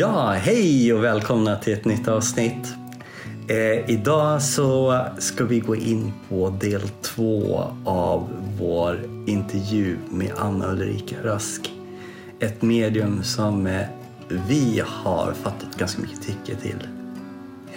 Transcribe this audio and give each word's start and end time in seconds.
Ja, 0.00 0.30
hej 0.30 0.94
och 0.94 1.04
välkomna 1.04 1.56
till 1.56 1.72
ett 1.72 1.84
nytt 1.84 2.08
avsnitt. 2.08 2.74
Eh, 3.48 3.90
idag 3.90 4.42
så 4.42 5.00
ska 5.18 5.44
vi 5.44 5.60
gå 5.60 5.76
in 5.76 6.12
på 6.28 6.50
del 6.50 6.88
två 7.02 7.64
av 7.84 8.28
vår 8.58 9.00
intervju 9.26 9.96
med 10.10 10.32
Anna 10.36 10.72
Ulrika 10.72 11.16
Rösk. 11.22 11.72
Ett 12.38 12.62
medium 12.62 13.22
som 13.22 13.66
eh, 13.66 13.86
vi 14.48 14.82
har 14.86 15.32
fattat 15.32 15.76
ganska 15.78 16.02
mycket 16.02 16.22
tycke 16.22 16.60
till. 16.60 16.88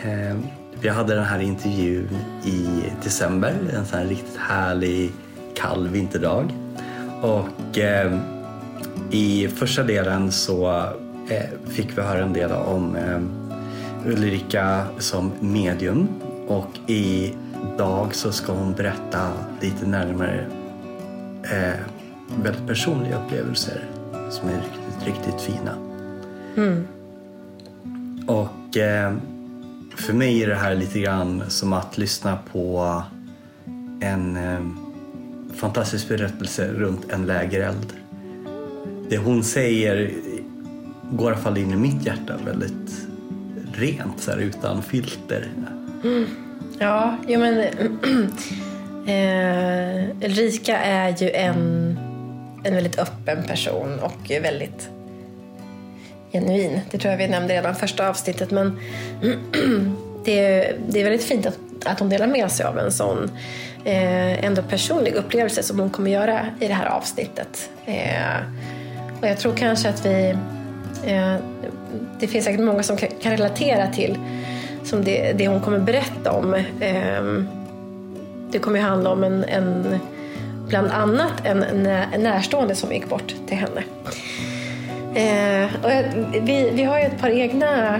Eh, 0.03 0.38
vi 0.81 0.89
hade 0.89 1.16
den 1.16 1.25
här 1.25 1.39
intervjun 1.39 2.17
i 2.45 2.83
december, 3.03 3.53
en 3.73 3.85
sån 3.85 3.99
här 3.99 4.05
riktigt 4.05 4.38
härlig 4.38 5.11
kall 5.55 5.88
vinterdag. 5.88 6.53
Och 7.21 7.80
eh, 7.80 8.19
i 9.11 9.47
första 9.47 9.83
delen 9.83 10.31
så 10.31 10.88
fick 11.67 11.97
vi 11.97 12.01
höra 12.01 12.23
en 12.23 12.33
del 12.33 12.51
om 12.51 12.95
eh, 12.95 13.21
Ulrika 14.05 14.85
som 14.97 15.31
medium 15.39 16.07
och 16.47 16.69
idag 16.87 18.15
så 18.15 18.31
ska 18.31 18.53
hon 18.53 18.73
berätta 18.73 19.31
lite 19.61 19.85
närmare 19.87 20.45
eh, 21.43 21.79
väldigt 22.43 22.67
personliga 22.67 23.25
upplevelser 23.25 23.85
som 24.30 24.49
är 24.49 24.55
riktigt, 24.55 25.05
riktigt 25.05 25.41
fina. 25.41 25.75
Mm. 26.57 26.88
Och 28.27 28.77
eh, 28.77 29.13
för 29.95 30.13
mig 30.13 30.43
är 30.43 30.47
det 30.47 30.55
här 30.55 30.75
lite 30.75 30.99
grann 30.99 31.43
som 31.47 31.73
att 31.73 31.97
lyssna 31.97 32.37
på 32.52 33.02
en 34.02 34.37
eh, 34.37 34.59
fantastisk 35.55 36.09
berättelse 36.09 36.67
runt 36.67 37.11
en 37.11 37.25
lägereld. 37.25 37.93
Det 39.09 39.17
hon 39.17 39.43
säger 39.43 40.11
går 41.17 41.31
i 41.31 41.33
alla 41.33 41.44
fall 41.44 41.58
in 41.58 41.72
i 41.72 41.75
mitt 41.75 42.06
hjärta 42.06 42.33
väldigt 42.45 43.08
rent, 43.73 44.22
så 44.22 44.31
här, 44.31 44.38
utan 44.38 44.83
filter. 44.83 45.47
Ja, 46.80 47.17
jo 47.28 47.39
men 47.39 47.59
eh, 49.08 50.25
Ulrika 50.25 50.78
är 50.78 51.23
ju 51.23 51.31
en, 51.31 51.97
en 52.64 52.75
väldigt 52.75 53.00
öppen 53.00 53.44
person 53.44 54.00
och 54.00 54.31
väldigt 54.42 54.89
genuin. 56.31 56.81
Det 56.92 56.97
tror 56.97 57.11
jag 57.11 57.17
vi 57.17 57.27
nämnde 57.27 57.53
redan 57.53 57.75
första 57.75 58.09
avsnittet. 58.09 58.52
Men 58.52 58.80
det, 60.25 60.39
är, 60.39 60.77
det 60.88 61.00
är 61.00 61.03
väldigt 61.03 61.23
fint 61.23 61.45
att, 61.45 61.58
att 61.86 62.00
hon 62.00 62.09
delar 62.09 62.27
med 62.27 62.52
sig 62.52 62.66
av 62.66 62.80
en 62.80 62.92
sån 62.92 63.31
eh, 63.86 64.45
ändå 64.45 64.61
personlig 64.61 65.14
upplevelse 65.14 65.64
som 65.64 65.80
hon 65.80 65.89
kommer 65.89 66.11
göra 66.11 66.48
i 66.59 66.67
det 66.67 66.73
här 66.73 66.86
avsnittet. 66.86 67.70
Eh, 67.86 68.38
och 69.22 69.27
jag 69.27 69.38
tror 69.38 69.55
kanske 69.55 69.89
att 69.89 70.05
vi... 70.05 70.38
Eh, 71.07 71.35
det 72.19 72.27
finns 72.27 72.45
säkert 72.45 72.61
många 72.61 72.83
som 72.83 72.97
kan, 72.97 73.09
relatera 73.21 73.87
till 73.87 74.17
som 74.83 75.03
det, 75.03 75.33
det 75.33 75.47
hon 75.47 75.61
kommer 75.61 75.79
berätta 75.79 76.31
om. 76.31 76.53
Eh, 76.79 77.23
det 78.51 78.59
kommer 78.59 78.79
ju 78.79 78.85
handla 78.85 79.09
om 79.09 79.23
en, 79.23 79.43
en 79.43 79.99
bland 80.67 80.91
annat 80.91 81.33
en, 81.43 81.59
nä, 81.83 82.17
närstående 82.17 82.75
som 82.75 82.91
gick 82.91 83.09
bort 83.09 83.35
till 83.47 83.57
henne. 83.57 83.83
Eh, 85.15 85.69
och 85.83 85.91
vi, 86.47 86.69
vi 86.73 86.83
har 86.83 86.99
ju 86.99 87.05
ett 87.05 87.19
par 87.19 87.30
egna 87.30 87.99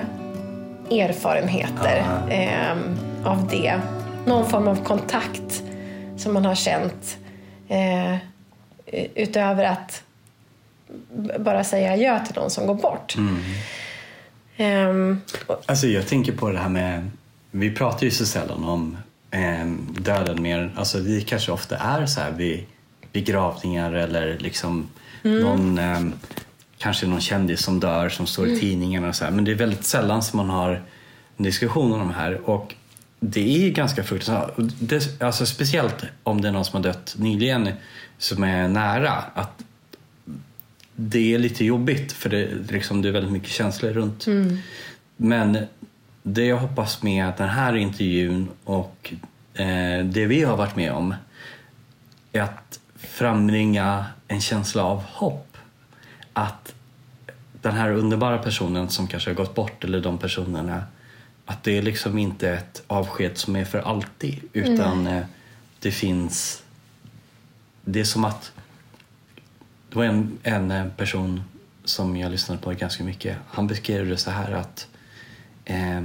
erfarenheter 0.92 2.03
eh, 2.30 2.78
av 3.24 3.47
det. 3.47 3.80
Någon 4.25 4.50
form 4.50 4.68
av 4.68 4.84
kontakt 4.84 5.63
som 6.18 6.34
man 6.34 6.46
har 6.46 6.56
känt 6.56 7.18
eh, 7.68 8.16
utöver 9.16 9.63
att 9.63 10.03
bara 11.40 11.64
säga 11.64 11.92
adjö 11.94 12.26
till 12.26 12.36
någon 12.36 12.50
som 12.50 12.68
går 12.68 12.76
bort. 12.76 13.16
Ehm, 14.58 15.22
och- 15.48 15.64
Alltså 15.66 15.88
jag 15.88 16.08
tänker 16.08 16.32
på 16.32 16.50
det 16.52 16.60
här 16.60 16.70
med, 16.70 17.10
vi 17.52 17.72
pratar 17.76 18.04
ju 18.06 18.12
så 18.12 18.26
sällan 18.26 18.64
om 18.64 18.98
eh, 19.32 19.66
döden 20.02 20.42
mer, 20.42 20.72
alltså 20.76 21.00
vi 21.00 21.22
kanske 21.22 21.52
ofta 21.52 21.78
är 21.78 22.06
så 22.06 22.20
här 22.22 22.32
vid 22.32 22.64
begravningar 23.12 23.94
eller 23.94 24.38
liksom 24.40 24.90
någon, 25.22 25.78
eh, 25.78 26.02
kanske 26.78 27.08
någon 27.08 27.22
kändis 27.22 27.62
som 27.64 27.80
dör 27.80 28.10
som 28.10 28.28
står 28.28 28.48
i 28.48 28.60
tidningarna 28.60 29.08
och 29.08 29.16
så 29.16 29.24
här. 29.24 29.32
Men 29.32 29.44
det 29.46 29.52
är 29.52 29.56
väldigt 29.56 29.84
sällan 29.86 30.24
som 30.24 30.38
man 30.38 30.50
har 30.50 30.82
en 31.38 31.44
diskussion 31.44 31.94
om 31.94 32.00
de 32.00 32.12
här. 32.14 32.50
Och 32.50 32.76
det 33.20 33.66
är 33.66 33.70
ganska 33.72 34.04
fruktansvärt, 34.04 34.54
det, 34.80 35.22
alltså 35.22 35.46
speciellt 35.46 35.96
om 36.24 36.42
det 36.42 36.48
är 36.48 36.52
någon 36.52 36.66
som 36.66 36.78
har 36.78 36.84
dött 36.94 37.16
nyligen 37.18 37.70
som 38.18 38.44
är 38.44 38.68
nära, 38.68 39.12
att 39.34 39.62
det 40.96 41.34
är 41.34 41.40
lite 41.40 41.66
jobbigt 41.66 42.12
för 42.12 42.30
det, 42.30 42.72
liksom, 42.72 43.02
det 43.02 43.08
är 43.08 43.12
väldigt 43.12 43.31
mycket 43.31 43.50
känslor 43.50 43.92
runt. 43.92 44.28
Men 45.18 45.58
det 46.24 46.46
jag 46.46 46.58
hoppas 46.58 47.04
med 47.04 47.34
den 47.38 47.50
här 47.50 47.76
intervjun 47.76 48.50
och 48.64 49.14
eh, 49.54 50.06
det 50.06 50.26
vi 50.26 50.44
har 50.44 50.58
varit 50.58 50.76
med 50.76 50.92
om 50.92 51.16
är 52.31 52.42
att 52.42 52.80
frambringa 52.96 54.06
en 54.28 54.42
känsla 54.42 54.84
av 54.84 55.04
hopp. 55.04 55.58
Att 56.34 56.74
den 57.62 57.74
här 57.74 57.92
underbara 57.92 58.38
personen 58.38 58.90
som 58.90 59.08
kanske 59.08 59.30
har 59.30 59.36
gått 59.36 59.56
bort 59.56 59.84
eller 59.84 60.02
de 60.02 60.18
personerna 60.18 60.84
att 61.46 61.64
det 61.64 61.78
är 61.78 61.81
liksom 61.81 62.18
inte 62.18 62.50
ett 62.50 62.84
avsked 62.88 63.38
som 63.38 63.56
är 63.56 63.66
för 63.66 63.80
alltid 63.80 64.40
utan 64.54 65.08
eh, 65.08 65.24
det 65.80 65.92
finns 65.92 66.64
det 67.86 68.00
är 68.00 68.04
som 68.04 68.25
att 68.25 68.53
det 69.94 70.00
var 70.00 70.06
en, 70.06 70.38
en 70.44 70.72
eh, 70.72 70.86
person 70.98 71.44
som 71.84 72.18
jag 72.18 72.31
lyssnade 72.31 72.62
på 72.62 72.72
ganska 72.72 73.04
mycket. 73.04 73.38
Han 73.48 73.68
beskrev 73.68 74.09
det 74.09 74.18
så 74.18 74.31
här 74.31 74.52
att 74.52 74.88
eh, 75.66 76.02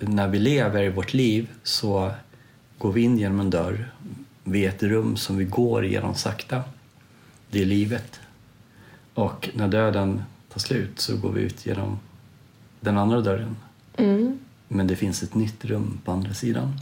när 0.00 0.28
vi 0.28 0.38
lever 0.38 0.82
i 0.82 0.88
vårt 0.88 1.14
liv 1.14 1.48
så 1.62 2.10
går 2.78 2.92
vi 2.92 3.00
in 3.00 3.18
genom 3.18 3.40
en 3.40 3.50
dörr. 3.50 3.92
Vi 4.44 4.64
är 4.64 4.68
ett 4.68 4.82
rum 4.82 5.16
som 5.16 5.36
vi 5.36 5.44
går 5.44 5.84
igenom 5.84 6.14
sakta. 6.14 6.62
Det 7.50 7.62
är 7.62 7.66
livet. 7.66 8.20
Och 9.14 9.50
när 9.54 9.68
döden 9.68 10.22
tar 10.52 10.60
slut 10.60 11.00
så 11.00 11.16
går 11.16 11.32
vi 11.32 11.40
ut 11.40 11.66
genom 11.66 11.98
den 12.80 12.98
andra 12.98 13.20
dörren. 13.20 13.56
Men 14.68 14.86
det 14.86 14.96
finns 14.96 15.22
ett 15.22 15.34
nytt 15.34 15.64
rum 15.64 16.00
på 16.04 16.12
andra 16.12 16.34
sidan. 16.34 16.80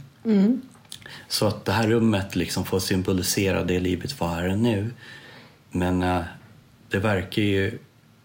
Så 1.27 1.47
att 1.47 1.65
det 1.65 1.71
här 1.71 1.87
rummet 1.87 2.35
liksom 2.35 2.65
får 2.65 2.79
symbolisera 2.79 3.63
det 3.63 3.79
livet 3.79 4.19
var 4.19 4.27
här 4.27 4.55
nu. 4.55 4.91
Men 5.71 6.03
eh, 6.03 6.21
det 6.89 6.99
verkar 6.99 7.41
ju 7.41 7.79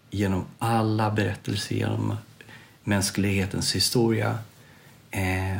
genom 0.09 0.45
alla 0.59 1.11
berättelser 1.11 1.75
genom 1.75 2.17
mänsklighetens 2.83 3.75
historia 3.75 4.37
eh, 5.11 5.57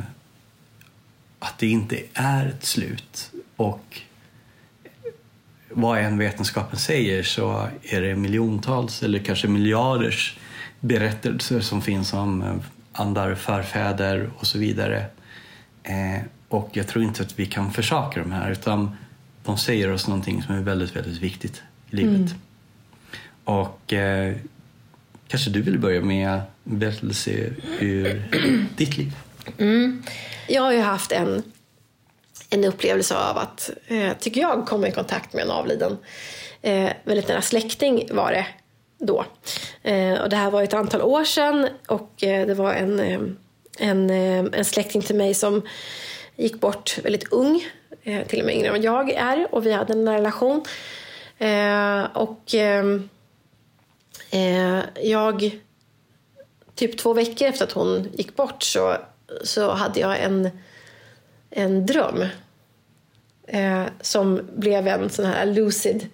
att 1.40 1.58
det 1.58 1.68
inte 1.68 2.00
är 2.14 2.46
ett 2.46 2.66
slut. 2.66 3.32
Och 3.56 4.02
vad 5.70 6.00
än 6.00 6.18
vetenskapen 6.18 6.80
säger 6.80 7.24
så 7.24 7.68
är 7.84 8.02
det 8.02 8.16
miljontals 8.16 9.04
eller 9.04 9.20
kanske 9.20 9.48
miljarders 9.48 10.38
berättelser 10.80 11.60
som 11.60 11.82
finns 11.82 12.14
om 12.14 12.42
eh, 12.42 12.56
andar, 12.92 13.36
förfäder 13.36 14.30
och 14.38 14.48
så 14.48 14.58
vidare. 14.58 15.06
Eh, 15.84 16.22
och 16.50 16.70
jag 16.74 16.88
tror 16.88 17.04
inte 17.04 17.24
att 17.24 17.40
vi 17.40 17.46
kan 17.46 17.74
försaka 17.74 18.20
de 18.20 18.32
här 18.32 18.52
utan 18.52 18.98
de 19.44 19.58
säger 19.58 19.92
oss 19.92 20.08
någonting 20.08 20.44
som 20.44 20.56
är 20.56 20.62
väldigt, 20.62 20.96
väldigt 20.96 21.22
viktigt 21.22 21.64
livet. 21.94 22.32
Och 23.44 23.94
eh, 23.94 24.36
kanske 25.28 25.50
du 25.50 25.62
vill 25.62 25.80
börja 25.80 26.02
med 26.02 26.42
berättelse 26.64 27.32
ur 27.80 28.24
ditt 28.78 28.98
liv? 28.98 29.12
Jag 30.48 30.62
har 30.62 30.72
ju 30.72 30.80
haft 30.80 31.12
en, 31.12 31.44
en 32.50 32.64
upplevelse 32.64 33.16
av 33.16 33.38
att, 33.38 33.70
eh, 33.88 34.14
tycker 34.20 34.42
jag, 34.42 34.66
komma 34.68 34.88
i 34.88 34.92
kontakt 34.92 35.34
med 35.34 35.44
en 35.44 35.52
avliden. 35.52 35.98
Eh, 36.62 36.90
väldigt 37.04 37.28
nära 37.28 37.42
släkting 37.42 38.08
var 38.12 38.32
det 38.32 38.48
då. 38.98 39.26
Eh, 39.84 40.14
och 40.14 40.30
det 40.30 40.36
här 40.36 40.52
var 40.52 40.64
ett 40.64 40.74
antal 40.74 41.02
år 41.02 41.24
sedan 41.24 41.68
och 41.88 42.24
eh, 42.24 42.48
det 42.48 42.54
var 42.54 42.74
en, 42.74 43.00
eh, 43.00 43.20
en, 43.80 44.10
eh, 44.10 44.60
en 44.60 44.66
släkting 44.66 45.02
till 45.02 45.16
mig 45.16 45.34
som 45.34 45.62
gick 46.36 46.60
bort 46.60 46.98
väldigt 47.04 47.32
ung, 47.32 47.64
eh, 48.04 48.28
till 48.28 48.40
och 48.40 48.46
med 48.46 48.56
yngre 48.56 48.68
än 48.68 48.74
vad 48.74 48.84
jag 48.84 49.12
är 49.12 49.56
och 49.56 49.66
vi 49.66 49.72
hade 49.72 49.94
en 49.94 50.10
relation. 50.10 50.66
Eh, 51.38 52.04
och 52.14 52.54
ehm, 52.54 53.10
eh, 54.32 54.80
jag 55.04 55.60
typ 56.76 56.98
två 56.98 57.14
veckor 57.14 57.48
efter 57.48 57.66
att 57.66 57.72
hon 57.72 58.08
gick 58.14 58.36
bort 58.36 58.64
så, 58.64 58.98
så 59.44 59.72
hade 59.72 60.00
jag 60.00 60.24
en, 60.24 60.50
en 61.50 61.86
dröm 61.86 62.26
eh, 63.48 63.84
som 64.02 64.42
blev 64.56 64.88
en 64.88 65.10
sån 65.10 65.26
här 65.26 65.46
lucid 65.46 66.08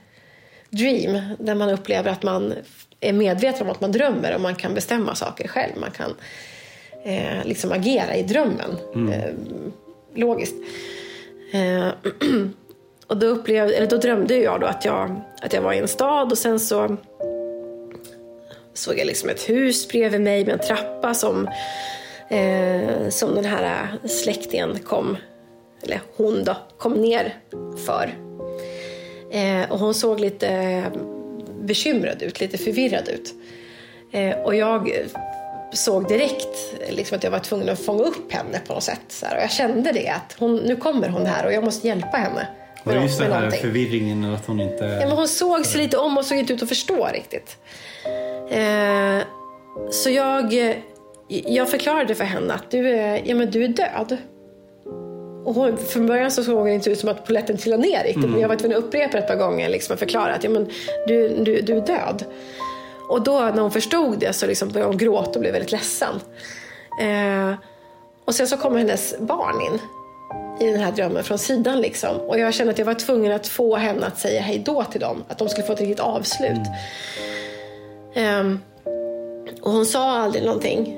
dream 0.69 1.21
där 1.39 1.55
man 1.55 1.69
upplever 1.69 2.11
att 2.11 2.23
man 2.23 2.53
är 2.99 3.13
medveten 3.13 3.67
om 3.67 3.71
att 3.71 3.81
man 3.81 3.91
drömmer 3.91 4.35
och 4.35 4.41
man 4.41 4.55
kan 4.55 4.73
bestämma 4.73 5.15
saker 5.15 5.47
själv. 5.47 5.73
Man 5.77 5.91
kan 5.91 6.15
eh, 7.03 7.45
liksom 7.45 7.71
agera 7.71 8.15
i 8.15 8.23
drömmen 8.23 8.77
eh, 9.13 9.33
logiskt. 10.15 10.55
Och 13.09 13.17
då, 13.17 13.27
upplevde, 13.27 13.75
eller 13.75 13.87
då 13.87 13.97
drömde 13.97 14.37
jag 14.37 14.61
då 14.61 14.67
att 14.67 14.85
jag, 14.85 15.21
att 15.41 15.53
jag 15.53 15.61
var 15.61 15.73
i 15.73 15.77
en 15.77 15.87
stad 15.87 16.31
och 16.31 16.37
sen 16.37 16.59
så 16.59 16.97
såg 18.73 18.99
jag 18.99 19.07
liksom 19.07 19.29
ett 19.29 19.49
hus 19.49 19.87
bredvid 19.87 20.21
mig 20.21 20.45
med 20.45 20.53
en 20.53 20.59
trappa 20.59 21.13
som, 21.13 21.47
eh, 22.29 23.09
som 23.09 23.35
den 23.35 23.45
här 23.45 23.87
släktingen 24.07 24.79
kom, 24.79 25.17
eller 25.83 26.01
hon 26.17 26.43
då, 26.43 26.55
kom 26.77 26.93
ner 26.93 27.35
för. 27.85 28.13
Eh, 29.31 29.71
och 29.71 29.79
hon 29.79 29.93
såg 29.93 30.19
lite 30.19 30.83
bekymrad 31.61 32.21
ut, 32.21 32.39
lite 32.39 32.57
förvirrad 32.57 33.07
ut. 33.07 33.33
Eh, 34.11 34.39
och 34.39 34.55
jag 34.55 34.91
såg 35.73 36.07
direkt 36.07 36.75
liksom 36.89 37.17
att 37.17 37.23
jag 37.23 37.31
var 37.31 37.39
tvungen 37.39 37.69
att 37.69 37.79
fånga 37.79 38.03
upp 38.03 38.31
henne 38.31 38.61
på 38.67 38.73
något 38.73 38.83
sätt. 38.83 39.01
Så 39.07 39.25
här. 39.25 39.37
Och 39.37 39.43
jag 39.43 39.51
kände 39.51 39.91
det, 39.91 40.09
att 40.09 40.35
hon, 40.39 40.55
nu 40.55 40.75
kommer 40.75 41.09
hon 41.09 41.25
här 41.25 41.45
och 41.45 41.53
jag 41.53 41.63
måste 41.63 41.87
hjälpa 41.87 42.17
henne. 42.17 42.47
Var 42.83 42.93
det 42.93 43.01
just 43.01 43.19
den 43.19 43.31
här 43.31 43.49
förvirringen 43.49 44.33
att 44.33 44.45
hon 44.45 44.59
inte... 44.59 44.85
Ja, 44.85 45.07
men 45.07 45.11
hon 45.17 45.27
såg 45.27 45.65
sig 45.65 45.81
lite 45.81 45.97
om 45.97 46.17
och 46.17 46.25
såg 46.25 46.37
inte 46.37 46.53
ut 46.53 46.63
att 46.63 46.69
förstå 46.69 47.09
riktigt. 47.13 47.57
Eh, 48.49 49.27
så 49.91 50.09
jag, 50.09 50.53
jag 51.27 51.69
förklarade 51.69 52.15
för 52.15 52.23
henne 52.23 52.53
att 52.53 52.71
du 52.71 52.89
är, 52.89 53.21
ja, 53.25 53.35
men 53.35 53.51
du 53.51 53.63
är 53.63 53.67
död. 53.67 54.17
Och 55.45 55.55
hon, 55.55 55.77
från 55.77 56.07
början 56.07 56.31
så 56.31 56.43
såg 56.43 56.65
det 56.65 56.73
inte 56.73 56.89
ut 56.89 56.99
som 56.99 57.09
att 57.09 57.25
polletten 57.25 57.57
trillade 57.57 57.83
ner 57.83 58.03
riktigt. 58.03 58.15
Mm. 58.15 58.31
Men 58.31 58.41
jag 58.41 58.49
var 58.49 58.55
tvungen 58.55 58.77
att 58.77 58.83
upprepa 58.83 59.17
ett 59.17 59.27
par 59.27 59.35
gånger 59.35 59.69
liksom, 59.69 59.93
och 59.93 59.99
förklara 59.99 60.33
att 60.33 60.43
ja, 60.43 60.49
men 60.49 60.69
du, 61.07 61.27
du, 61.43 61.61
du 61.61 61.77
är 61.77 61.81
död. 61.81 62.25
Och 63.09 63.23
då 63.23 63.39
när 63.39 63.61
hon 63.61 63.71
förstod 63.71 64.19
det 64.19 64.33
så 64.33 64.47
liksom 64.47 64.69
började 64.69 64.91
hon 64.91 64.97
gråta 64.97 65.31
och 65.31 65.39
blev 65.39 65.53
väldigt 65.53 65.71
ledsen. 65.71 66.15
Eh, 67.01 67.53
och 68.25 68.35
sen 68.35 68.47
så 68.47 68.57
kommer 68.57 68.77
hennes 68.77 69.19
barn 69.19 69.61
in 69.61 69.79
i 70.59 70.71
den 70.71 70.79
här 70.79 70.91
drömmen 70.91 71.23
från 71.23 71.37
sidan. 71.37 71.81
Liksom. 71.81 72.17
Och 72.17 72.39
jag 72.39 72.53
kände 72.53 72.71
att 72.73 72.79
jag 72.79 72.85
var 72.85 72.93
tvungen 72.93 73.31
att 73.31 73.47
få 73.47 73.75
henne 73.75 74.05
att 74.05 74.19
säga 74.19 74.41
hej 74.41 74.61
då 74.65 74.83
till 74.83 75.01
dem. 75.01 75.23
Att 75.27 75.37
de 75.37 75.49
skulle 75.49 75.67
få 75.67 75.73
ett 75.73 75.79
riktigt 75.79 75.99
avslut. 75.99 76.67
Mm. 78.13 78.45
Um, 78.45 78.59
och 79.61 79.71
hon 79.71 79.85
sa 79.85 80.19
aldrig 80.19 80.45
någonting. 80.45 80.95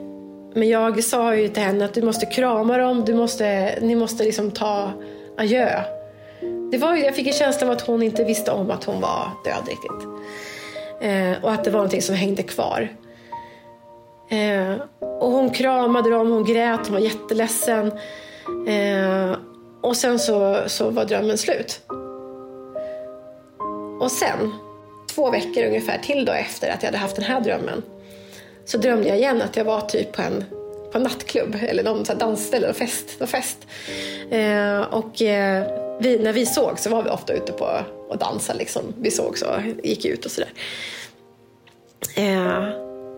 Men 0.53 0.69
jag 0.69 1.03
sa 1.03 1.35
ju 1.35 1.47
till 1.47 1.63
henne 1.63 1.85
att 1.85 1.93
du 1.93 2.01
måste 2.01 2.25
krama 2.25 2.77
dem, 2.77 3.05
du 3.05 3.13
måste, 3.13 3.77
ni 3.81 3.95
måste 3.95 4.23
liksom 4.23 4.51
ta 4.51 4.91
adjö. 5.37 5.83
Det 6.71 6.77
var, 6.77 6.95
jag 6.95 7.15
fick 7.15 7.27
en 7.27 7.33
känsla 7.33 7.67
av 7.67 7.73
att 7.73 7.81
hon 7.81 8.03
inte 8.03 8.23
visste 8.23 8.51
om 8.51 8.71
att 8.71 8.83
hon 8.83 9.01
var 9.01 9.29
död 9.45 9.67
riktigt. 9.67 10.07
Eh, 11.01 11.43
och 11.43 11.51
att 11.51 11.63
det 11.63 11.71
var 11.71 11.77
någonting 11.77 12.01
som 12.01 12.15
hängde 12.15 12.43
kvar. 12.43 12.89
Eh, 14.29 14.81
och 15.19 15.31
hon 15.31 15.49
kramade 15.49 16.09
dem, 16.09 16.31
hon 16.31 16.45
grät, 16.45 16.79
hon 16.83 16.93
var 16.93 16.99
jätteledsen. 16.99 17.87
Eh, 18.67 19.35
och 19.81 19.97
sen 19.97 20.19
så, 20.19 20.63
så 20.67 20.89
var 20.89 21.05
drömmen 21.05 21.37
slut. 21.37 21.81
Och 23.99 24.11
sen, 24.11 24.53
två 25.15 25.31
veckor 25.31 25.65
ungefär 25.65 25.97
till 25.97 26.25
då 26.25 26.31
efter 26.31 26.69
att 26.69 26.83
jag 26.83 26.87
hade 26.87 26.97
haft 26.97 27.15
den 27.15 27.25
här 27.25 27.41
drömmen, 27.41 27.83
så 28.65 28.77
drömde 28.77 29.07
jag 29.07 29.17
igen 29.17 29.41
att 29.41 29.57
jag 29.57 29.65
var 29.65 29.81
typ 29.81 30.11
på 30.11 30.21
en, 30.21 30.43
på 30.91 30.97
en 30.97 31.03
nattklubb 31.03 31.57
eller 31.61 31.83
någon 31.83 32.05
så 32.05 32.13
dansställe 32.13 32.69
och 32.69 32.75
fest. 32.75 33.05
Och, 33.19 33.29
fest. 33.29 33.57
Eh, 34.31 34.81
och 34.81 35.21
eh, 35.21 35.63
vi, 35.99 36.19
när 36.19 36.33
vi 36.33 36.45
såg 36.45 36.79
så 36.79 36.89
var 36.89 37.03
vi 37.03 37.09
ofta 37.09 37.33
ute 37.33 37.51
på 37.51 37.79
och 38.09 38.17
dansade. 38.17 38.59
Liksom. 38.59 38.93
Vi 38.97 39.11
såg 39.11 39.37
så, 39.37 39.45
gick 39.83 40.05
ut 40.05 40.25
och 40.25 40.31
sådär. 40.31 40.51
Eh, 42.15 42.69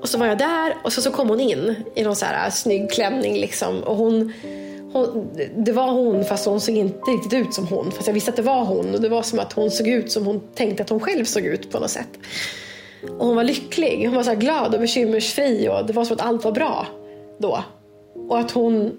och 0.01 0.09
så 0.09 0.17
var 0.17 0.25
jag 0.25 0.37
där 0.37 0.77
och 0.83 0.93
så, 0.93 1.01
så 1.01 1.11
kom 1.11 1.29
hon 1.29 1.39
in 1.39 1.75
i 1.95 2.03
någon 2.03 2.15
så 2.15 2.25
här 2.25 2.49
snygg 2.49 2.91
klänning 2.91 3.37
liksom. 3.37 3.83
Och 3.83 3.95
hon, 3.95 4.33
hon, 4.93 5.29
det 5.57 5.71
var 5.71 5.91
hon 5.91 6.25
fast 6.25 6.45
hon 6.45 6.61
såg 6.61 6.75
inte 6.75 7.11
riktigt 7.11 7.33
ut 7.33 7.53
som 7.53 7.67
hon. 7.67 7.91
Fast 7.91 8.07
jag 8.07 8.13
visste 8.13 8.31
att 8.31 8.37
det 8.37 8.41
var 8.41 8.65
hon 8.65 8.93
och 8.93 9.01
det 9.01 9.09
var 9.09 9.21
som 9.21 9.39
att 9.39 9.53
hon 9.53 9.71
såg 9.71 9.87
ut 9.87 10.11
som 10.11 10.25
hon 10.25 10.41
tänkte 10.55 10.83
att 10.83 10.89
hon 10.89 10.99
själv 10.99 11.25
såg 11.25 11.45
ut 11.45 11.71
på 11.71 11.79
något 11.79 11.89
sätt. 11.89 12.09
Och 13.17 13.25
hon 13.25 13.35
var 13.35 13.43
lycklig, 13.43 14.05
hon 14.05 14.15
var 14.15 14.23
så 14.23 14.35
glad 14.35 14.73
och 14.73 14.79
bekymmersfri 14.79 15.69
och 15.69 15.85
det 15.85 15.93
var 15.93 16.05
som 16.05 16.15
att 16.15 16.21
allt 16.21 16.43
var 16.43 16.51
bra 16.51 16.87
då. 17.37 17.63
Och 18.29 18.39
att 18.39 18.51
hon 18.51 18.97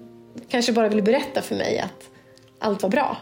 kanske 0.48 0.72
bara 0.72 0.88
ville 0.88 1.02
berätta 1.02 1.42
för 1.42 1.54
mig 1.54 1.78
att 1.78 2.10
allt 2.58 2.82
var 2.82 2.90
bra. 2.90 3.16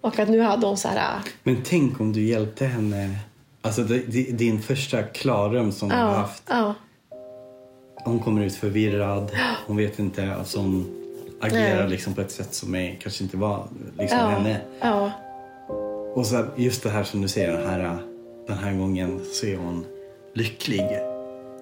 Och 0.00 0.18
att 0.18 0.28
nu 0.28 0.40
hade 0.40 0.66
hon 0.66 0.76
så 0.76 0.88
här... 0.88 0.96
Äh, 0.96 1.22
Men 1.42 1.62
tänk 1.64 2.00
om 2.00 2.12
du 2.12 2.24
hjälpte 2.24 2.64
henne, 2.64 3.18
alltså 3.62 3.82
din 4.32 4.62
första 4.62 5.02
klarröm 5.02 5.72
som 5.72 5.90
ja, 5.90 5.96
du 5.96 6.02
har 6.02 6.10
haft. 6.10 6.42
Ja. 6.48 6.74
Hon 8.04 8.20
kommer 8.20 8.44
ut 8.44 8.54
förvirrad, 8.54 9.30
hon 9.66 9.76
vet 9.76 9.98
inte, 9.98 10.34
alltså 10.34 10.58
hon 10.58 11.01
agerar 11.42 11.88
liksom 11.88 12.14
på 12.14 12.20
ett 12.20 12.30
sätt 12.30 12.54
som 12.54 12.74
är, 12.74 12.98
kanske 13.02 13.24
inte 13.24 13.36
var 13.36 13.68
liksom 13.98 14.18
ja, 14.18 14.26
henne. 14.26 14.60
Ja. 14.80 15.12
Och 16.14 16.26
så 16.26 16.44
just 16.56 16.82
det 16.82 16.90
här 16.90 17.04
som 17.04 17.22
du 17.22 17.28
säger, 17.28 17.52
den 17.52 17.66
här, 17.66 17.98
den 18.46 18.58
här 18.58 18.72
gången 18.72 19.20
så 19.32 19.46
är 19.46 19.56
hon 19.56 19.86
lycklig. 20.34 20.98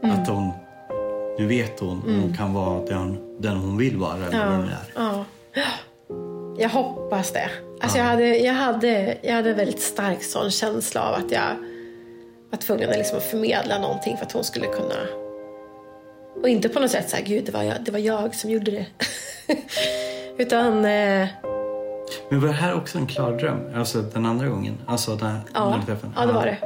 Mm. 0.03 0.21
Att 0.21 0.29
hon, 0.29 0.51
nu 1.39 1.47
vet 1.47 1.81
hon, 1.81 2.03
mm. 2.03 2.21
hon 2.21 2.37
kan 2.37 2.55
vara 2.55 2.85
den, 2.85 3.19
den 3.39 3.57
hon 3.57 3.79
vill 3.79 3.97
vara. 3.97 4.27
Eller 4.27 4.39
ja, 4.39 4.67
vad 4.95 5.25
ja. 5.55 5.65
Jag 6.59 6.69
hoppas 6.69 7.33
det. 7.33 7.51
Alltså 7.81 7.99
ja. 7.99 8.05
jag, 8.05 8.11
hade, 8.11 8.37
jag, 8.39 8.55
hade, 8.55 9.19
jag 9.23 9.35
hade 9.35 9.55
väldigt 9.55 9.81
stark 9.81 10.23
sån 10.23 10.51
känsla 10.51 11.09
av 11.09 11.15
att 11.15 11.33
jag 11.33 11.57
var 12.51 12.59
tvungen 12.59 12.91
liksom 12.91 13.19
att 13.19 13.25
förmedla 13.25 13.79
någonting 13.79 14.17
för 14.17 14.27
att 14.27 14.33
hon 14.33 14.45
skulle 14.45 14.67
kunna... 14.67 15.20
Och 16.43 16.49
inte 16.49 16.69
på 16.69 16.81
något 16.81 16.91
sätt 16.91 17.11
så 17.11 17.17
här, 17.17 17.25
gud 17.25 17.45
det 17.45 17.53
var 17.53 17.63
jag, 17.63 17.85
det 17.85 17.93
var 17.93 17.99
jag 17.99 18.35
som 18.35 18.51
gjorde 18.51 18.71
det. 18.71 18.87
Utan... 20.43 20.85
Eh... 20.85 21.29
Men 22.29 22.41
var 22.41 22.49
det 22.49 22.55
här 22.55 22.75
också 22.75 22.99
en 22.99 23.07
klar 23.07 23.33
dröm? 23.33 23.75
Alltså 23.75 24.03
den 24.03 24.27
andra 24.27 24.49
gången? 24.49 24.79
Alltså 24.87 25.17
den, 25.17 25.39
ja, 25.55 25.81
ja, 26.17 26.27
det 26.27 26.33
var 26.33 26.47
det. 26.47 26.57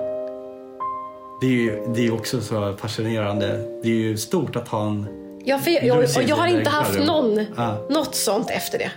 Det 1.41 1.47
är 1.47 1.50
ju 1.50 1.87
det 1.94 2.06
är 2.06 2.15
också 2.15 2.41
så 2.41 2.76
fascinerande. 2.76 3.47
Det 3.82 3.88
är 3.88 3.94
ju 3.94 4.17
stort 4.17 4.56
att 4.56 4.69
ha 4.69 4.87
en... 4.87 5.06
Ja, 5.44 5.59
för 5.59 5.71
jag, 5.71 5.85
jag, 5.85 5.99
och 5.99 6.23
jag 6.27 6.37
har 6.37 6.47
inte 6.47 6.70
haft 6.70 6.99
någon, 7.06 7.47
ah. 7.56 7.75
något 7.91 8.15
sånt 8.15 8.50
efter 8.50 8.79
det. 8.79 8.91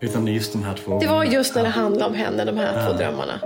Utan 0.00 0.24
det 0.24 0.30
är 0.30 0.32
just 0.32 0.52
de 0.52 0.62
här 0.62 0.74
två 0.74 0.98
Det 0.98 1.06
var 1.06 1.24
just 1.24 1.54
när 1.54 1.62
det 1.62 1.68
handlade 1.68 2.04
om 2.04 2.14
henne, 2.14 2.44
de 2.44 2.56
här 2.56 2.80
ja. 2.80 2.86
två 2.86 2.98
drömmarna. 2.98 3.40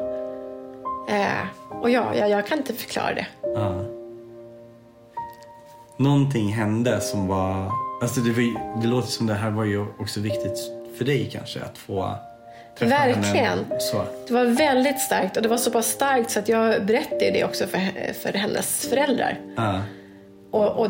Eh, 1.08 1.80
och 1.82 1.90
ja, 1.90 2.14
jag, 2.14 2.30
jag, 2.30 2.46
kan 2.46 2.58
inte 2.58 2.72
förklara 2.72 3.14
det. 3.14 3.26
Ja. 3.42 3.84
Någonting 5.98 6.52
hände 6.52 7.00
som 7.00 7.28
var... 7.28 7.72
Alltså 8.02 8.20
det, 8.20 8.30
var, 8.30 8.80
det 8.82 8.86
låter 8.88 9.08
som 9.08 9.26
det 9.26 9.34
här 9.34 9.50
var 9.50 9.64
ju 9.64 9.86
också 9.98 10.20
viktigt 10.20 10.58
för 10.98 11.04
dig 11.04 11.30
kanske 11.32 11.60
att 11.60 11.78
få 11.78 12.14
träffa 12.78 12.94
Verkligen. 12.94 13.24
henne. 13.24 13.80
Så. 13.80 14.04
Det 14.26 14.34
var 14.34 14.44
väldigt 14.44 15.00
starkt 15.00 15.36
och 15.36 15.42
det 15.42 15.48
var 15.48 15.56
så 15.56 15.70
pass 15.70 15.86
starkt 15.86 16.30
så 16.30 16.38
att 16.38 16.48
jag 16.48 16.86
berättade 16.86 17.30
det 17.30 17.44
också 17.44 17.66
för, 17.66 18.12
för 18.12 18.32
hennes 18.32 18.88
föräldrar. 18.88 19.38
Ja. 19.56 19.80
Och, 20.50 20.68
och, 20.68 20.88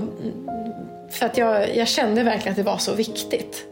för 1.10 1.26
att 1.26 1.38
jag, 1.38 1.76
jag 1.76 1.88
kände 1.88 2.22
verkligen 2.22 2.52
att 2.52 2.56
det 2.56 2.70
var 2.70 2.78
så 2.78 2.94
viktigt. 2.94 3.64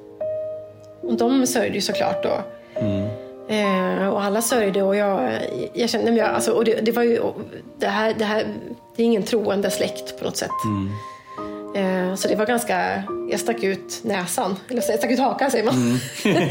Och 1.01 1.15
de 1.15 1.47
sörjde 1.47 1.75
ju 1.75 1.81
såklart 1.81 2.23
då. 2.23 2.39
Mm. 2.81 3.09
Eh, 3.49 4.09
och 4.09 4.23
alla 4.23 4.43
sörjde 4.43 4.83
och 4.83 4.97
jag, 4.97 5.31
jag 5.75 5.91
kände 5.91 6.13
mig, 6.13 6.21
alltså, 6.21 6.53
och 6.53 6.65
det, 6.65 6.81
det, 6.81 6.93
var 6.93 7.03
ju, 7.03 7.21
det 7.79 7.87
här, 7.87 8.15
det 8.19 8.25
här, 8.25 8.47
det 8.97 9.03
är 9.03 9.07
ingen 9.07 9.23
troende 9.23 9.71
släkt 9.71 10.19
på 10.19 10.25
något 10.25 10.37
sätt. 10.37 10.51
Mm. 10.65 10.91
Så 12.17 12.29
det 12.29 12.35
var 12.35 12.47
ganska, 12.47 13.03
jag 13.31 13.41
stack 13.41 13.63
ut 13.63 14.01
näsan, 14.03 14.57
eller 14.69 14.83
jag 14.89 14.99
stack 14.99 15.11
ut 15.11 15.19
hakan 15.19 15.51
säger 15.51 15.65
man. 15.65 15.75
Mm. 15.75 16.49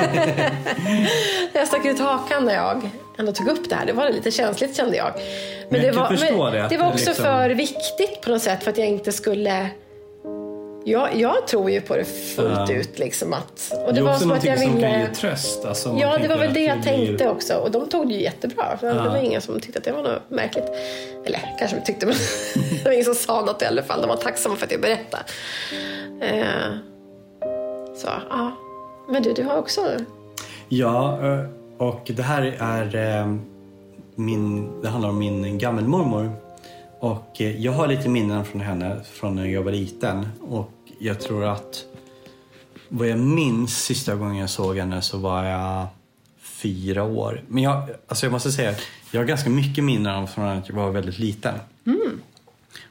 jag 1.53 1.67
stack 1.67 1.85
ut 1.85 1.99
hakan 1.99 2.45
när 2.45 2.55
jag 2.55 2.89
ändå 3.17 3.31
tog 3.31 3.47
upp 3.47 3.69
det 3.69 3.75
här. 3.75 3.85
Det 3.85 3.93
var 3.93 4.09
lite 4.09 4.31
känsligt 4.31 4.75
kände 4.75 4.97
jag. 4.97 5.11
Men, 5.15 5.23
men 5.69 5.81
jag 5.81 5.95
det, 5.95 5.99
var, 5.99 6.09
men 6.09 6.53
det, 6.53 6.67
det 6.69 6.77
var 6.77 6.87
också 6.87 7.09
liksom... 7.09 7.25
för 7.25 7.49
viktigt 7.49 8.21
på 8.21 8.29
något 8.29 8.41
sätt 8.41 8.63
för 8.63 8.71
att 8.71 8.77
jag 8.77 8.87
inte 8.87 9.11
skulle 9.11 9.69
jag, 10.85 11.15
jag 11.15 11.47
tror 11.47 11.71
ju 11.71 11.81
på 11.81 11.95
det 11.95 12.05
fullt 12.05 12.69
uh, 12.69 12.77
ut. 12.77 12.99
Liksom 12.99 13.33
att, 13.33 13.73
och 13.85 13.93
det, 13.93 13.93
det 13.93 13.99
är 13.99 14.03
var 14.03 14.11
också 14.11 14.21
som 14.21 14.31
att 14.31 14.43
jag 14.43 14.59
ville... 14.59 14.71
som 14.71 14.81
kan 14.81 14.99
ge 14.99 15.07
tröst. 15.07 15.65
Alltså, 15.65 15.97
ja, 15.99 16.17
det 16.17 16.27
var 16.27 16.37
väl 16.37 16.53
det 16.53 16.63
jag 16.63 16.83
tänkte 16.83 17.13
blir... 17.13 17.29
också. 17.29 17.53
Och 17.53 17.71
de 17.71 17.89
tog 17.89 18.07
det 18.07 18.13
ju 18.13 18.21
jättebra. 18.21 18.79
Uh. 18.83 19.03
Det 19.03 19.09
var 19.09 19.17
ingen 19.17 19.41
som 19.41 19.59
tyckte 19.59 19.79
att 19.79 19.85
det 19.85 19.91
var 19.91 20.03
något 20.03 20.29
märkligt. 20.29 20.65
Eller 21.25 21.39
kanske 21.59 21.77
de 21.77 21.85
tyckte, 21.85 22.05
men 22.05 22.15
det 22.77 22.85
var 22.85 22.91
ingen 22.91 23.05
som 23.05 23.15
sa 23.15 23.41
något 23.41 23.61
i 23.61 23.65
alla 23.65 23.83
fall. 23.83 24.01
De 24.01 24.07
var 24.07 24.17
tacksamma 24.17 24.55
för 24.55 24.65
att 24.65 24.71
jag 24.71 24.81
berättade. 24.81 25.23
Uh, 26.23 26.77
så, 27.95 28.07
ja. 28.29 28.51
Men 29.09 29.23
du, 29.23 29.33
du 29.33 29.43
har 29.43 29.57
också... 29.57 29.81
Ja, 30.69 31.19
eh, 31.23 31.45
och 31.77 32.11
det 32.15 32.23
här 32.23 32.55
är 32.59 33.19
eh, 33.19 33.35
min... 34.15 34.81
Det 34.81 34.87
handlar 34.87 35.09
om 35.09 35.19
min 35.19 35.57
gammelmormor. 35.57 36.44
Och 37.05 37.41
eh, 37.41 37.61
jag 37.61 37.71
har 37.71 37.87
lite 37.87 38.09
minnen 38.09 38.45
från 38.45 38.61
henne 38.61 39.01
från 39.03 39.35
när 39.35 39.45
jag 39.45 39.63
var 39.63 39.71
liten. 39.71 40.27
Och 40.41 40.71
jag 40.99 41.21
tror 41.21 41.45
att 41.45 41.85
vad 42.89 43.07
jag 43.07 43.19
minns 43.19 43.83
sista 43.83 44.15
gången 44.15 44.35
jag 44.35 44.49
såg 44.49 44.77
henne 44.77 45.01
så 45.01 45.17
var 45.17 45.43
jag 45.43 45.87
fyra 46.39 47.03
år. 47.03 47.41
Men 47.47 47.63
jag, 47.63 47.89
alltså 48.07 48.25
jag 48.25 48.31
måste 48.31 48.51
säga 48.51 48.69
att 48.69 48.81
jag 49.11 49.21
har 49.21 49.25
ganska 49.25 49.49
mycket 49.49 49.83
minnen 49.83 50.27
från 50.27 50.45
att 50.45 50.69
jag 50.69 50.75
var 50.75 50.91
väldigt 50.91 51.19
liten. 51.19 51.55
Mm. 51.85 52.21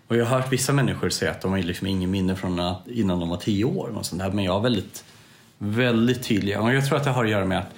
Och 0.08 0.16
jag 0.16 0.26
har 0.26 0.38
hört 0.38 0.52
vissa 0.52 0.72
människor 0.72 1.08
säga 1.08 1.30
att 1.30 1.40
de 1.40 1.50
har 1.50 1.58
liksom 1.58 1.86
ingen 1.86 2.10
minne 2.10 2.36
från 2.36 2.60
att, 2.60 2.88
innan 2.88 3.20
de 3.20 3.28
var 3.28 3.36
tio 3.36 3.64
år. 3.64 3.88
Och 3.96 4.06
sånt 4.06 4.22
där. 4.22 4.30
Men 4.30 4.44
jag 4.44 4.52
har 4.52 4.60
väldigt, 4.60 5.04
väldigt 5.58 6.22
tydliga. 6.22 6.60
Och 6.60 6.74
jag 6.74 6.86
tror 6.86 6.98
att 6.98 7.04
det 7.04 7.10
har 7.10 7.24
att 7.24 7.30
göra 7.30 7.44
med 7.44 7.58
att 7.58 7.70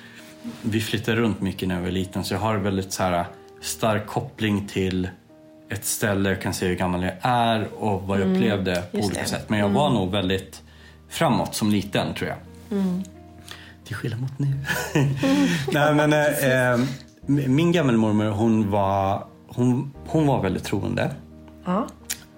vi 0.62 0.80
flyttade 0.80 1.20
runt 1.20 1.40
mycket 1.40 1.68
när 1.68 1.74
jag 1.74 1.82
var 1.82 1.90
liten. 1.90 2.24
Så 2.24 2.34
jag 2.34 2.38
har 2.38 2.56
väldigt 2.56 2.92
så 2.92 3.02
här 3.02 3.24
stark 3.60 4.06
koppling 4.06 4.68
till 4.68 5.08
ett 5.68 5.84
ställe, 5.84 6.28
jag 6.28 6.42
kan 6.42 6.54
se 6.54 6.66
hur 6.66 6.74
gammal 6.76 7.02
jag 7.02 7.12
är 7.20 7.68
och 7.74 8.02
vad 8.02 8.20
jag 8.20 8.30
upplevde 8.34 8.74
på 8.74 8.78
Mm, 8.80 8.86
just 8.92 9.06
olika 9.06 9.20
det. 9.22 9.28
sätt. 9.28 9.48
Men 9.48 9.58
jag 9.58 9.68
var 9.68 9.90
nog 9.90 10.10
väldigt 10.12 10.62
framåt 11.08 11.54
som 11.54 11.70
liten 11.70 12.14
tror 12.14 12.28
jag. 12.30 12.38
Mm. 12.78 13.02
Till 13.84 13.96
skillnad 13.96 14.20
mot 14.20 14.38
nu. 14.38 14.46
Nej, 15.72 15.94
men, 15.94 16.12
eh, 16.12 16.72
eh, 16.72 16.78
min 17.26 17.72
gammelmormor 17.72 18.24
hon 18.30 18.70
var, 18.70 19.26
hon, 19.48 19.92
hon 20.06 20.26
var 20.26 20.42
väldigt 20.42 20.64
troende. 20.64 21.10
Ja. 21.64 21.86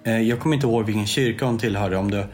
Eh, 0.03 0.21
Jag 0.21 0.39
kommer 0.39 0.55
inte 0.55 0.67
ihåg 0.67 0.85
vilken 0.85 1.07
kyrka 1.07 1.45
hon 1.45 1.57
tillhörde. 1.57 1.97
Om 1.97 2.11
det, 2.11 2.27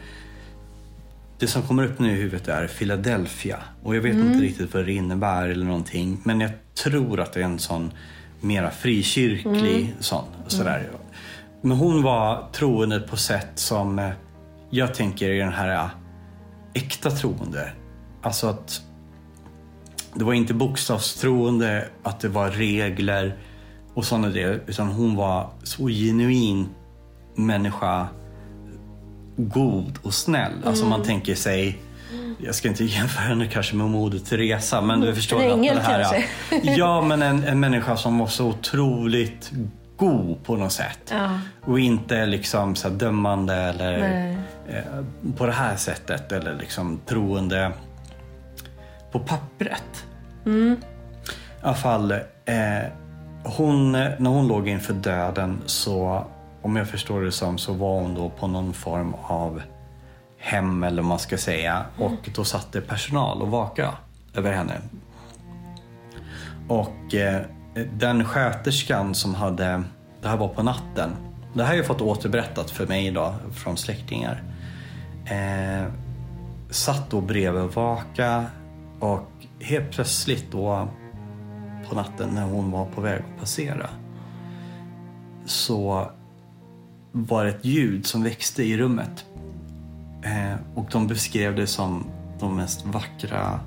det 1.38 1.46
som 1.46 1.62
kommer 1.62 1.84
upp 1.84 1.98
nu 1.98 2.10
i 2.12 2.14
huvudet 2.14 2.48
är 2.48 2.66
Philadelphia. 2.66 3.58
Och 3.82 3.96
jag 3.96 4.00
vet 4.02 4.14
inte 4.14 4.38
riktigt 4.38 4.74
vad 4.74 4.86
det 4.86 4.92
innebär 4.92 5.48
eller 5.48 5.64
någonting. 5.66 6.18
Men 6.24 6.40
jag 6.40 6.50
tror 6.84 7.20
att 7.20 7.32
det 7.32 7.40
är 7.40 7.44
en 7.44 7.58
sån 7.58 7.92
mera 8.40 8.70
frikyrklig 8.70 9.94
sån. 10.00 10.24
Sådär. 10.46 10.90
Men 11.62 11.76
hon 11.76 12.02
var 12.02 12.48
troende 12.52 13.00
på 13.00 13.16
sätt 13.16 13.48
som 13.54 13.98
eh, 13.98 14.10
jag 14.70 14.94
tänker 14.94 15.30
är 15.30 15.38
den 15.44 15.52
här 15.52 15.74
eh, 15.84 15.90
äkta 16.74 17.10
troende. 17.10 17.72
Alltså 18.22 18.46
att 18.46 18.82
det 20.14 20.24
var 20.24 20.32
inte 20.32 20.54
bokstavstroende, 20.54 21.88
att 22.02 22.20
det 22.20 22.28
var 22.28 22.50
regler 22.50 23.36
och 23.94 24.04
sådana 24.04 24.28
det. 24.28 24.60
Utan 24.66 24.88
hon 24.88 25.16
var 25.16 25.50
så 25.62 25.88
genuin 25.88 26.68
människa. 27.34 28.08
God 29.36 29.98
och 30.02 30.14
snäll. 30.14 30.52
Alltså 30.64 30.84
Mm. 30.84 30.90
man 30.98 31.02
tänker 31.06 31.34
sig 31.34 31.78
jag 32.38 32.54
ska 32.54 32.68
inte 32.68 32.84
jämföra 32.84 33.24
henne 33.24 33.46
kanske 33.46 33.76
med 33.76 33.86
Moder 33.86 34.18
Teresa 34.18 34.80
men 34.80 35.00
du 35.00 35.14
förstår 35.14 35.40
En 35.40 35.46
att 35.46 35.52
ängel 35.52 35.76
det 35.76 35.82
här, 35.82 36.02
kanske. 36.02 36.70
Ja 36.76 37.02
men 37.02 37.22
en, 37.22 37.44
en 37.44 37.60
människa 37.60 37.96
som 37.96 38.18
var 38.18 38.26
så 38.26 38.46
otroligt 38.46 39.52
god 39.96 40.44
på 40.44 40.56
något 40.56 40.72
sätt. 40.72 40.98
Ja. 41.10 41.38
Och 41.64 41.80
inte 41.80 42.26
liksom 42.26 42.74
så 42.76 42.88
dömande 42.88 43.54
eller 43.54 44.28
eh, 44.68 45.04
på 45.36 45.46
det 45.46 45.52
här 45.52 45.76
sättet 45.76 46.32
eller 46.32 46.54
liksom 46.54 47.00
troende 47.06 47.72
på 49.12 49.18
pappret. 49.18 50.04
I 50.46 50.76
alla 51.62 51.74
fall, 51.74 52.12
eh, 52.44 52.90
hon, 53.44 53.92
när 53.92 54.28
hon 54.28 54.48
låg 54.48 54.68
inför 54.68 54.94
döden 54.94 55.62
så, 55.66 56.26
om 56.62 56.76
jag 56.76 56.88
förstår 56.88 57.22
det 57.22 57.32
som, 57.32 57.58
så 57.58 57.72
var 57.72 58.00
hon 58.00 58.14
då 58.14 58.30
på 58.30 58.46
någon 58.46 58.74
form 58.74 59.14
av 59.22 59.62
hem 60.38 60.82
eller 60.82 61.02
vad 61.02 61.08
man 61.08 61.18
ska 61.18 61.38
säga. 61.38 61.86
Och 61.98 62.30
då 62.34 62.44
satt 62.44 62.72
det 62.72 62.80
personal 62.80 63.42
och 63.42 63.48
vaka 63.48 63.94
över 64.34 64.52
henne. 64.52 64.80
Och 66.68 67.14
eh, 67.14 67.42
den 67.92 68.24
sköterskan 68.24 69.14
som 69.14 69.34
hade, 69.34 69.82
det 70.22 70.28
här 70.28 70.36
var 70.36 70.48
på 70.48 70.62
natten. 70.62 71.10
Det 71.54 71.62
här 71.62 71.70
har 71.70 71.76
jag 71.76 71.86
fått 71.86 72.00
återberättat 72.00 72.70
för 72.70 72.86
mig 72.86 73.10
då 73.10 73.34
från 73.52 73.76
släktingar. 73.76 74.42
Eh, 75.24 75.92
satt 76.70 77.10
då 77.10 77.20
bredvid 77.20 77.62
vaka 77.62 78.46
och 79.00 79.30
helt 79.60 79.90
plötsligt 79.90 80.52
då 80.52 80.88
på 81.88 81.94
natten 81.94 82.28
när 82.28 82.44
hon 82.44 82.70
var 82.70 82.86
på 82.86 83.00
väg 83.00 83.20
att 83.20 83.40
passera 83.40 83.90
så 85.44 86.10
var 87.12 87.44
det 87.44 87.50
ett 87.50 87.64
ljud 87.64 88.06
som 88.06 88.22
växte 88.22 88.62
i 88.62 88.78
rummet. 88.78 89.24
Eh, 90.26 90.56
och 90.74 90.86
de 90.92 91.06
beskrev 91.06 91.56
det 91.56 91.66
som 91.66 92.04
de 92.38 92.56
mest 92.56 92.86
vackra 92.86 93.60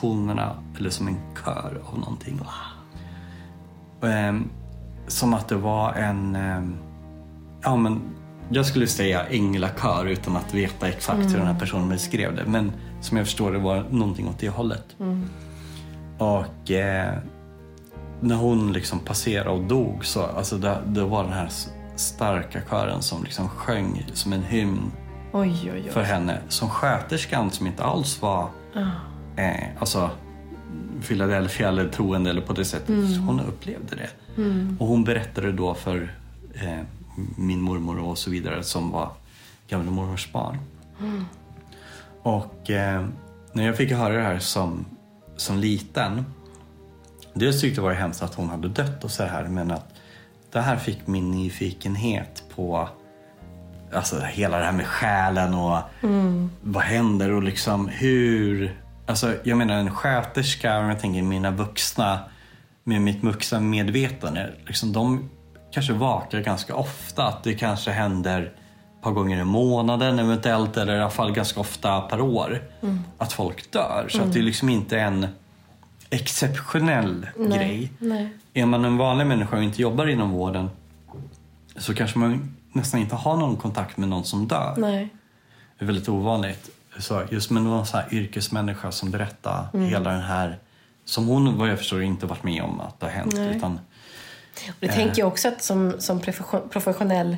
tonerna 0.00 0.56
eller 0.78 0.90
som 0.90 1.08
en 1.08 1.16
kör 1.44 1.80
av 1.84 1.98
någonting. 1.98 2.40
Eh, 4.02 4.34
som 5.06 5.34
att 5.34 5.48
det 5.48 5.56
var 5.56 5.92
en, 5.92 6.36
eh, 6.36 6.62
ja 7.62 7.76
men 7.76 8.00
jag 8.48 8.66
skulle 8.66 8.86
säga 8.86 9.24
änglakör 9.24 10.06
utan 10.06 10.36
att 10.36 10.54
veta 10.54 10.88
exakt 10.88 11.20
hur 11.20 11.38
den 11.38 11.46
här 11.46 11.58
personen 11.58 11.88
beskrev 11.88 12.36
det. 12.36 12.44
Men 12.46 12.72
som 13.00 13.16
jag 13.16 13.26
förstår 13.26 13.52
det 13.52 13.58
var 13.58 13.84
någonting 13.90 14.28
åt 14.28 14.38
det 14.38 14.48
hållet. 14.48 14.96
Och 16.18 16.70
eh, 16.70 17.18
när 18.20 18.36
hon 18.36 18.72
liksom 18.72 18.98
passerade 18.98 19.50
och 19.50 19.62
dog 19.62 20.04
så 20.04 20.22
alltså 20.22 20.58
det, 20.58 20.78
det 20.86 21.04
var 21.04 21.24
den 21.24 21.32
här 21.32 21.50
starka 21.96 22.60
kören 22.70 23.02
som 23.02 23.24
liksom 23.24 23.48
sjöng 23.48 24.06
som 24.12 24.32
en 24.32 24.42
hymn 24.42 24.92
Oj, 25.36 25.70
oj, 25.74 25.82
oj. 25.84 25.90
för 25.90 26.02
henne. 26.02 26.38
Som 26.48 26.70
sköterskan 26.70 27.50
som 27.50 27.66
inte 27.66 27.84
alls 27.84 28.22
var 28.22 28.48
eh, 29.36 29.64
alltså 29.78 30.10
Philadelphia 31.08 31.68
eller 31.68 31.88
troende 31.88 32.30
eller 32.30 32.40
på 32.40 32.52
det 32.52 32.64
sättet. 32.64 33.16
Hon 33.26 33.40
upplevde 33.40 33.96
det. 33.96 34.10
Och 34.78 34.86
hon 34.86 35.04
berättade 35.04 35.52
då 35.52 35.74
för 35.74 36.14
eh, 36.54 36.80
min 37.36 37.60
mormor 37.60 37.98
och 37.98 38.18
så 38.18 38.30
vidare 38.30 38.62
som 38.62 38.90
var 38.90 39.10
gamla 39.68 39.90
mormors 39.90 40.32
barn. 40.32 40.58
Och 42.22 42.70
eh, 42.70 43.06
när 43.52 43.66
jag 43.66 43.76
fick 43.76 43.92
höra 43.92 44.14
det 44.14 44.22
här 44.22 44.38
som, 44.38 44.84
som 45.36 45.58
liten. 45.58 46.24
Dels 47.34 47.60
tyckte 47.60 47.80
jag 47.80 47.84
det 47.84 47.94
var 47.94 48.00
hemskt 48.00 48.22
att 48.22 48.34
hon 48.34 48.48
hade 48.48 48.68
dött 48.68 49.04
och 49.04 49.10
så 49.10 49.22
här 49.22 49.44
men 49.44 49.70
att 49.70 49.94
det 50.52 50.60
här 50.60 50.76
fick 50.76 51.06
min 51.06 51.30
nyfikenhet 51.30 52.44
på 52.54 52.88
alltså 53.92 54.20
hela 54.20 54.58
det 54.58 54.64
här 54.64 54.72
med 54.72 54.86
själen 54.86 55.54
och 55.54 55.78
vad 56.62 56.82
händer 56.82 57.32
och 57.32 57.42
liksom 57.42 57.88
hur... 57.88 58.76
Alltså 59.06 59.34
jag 59.42 59.58
menar 59.58 59.74
en 59.74 59.90
sköterska, 59.90 60.78
om 60.78 60.88
jag 60.88 61.00
tänker 61.00 61.22
mina 61.22 61.50
vuxna, 61.50 62.18
med 62.84 63.00
mitt 63.00 63.24
vuxna 63.24 63.60
medvetande, 63.60 64.52
liksom 64.66 64.92
de 64.92 65.30
kanske 65.72 65.92
vakar 65.92 66.40
ganska 66.40 66.74
ofta. 66.74 67.26
Att 67.26 67.44
det 67.44 67.54
kanske 67.54 67.90
händer 67.90 68.42
ett 68.42 69.02
par 69.02 69.10
gånger 69.10 69.40
i 69.40 69.44
månaden 69.44 70.18
eventuellt 70.18 70.76
eller 70.76 70.96
i 70.96 71.00
alla 71.00 71.10
fall 71.10 71.32
ganska 71.32 71.60
ofta 71.60 72.00
per 72.00 72.20
år. 72.20 72.62
Att 73.18 73.32
folk 73.32 73.72
dör. 73.72 74.06
Så 74.08 74.22
att 74.22 74.32
det 74.32 74.38
är 74.38 74.42
liksom 74.42 74.68
inte 74.68 74.98
en 74.98 75.26
exceptionell 76.10 77.26
grej. 77.36 77.92
nej. 77.98 78.28
Är 78.54 78.66
man 78.66 78.84
en 78.84 78.96
vanlig 78.96 79.26
människa 79.26 79.56
och 79.56 79.62
inte 79.62 79.82
jobbar 79.82 80.06
inom 80.06 80.30
vården 80.30 80.70
så 81.76 81.94
kanske 81.94 82.18
man 82.18 82.55
nästan 82.76 83.00
inte 83.00 83.14
har 83.14 83.36
någon 83.36 83.56
kontakt 83.56 83.96
med 83.96 84.08
någon 84.08 84.24
som 84.24 84.48
dör. 84.48 84.74
Nej. 84.76 85.08
Det 85.78 85.84
är 85.84 85.86
väldigt 85.86 86.08
ovanligt. 86.08 86.70
Så 86.98 87.22
just 87.30 87.50
med 87.50 87.62
någon 87.62 87.86
sån 87.86 88.00
här 88.00 88.08
yrkesmänniska 88.14 88.92
som 88.92 89.10
berättar 89.10 89.68
Mm. 89.74 89.88
hela 89.88 90.10
den 90.10 90.20
här, 90.22 90.58
som 91.04 91.26
hon 91.26 91.58
vad 91.58 91.68
jag 91.68 91.78
förstår 91.78 92.02
inte 92.02 92.26
varit 92.26 92.42
med 92.42 92.62
om 92.62 92.80
att 92.80 93.00
det 93.00 93.06
har 93.06 93.12
hänt. 93.12 93.34
Nej. 93.36 93.56
Utan, 93.56 93.80
Och 94.68 94.74
det 94.80 94.88
tänker 94.88 95.22
jag 95.22 95.28
också 95.28 95.48
att 95.48 95.62
som, 95.62 95.94
som 95.98 96.20
profession- 96.20 96.68
professionell 96.68 97.36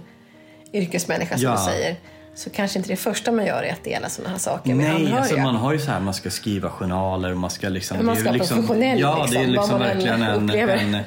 yrkesmänniska 0.73 1.35
som 1.35 1.45
Ja. 1.45 1.52
du 1.52 1.59
säger 1.73 1.97
så 2.35 2.50
kanske 2.50 2.78
inte 2.78 2.90
det 2.90 2.97
första 2.97 3.33
man 3.33 3.47
gör 3.47 3.62
är 3.62 3.73
att 3.73 3.85
dela 3.85 4.09
sådana 4.09 4.30
här 4.30 4.38
saker 4.38 4.68
med 4.75 4.76
nej, 4.76 4.95
anhöriga. 4.95 5.18
alltså 5.18 5.37
man 5.37 5.57
har 5.57 5.73
ju 5.73 5.78
så 5.78 5.90
här, 5.90 6.00
man 6.00 6.14
ska 6.14 6.30
skriva 6.30 6.71
journaler 6.71 7.30
och 7.33 7.37
man 7.38 7.50
ska 7.50 7.68
liksom... 7.68 7.97
Men 7.97 8.07
man 8.07 8.16
ska 8.16 8.25
vara 8.25 8.38
professionell, 8.38 9.00
Ja, 9.00 9.26
det 9.30 9.37
är 9.37 9.47
liksom, 9.47 9.52
liksom 9.52 9.78
verkligen 9.78 10.23
en, 10.23 10.50
en... 10.95 11.02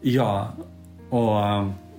Ja, 0.00 0.48
och 1.10 1.40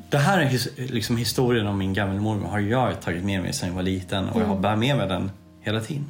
det 0.09 0.17
här 0.17 0.39
är 0.39 0.91
liksom 0.91 1.17
historien 1.17 1.67
om 1.67 1.77
min 1.77 1.93
gammelmormor 1.93 2.47
har 2.47 2.59
jag 2.59 3.01
tagit 3.01 3.23
med 3.23 3.41
mig 3.41 3.53
sedan 3.53 3.69
jag 3.69 3.75
var 3.75 3.83
liten 3.83 4.29
och 4.29 4.41
jag 4.41 4.45
har 4.45 4.55
bär 4.55 4.75
med 4.75 4.97
mig 4.97 5.07
den 5.07 5.31
hela 5.61 5.81
tiden. 5.81 6.05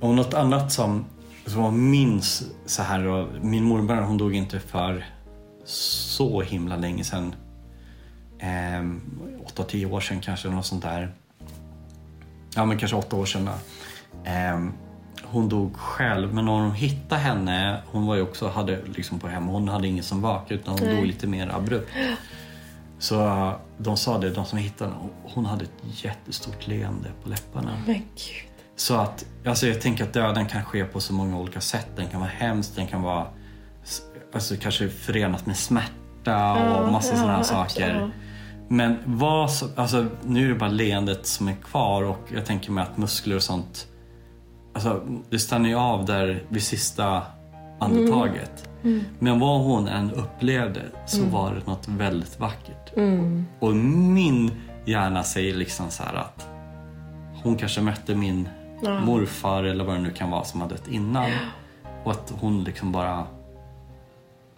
Och 0.00 0.14
något 0.14 0.34
annat 0.34 0.72
som, 0.72 1.04
som 1.46 1.62
jag 1.62 1.72
minns 1.72 2.42
så 2.66 2.82
här, 2.82 3.06
och 3.06 3.28
min 3.42 3.64
mormor 3.64 3.94
hon 3.94 4.18
dog 4.18 4.34
inte 4.34 4.60
för 4.60 5.04
så 5.64 6.42
himla 6.42 6.76
länge 6.76 7.04
sedan. 7.04 7.34
Ehm, 8.38 9.00
8-10 9.56 9.92
år 9.92 10.00
sedan 10.00 10.20
kanske, 10.20 10.48
något 10.48 10.66
sånt 10.66 10.82
där. 10.82 11.12
Ja 12.54 12.64
men 12.64 12.78
kanske 12.78 12.96
åtta 12.96 13.16
år 13.16 13.26
sedan 13.26 13.44
då. 13.44 13.52
Ehm, 14.24 14.72
hon 15.22 15.48
dog 15.48 15.76
själv 15.76 16.34
men 16.34 16.44
när 16.44 16.52
hon 16.52 16.72
hittade 16.72 17.20
henne, 17.20 17.82
hon 17.86 18.06
var 18.06 18.14
ju 18.14 18.22
också, 18.22 18.48
hade 18.48 18.78
liksom 18.94 19.18
på 19.18 19.28
hem, 19.28 19.46
hon 19.46 19.68
hade 19.68 19.88
ingen 19.88 20.04
som 20.04 20.20
vakade 20.20 20.54
utan 20.54 20.78
hon 20.78 20.96
dog 20.96 21.06
lite 21.06 21.26
mer 21.26 21.48
abrupt. 21.48 21.90
Så 23.00 23.26
uh, 23.26 23.52
de 23.78 23.96
sa 23.96 24.18
det, 24.18 24.30
de 24.30 24.44
som 24.44 24.58
hittade 24.58 24.90
henne, 24.90 25.08
hon 25.22 25.46
hade 25.46 25.64
ett 25.64 26.04
jättestort 26.04 26.66
leende 26.66 27.08
på 27.22 27.28
läpparna. 27.28 27.82
Men 27.86 27.94
gud. 27.94 28.50
Så 28.76 28.94
att, 28.94 29.24
alltså 29.46 29.66
jag 29.66 29.80
tänker 29.80 30.04
att 30.04 30.12
döden 30.12 30.46
kan 30.46 30.64
ske 30.64 30.84
på 30.84 31.00
så 31.00 31.12
många 31.12 31.38
olika 31.38 31.60
sätt. 31.60 31.88
Den 31.96 32.08
kan 32.08 32.20
vara 32.20 32.30
hemsk, 32.30 32.76
den 32.76 32.86
kan 32.86 33.02
vara 33.02 33.26
alltså 34.32 34.56
kanske 34.60 34.88
förenat 34.88 35.46
med 35.46 35.56
smärta 35.56 36.52
och 36.80 36.92
massa 36.92 37.16
sådana 37.16 37.36
här 37.36 37.42
saker. 37.42 37.90
absolut. 37.90 38.12
Men 38.68 38.98
vad 39.04 39.50
så, 39.50 39.68
alltså 39.76 40.06
nu 40.22 40.44
är 40.44 40.48
det 40.48 40.54
bara 40.54 40.70
leendet 40.70 41.26
som 41.26 41.48
är 41.48 41.54
kvar 41.54 42.02
och 42.02 42.32
jag 42.34 42.46
tänker 42.46 42.72
mig 42.72 42.82
att 42.82 42.96
muskler 42.96 43.36
och 43.36 43.42
sånt, 43.42 43.88
alltså 44.74 45.06
det 45.30 45.38
stannar 45.38 45.68
ju 45.68 45.74
av 45.74 46.04
där 46.04 46.42
vid 46.48 46.62
sista 46.62 47.22
andetaget. 47.80 48.69
Men 49.18 49.40
vad 49.40 49.60
hon 49.60 49.88
än 49.88 50.10
upplevde 50.12 50.82
så 51.06 51.24
var 51.24 51.54
det 51.54 51.66
något 51.66 51.88
väldigt 51.88 52.40
vackert. 52.40 52.92
Och 53.58 53.76
min 53.76 54.50
hjärna 54.84 55.22
säger 55.22 55.54
liksom 55.54 55.90
så 55.90 56.02
här 56.02 56.14
att 56.14 56.46
hon 57.42 57.56
kanske 57.56 57.80
mötte 57.80 58.14
min 58.14 58.48
morfar 59.04 59.64
eller 59.64 59.84
vad 59.84 59.96
det 59.96 60.02
nu 60.02 60.10
kan 60.10 60.30
vara 60.30 60.44
som 60.44 60.60
hade 60.60 60.74
dött 60.74 60.88
innan. 60.88 61.30
Och 62.04 62.10
att 62.10 62.32
hon 62.40 62.64
liksom 62.64 62.92
bara, 62.92 63.26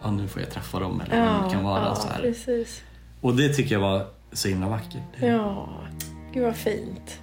ja 0.03 0.11
nu 0.11 0.27
får 0.27 0.41
jag 0.41 0.51
träffa 0.51 0.79
dem 0.79 1.01
eller 1.01 1.33
vad 1.33 1.43
det 1.43 1.53
kan 1.53 1.63
vara. 1.63 1.83
ja, 1.83 1.95
så 1.95 2.07
här. 2.07 2.21
precis. 2.21 2.83
Och 3.21 3.35
det 3.35 3.49
tycker 3.49 3.75
jag 3.75 3.81
var 3.81 4.05
så 4.31 4.47
himla 4.47 4.67
vackert. 4.69 5.01
Ja, 5.21 5.69
gud 6.33 6.43
vad 6.43 6.55
fint. 6.55 7.19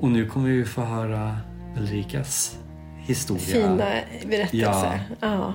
Och 0.00 0.08
nu 0.10 0.26
kommer 0.26 0.48
vi 0.48 0.64
få 0.64 0.80
höra 0.80 1.36
Ulrikas 1.78 2.58
historia. 2.98 3.44
Fina 3.44 3.90
berättelser. 4.26 5.00
Ja. 5.20 5.54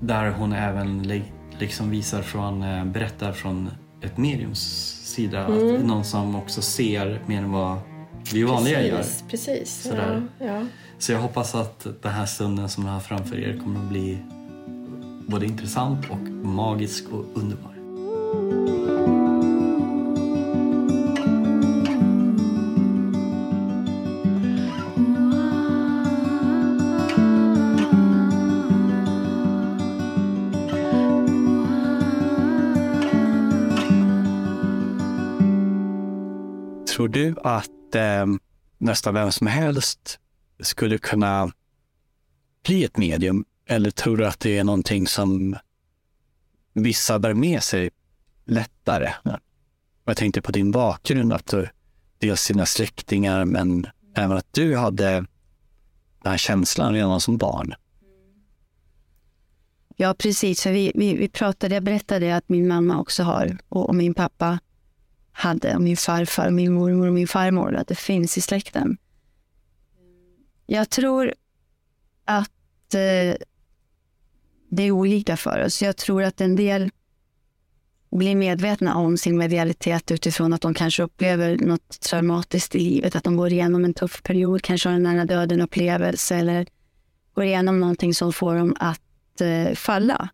Där 0.00 0.30
hon 0.30 0.52
även 0.52 1.12
liksom 1.58 1.90
visar 1.90 2.22
från, 2.22 2.62
eh, 2.62 2.84
berättar 2.84 3.32
från 3.32 3.70
ett 4.02 4.18
mediums 4.18 4.60
sida. 5.04 5.46
Mm. 5.46 5.76
Att 5.76 5.86
någon 5.86 6.04
som 6.04 6.36
också 6.36 6.62
ser 6.62 7.22
mer 7.26 7.38
än 7.38 7.52
vad 7.52 7.78
vi 8.32 8.42
vanliga 8.42 8.78
precis, 8.78 9.22
gör. 9.22 9.28
Precis. 9.30 9.82
Sådär. 9.82 10.22
Ja, 10.38 10.46
ja. 10.46 10.66
Så 10.98 11.12
jag 11.12 11.18
hoppas 11.18 11.54
att 11.54 11.86
den 12.02 12.12
här 12.12 12.26
stunden 12.26 12.68
som 12.68 12.84
ni 12.84 12.90
har 12.90 13.00
framför 13.00 13.38
er 13.38 13.60
kommer 13.64 13.80
att 13.80 13.88
bli 13.88 14.18
både 15.28 15.46
intressant 15.46 16.10
och 16.10 16.18
magisk 16.46 17.04
och 17.12 17.24
underbar. 17.34 17.76
Att 37.46 37.94
eh, 37.94 38.26
nästan 38.78 39.14
vem 39.14 39.32
som 39.32 39.46
helst 39.46 40.18
skulle 40.60 40.98
kunna 40.98 41.52
bli 42.64 42.84
ett 42.84 42.96
medium? 42.96 43.44
Eller 43.66 43.90
tror 43.90 44.16
du 44.16 44.26
att 44.26 44.40
det 44.40 44.58
är 44.58 44.64
någonting 44.64 45.06
som 45.06 45.56
vissa 46.72 47.18
bär 47.18 47.34
med 47.34 47.62
sig 47.62 47.90
lättare? 48.44 49.12
Jag 50.04 50.16
tänkte 50.16 50.42
på 50.42 50.52
din 50.52 50.70
bakgrund, 50.70 51.32
att 51.32 51.46
du, 51.46 51.68
dels 52.18 52.48
dina 52.48 52.66
släktingar 52.66 53.44
men 53.44 53.86
även 54.14 54.36
att 54.36 54.52
du 54.52 54.76
hade 54.76 55.12
den 56.22 56.30
här 56.30 56.36
känslan 56.36 56.94
redan 56.94 57.20
som 57.20 57.36
barn. 57.36 57.74
Ja, 59.96 60.14
precis. 60.18 60.62
För 60.62 60.72
vi, 60.72 60.92
vi, 60.94 61.16
vi 61.16 61.28
pratade, 61.28 61.74
jag 61.74 61.84
berättade 61.84 62.36
att 62.36 62.48
min 62.48 62.68
mamma 62.68 63.00
också 63.00 63.22
har 63.22 63.58
och, 63.68 63.88
och 63.88 63.94
min 63.94 64.14
pappa 64.14 64.58
hade, 65.36 65.74
och 65.74 65.82
min 65.82 65.96
farfar, 65.96 66.50
min 66.50 66.72
mormor 66.72 67.06
och 67.06 67.14
min 67.14 67.28
farmor, 67.28 67.74
att 67.74 67.88
det 67.88 67.94
finns 67.94 68.38
i 68.38 68.40
släkten. 68.40 68.96
Jag 70.66 70.90
tror 70.90 71.34
att 72.24 72.94
eh, 72.94 73.36
det 74.68 74.82
är 74.82 74.90
olika 74.90 75.36
för 75.36 75.64
oss. 75.64 75.82
Jag 75.82 75.96
tror 75.96 76.22
att 76.22 76.40
en 76.40 76.56
del 76.56 76.90
blir 78.10 78.34
medvetna 78.36 78.96
om 78.96 79.16
sin 79.16 79.38
medialitet 79.38 80.10
utifrån 80.10 80.52
att 80.52 80.60
de 80.60 80.74
kanske 80.74 81.02
upplever 81.02 81.56
något 81.58 82.00
traumatiskt 82.00 82.74
i 82.74 82.78
livet. 82.78 83.16
Att 83.16 83.24
de 83.24 83.36
går 83.36 83.52
igenom 83.52 83.84
en 83.84 83.94
tuff 83.94 84.22
period, 84.22 84.62
kanske 84.62 84.88
har 84.88 84.96
en 84.96 85.02
nära 85.02 85.24
döden-upplevelse 85.24 86.36
eller 86.36 86.66
går 87.34 87.44
igenom 87.44 87.80
någonting 87.80 88.14
som 88.14 88.32
får 88.32 88.54
dem 88.54 88.76
att 88.78 89.40
eh, 89.40 89.74
falla. 89.74 90.28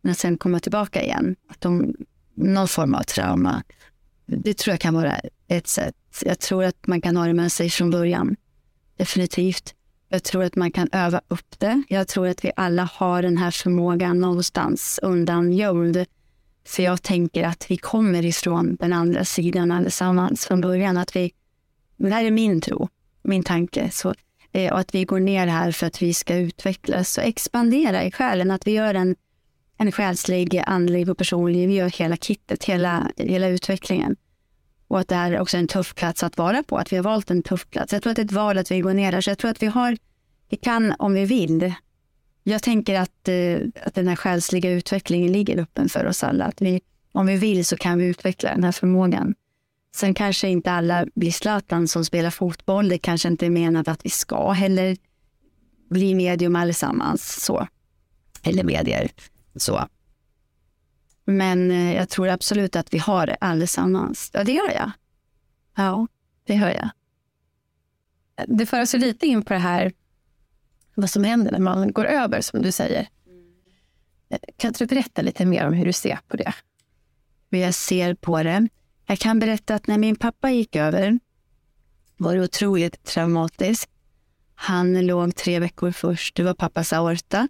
Men 0.00 0.14
sen 0.14 0.38
komma 0.38 0.60
tillbaka 0.60 1.02
igen. 1.02 1.36
Att 1.48 1.60
de, 1.60 1.94
någon 2.34 2.68
form 2.68 2.94
av 2.94 3.02
trauma. 3.02 3.62
Det 4.26 4.54
tror 4.54 4.72
jag 4.72 4.80
kan 4.80 4.94
vara 4.94 5.20
ett 5.48 5.66
sätt. 5.66 5.94
Jag 6.24 6.38
tror 6.38 6.64
att 6.64 6.86
man 6.86 7.00
kan 7.00 7.16
ha 7.16 7.26
det 7.26 7.34
med 7.34 7.52
sig 7.52 7.70
från 7.70 7.90
början. 7.90 8.36
Definitivt. 8.96 9.74
Jag 10.08 10.22
tror 10.22 10.44
att 10.44 10.56
man 10.56 10.70
kan 10.70 10.88
öva 10.92 11.20
upp 11.28 11.58
det. 11.58 11.82
Jag 11.88 12.08
tror 12.08 12.28
att 12.28 12.44
vi 12.44 12.52
alla 12.56 12.90
har 12.94 13.22
den 13.22 13.36
här 13.36 13.50
förmågan 13.50 14.20
någonstans 14.20 15.00
undangömd. 15.02 16.04
För 16.66 16.82
jag 16.82 17.02
tänker 17.02 17.44
att 17.44 17.70
vi 17.70 17.76
kommer 17.76 18.24
ifrån 18.24 18.76
den 18.76 18.92
andra 18.92 19.24
sidan 19.24 19.72
allesammans 19.72 20.46
från 20.46 20.60
början. 20.60 20.96
Att 20.96 21.16
vi, 21.16 21.32
det 21.96 22.10
här 22.10 22.24
är 22.24 22.30
min 22.30 22.60
tro, 22.60 22.88
min 23.22 23.42
tanke. 23.42 23.90
Så, 23.90 24.14
eh, 24.52 24.72
och 24.72 24.78
att 24.78 24.94
vi 24.94 25.04
går 25.04 25.20
ner 25.20 25.46
här 25.46 25.72
för 25.72 25.86
att 25.86 26.02
vi 26.02 26.14
ska 26.14 26.36
utvecklas 26.36 27.18
och 27.18 27.24
expandera 27.24 28.04
i 28.04 28.10
själen. 28.10 28.50
Att 28.50 28.66
vi 28.66 28.70
gör 28.70 28.94
en, 28.94 29.16
en 29.76 29.92
själslig, 29.92 30.62
andlig 30.66 31.08
och 31.08 31.18
personlig, 31.18 31.68
vi 31.68 31.74
gör 31.74 31.90
hela 31.90 32.16
kittet, 32.16 32.64
hela, 32.64 33.10
hela 33.16 33.48
utvecklingen. 33.48 34.16
Och 34.88 35.00
att 35.00 35.08
det 35.08 35.14
här 35.14 35.32
är 35.32 35.40
också 35.40 35.56
en 35.56 35.68
tuff 35.68 35.94
plats 35.94 36.22
att 36.22 36.38
vara 36.38 36.62
på, 36.62 36.76
att 36.76 36.92
vi 36.92 36.96
har 36.96 37.04
valt 37.04 37.30
en 37.30 37.42
tuff 37.42 37.66
plats. 37.70 37.92
Jag 37.92 38.02
tror 38.02 38.10
att 38.10 38.16
det 38.16 38.22
är 38.22 38.26
ett 38.26 38.32
val 38.32 38.58
att 38.58 38.70
vi 38.70 38.80
går 38.80 38.94
ner 38.94 39.12
där, 39.12 39.20
så 39.20 39.30
jag 39.30 39.38
tror 39.38 39.50
att 39.50 39.62
vi 39.62 39.66
har, 39.66 39.96
vi 40.48 40.56
kan 40.56 40.94
om 40.98 41.14
vi 41.14 41.24
vill. 41.24 41.74
Jag 42.42 42.62
tänker 42.62 43.00
att, 43.00 43.28
eh, 43.28 43.58
att 43.84 43.94
den 43.94 44.08
här 44.08 44.16
själsliga 44.16 44.70
utvecklingen 44.70 45.32
ligger 45.32 45.58
öppen 45.58 45.88
för 45.88 46.06
oss 46.06 46.24
alla. 46.24 46.44
Att 46.44 46.60
vi, 46.60 46.80
om 47.12 47.26
vi 47.26 47.36
vill 47.36 47.64
så 47.66 47.76
kan 47.76 47.98
vi 47.98 48.06
utveckla 48.06 48.50
den 48.50 48.64
här 48.64 48.72
förmågan. 48.72 49.34
Sen 49.96 50.14
kanske 50.14 50.48
inte 50.48 50.72
alla 50.72 51.06
blir 51.14 51.30
Zlatan 51.30 51.88
som 51.88 52.04
spelar 52.04 52.30
fotboll. 52.30 52.88
Det 52.88 52.98
kanske 52.98 53.28
inte 53.28 53.46
är 53.46 53.50
menat 53.50 53.88
att 53.88 54.04
vi 54.04 54.10
ska 54.10 54.50
heller 54.50 54.96
bli 55.90 56.14
medium 56.14 56.56
allesammans. 56.56 57.44
Så. 57.44 57.68
Eller 58.42 58.64
medier. 58.64 59.10
Så. 59.56 59.88
Men 61.24 61.70
eh, 61.70 61.94
jag 61.94 62.08
tror 62.08 62.28
absolut 62.28 62.76
att 62.76 62.94
vi 62.94 62.98
har 62.98 63.26
det 63.26 63.36
allesammans. 63.40 64.30
Ja, 64.32 64.44
det 64.44 64.52
gör 64.52 64.70
jag. 64.74 64.90
Ja, 65.76 66.06
det 66.44 66.54
hör 66.54 66.70
jag. 66.70 66.88
Det 68.46 68.66
för 68.66 68.82
oss 68.82 68.94
lite 68.94 69.26
in 69.26 69.42
på 69.42 69.52
det 69.52 69.58
här 69.58 69.92
vad 70.94 71.10
som 71.10 71.24
händer 71.24 71.52
när 71.52 71.58
man 71.58 71.92
går 71.92 72.04
över, 72.04 72.40
som 72.40 72.62
du 72.62 72.72
säger. 72.72 73.08
Eh, 74.28 74.38
kan 74.56 74.68
inte 74.68 74.84
du 74.84 74.88
berätta 74.88 75.22
lite 75.22 75.46
mer 75.46 75.66
om 75.66 75.72
hur 75.72 75.86
du 75.86 75.92
ser 75.92 76.18
på 76.28 76.36
det? 76.36 76.54
Hur 77.50 77.58
jag 77.58 77.74
ser 77.74 78.14
på 78.14 78.42
det. 78.42 78.68
Jag 79.06 79.18
kan 79.18 79.38
berätta 79.38 79.74
att 79.74 79.86
när 79.86 79.98
min 79.98 80.16
pappa 80.16 80.50
gick 80.50 80.76
över 80.76 81.18
var 82.16 82.36
det 82.36 82.42
otroligt 82.42 83.04
traumatiskt. 83.04 83.90
Han 84.54 85.06
låg 85.06 85.34
tre 85.34 85.58
veckor 85.58 85.92
först. 85.92 86.36
Det 86.36 86.42
var 86.42 86.54
pappas 86.54 86.92
aorta. 86.92 87.48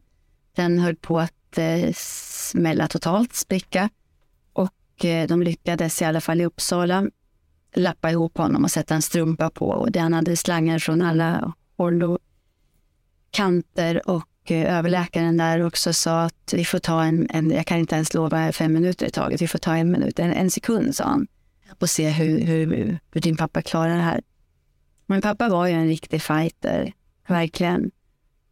Den 0.53 0.79
höll 0.79 0.97
på 0.97 1.21
att 1.21 1.33
Eh, 1.59 1.93
smälla 1.97 2.89
totalt, 2.89 3.35
spricka. 3.35 3.91
Och 4.53 5.05
eh, 5.05 5.27
de 5.27 5.43
lyckades 5.43 6.03
i 6.03 6.05
alla 6.05 6.21
fall 6.21 6.41
i 6.41 6.45
Uppsala 6.45 7.07
lappa 7.75 8.11
ihop 8.11 8.39
honom 8.39 8.65
och 8.65 8.71
sätta 8.71 8.95
en 8.95 9.03
strumpa 9.03 9.51
på. 9.51 9.67
Och 9.67 9.97
han 9.97 10.13
hade 10.13 10.37
slangar 10.37 10.79
från 10.79 11.03
alla 11.03 11.53
håll 11.77 12.03
och 12.03 12.19
kanter. 13.31 14.11
Och 14.11 14.51
eh, 14.51 14.79
överläkaren 14.79 15.37
där 15.37 15.63
också 15.63 15.93
sa 15.93 16.23
att 16.23 16.55
vi 16.55 16.65
får 16.65 16.79
ta 16.79 17.05
en, 17.05 17.27
en, 17.31 17.51
jag 17.51 17.67
kan 17.67 17.79
inte 17.79 17.95
ens 17.95 18.15
lova 18.15 18.53
fem 18.53 18.73
minuter 18.73 19.07
i 19.07 19.11
taget, 19.11 19.43
vi 19.43 19.49
får 19.49 19.59
ta 19.59 19.77
en 19.77 19.91
minut, 19.91 20.19
en, 20.19 20.33
en 20.33 20.51
sekund 20.51 20.95
sa 20.95 21.05
han. 21.05 21.27
Och 21.79 21.91
se 21.91 22.11
hur, 22.11 22.41
hur, 22.41 22.99
hur 23.11 23.21
din 23.21 23.37
pappa 23.37 23.63
klarar 23.63 23.97
det 23.97 24.03
här. 24.03 24.21
Min 25.07 25.21
pappa 25.21 25.49
var 25.49 25.67
ju 25.67 25.73
en 25.73 25.87
riktig 25.87 26.23
fighter, 26.23 26.93
verkligen. 27.29 27.91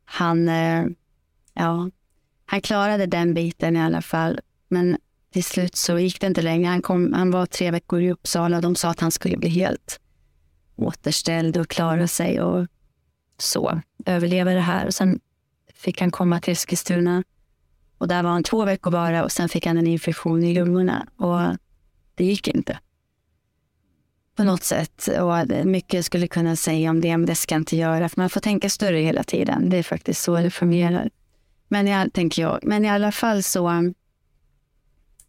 Han, 0.05 0.49
ja, 1.55 1.91
han 2.47 2.61
klarade 2.61 3.07
den 3.07 3.35
biten 3.35 3.77
i 3.77 3.81
alla 3.81 4.03
fall. 4.03 4.41
Men 4.69 4.97
till 5.33 5.45
slut 5.45 5.77
så 5.77 5.99
gick 5.99 6.21
det 6.21 6.27
inte 6.27 6.43
längre. 6.43 6.69
Han, 6.69 6.83
kom, 6.83 7.13
han 7.13 7.31
var 7.31 7.47
tre 7.47 7.71
veckor 7.71 8.01
i 8.01 8.13
Uppsala 8.13 8.57
och 8.57 8.63
de 8.63 8.77
sa 8.77 8.91
att 8.91 9.01
han 9.01 9.11
skulle 9.11 9.37
bli 9.37 9.49
helt 9.49 10.01
återställd 10.77 11.57
och 11.57 11.69
klara 11.69 12.09
sig 12.09 12.41
och 12.41 12.67
så, 13.39 13.81
överleva 14.07 14.51
det 14.51 14.61
här. 14.61 14.87
Och 14.87 14.95
sen 14.95 15.21
fick 15.75 16.01
han 16.01 16.11
komma 16.11 16.41
till 16.41 16.53
Eskilstuna 16.53 17.25
och 17.99 18.09
där 18.09 18.23
var 18.23 18.31
han 18.31 18.43
två 18.43 18.65
veckor 18.65 18.91
bara 18.91 19.25
och 19.25 19.33
sen 19.33 19.49
fick 19.49 19.67
han 19.67 19.79
en 19.79 19.87
infektion 19.87 20.43
i 20.45 20.55
lungorna 20.55 21.07
och 21.17 21.57
det 22.15 22.25
gick 22.25 22.49
inte. 22.49 22.79
På 24.37 24.45
något 24.45 24.63
sätt. 24.63 25.09
Och 25.21 25.67
mycket 25.67 26.05
skulle 26.05 26.29
kunna 26.29 26.57
säga 26.57 26.91
om 26.91 27.01
det, 27.01 27.17
men 27.17 27.27
det 27.27 27.35
ska 27.35 27.55
jag 27.55 27.61
inte 27.61 27.77
göra. 27.77 28.09
För 28.09 28.21
man 28.21 28.31
får 28.31 28.41
tänka 28.41 28.69
större 28.69 28.99
hela 28.99 29.23
tiden. 29.23 29.71
Det 29.71 29.77
är 29.77 29.83
faktiskt 29.83 30.23
så 30.23 30.37
det 30.37 30.51
fungerar. 30.51 31.11
Men, 31.75 31.87
jag, 31.87 32.13
tänker 32.13 32.43
jag. 32.43 32.59
men 32.63 32.85
i 32.85 32.91
alla 32.91 33.13
fall 33.13 33.43
så, 33.43 33.69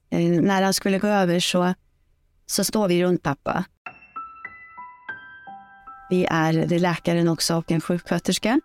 eh, 0.10 0.19
när 0.41 0.62
han 0.62 0.73
skulle 0.73 0.99
gå 0.99 1.08
över 1.08 1.39
så, 1.39 1.73
så 2.45 2.63
står 2.63 2.88
vi 2.88 3.03
runt 3.03 3.23
pappa. 3.23 3.65
Vi 6.10 6.25
är, 6.29 6.53
det 6.53 6.75
är 6.75 6.79
läkaren 6.79 7.27
också 7.27 7.55
och 7.55 7.71
en 7.71 7.81
sjuksköterska. 7.81 8.60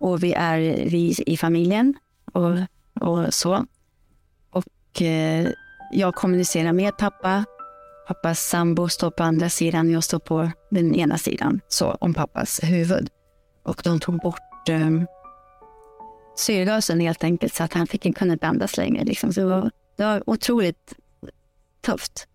Och 0.00 0.22
vi 0.22 0.32
är 0.32 0.58
vi 0.90 1.14
i 1.26 1.36
familjen 1.36 1.94
och, 2.32 2.52
och 3.00 3.34
så. 3.34 3.66
Och 4.50 5.02
eh, 5.02 5.48
jag 5.92 6.14
kommunicerar 6.14 6.72
med 6.72 6.96
pappa. 6.96 7.44
Pappas 8.08 8.40
sambo 8.40 8.88
står 8.88 9.10
på 9.10 9.22
andra 9.22 9.48
sidan, 9.48 9.90
jag 9.90 10.04
står 10.04 10.18
på 10.18 10.50
den 10.70 10.94
ena 10.94 11.18
sidan, 11.18 11.60
så 11.68 11.90
om 11.90 12.14
pappas 12.14 12.60
huvud. 12.62 13.08
Och 13.64 13.80
de 13.84 14.00
tog 14.00 14.20
bort 14.20 14.68
eh, 14.68 14.90
syrgasen 16.36 17.00
helt 17.00 17.24
enkelt 17.24 17.54
så 17.54 17.64
att 17.64 17.72
han 17.72 17.86
fick 17.86 18.06
inte 18.06 18.18
kunna 18.18 18.38
andas 18.40 18.76
längre. 18.76 19.04
Liksom. 19.04 19.32
Så 19.32 19.40
det, 19.40 19.46
var, 19.46 19.70
det 19.96 20.04
var 20.04 20.22
otroligt 20.26 20.94
tufft. 21.80 22.28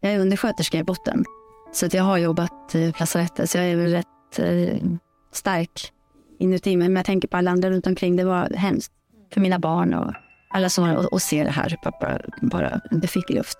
Jag 0.00 0.12
är 0.12 0.18
undersköterska 0.18 0.78
i 0.78 0.84
botten, 0.84 1.24
så 1.72 1.86
att 1.86 1.94
jag 1.94 2.02
har 2.02 2.18
jobbat 2.18 2.74
eh, 2.74 2.92
på 2.92 2.96
lasarettet, 3.00 3.50
så 3.50 3.58
jag 3.58 3.66
är 3.66 3.76
väl 3.76 3.92
rätt 3.92 4.38
eh, 4.38 4.90
stark 5.32 5.92
inuti 6.38 6.76
mig. 6.76 6.88
Men 6.88 6.96
jag 6.96 7.06
tänker 7.06 7.28
på 7.28 7.36
alla 7.36 7.50
andra 7.50 7.70
runt 7.70 7.86
omkring. 7.86 8.16
Det 8.16 8.24
var 8.24 8.50
hemskt 8.50 8.92
för 9.32 9.40
mina 9.40 9.58
barn 9.58 9.94
och 9.94 10.12
alla 10.50 10.68
som 10.68 10.84
har 10.84 11.12
och 11.12 11.22
ser 11.22 11.44
det 11.44 11.50
här, 11.50 11.76
pappa 11.82 12.18
bara 12.42 12.80
inte 12.92 13.08
fick 13.08 13.30
luft. 13.30 13.58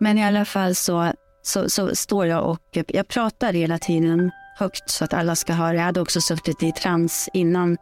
Men 0.00 0.18
i 0.18 0.24
alla 0.24 0.44
fall 0.44 0.74
så, 0.74 1.12
så, 1.42 1.70
så 1.70 1.96
står 1.96 2.26
jag 2.26 2.50
och 2.50 2.78
jag 2.88 3.08
pratar 3.08 3.52
hela 3.52 3.78
tiden 3.78 4.30
högt 4.58 4.90
så 4.90 5.04
att 5.04 5.14
alla 5.14 5.36
ska 5.36 5.52
höra. 5.52 5.74
Jag 5.74 5.82
hade 5.82 6.00
också 6.00 6.20
suttit 6.20 6.62
i 6.62 6.72
trans 6.72 7.28
innan 7.32 7.76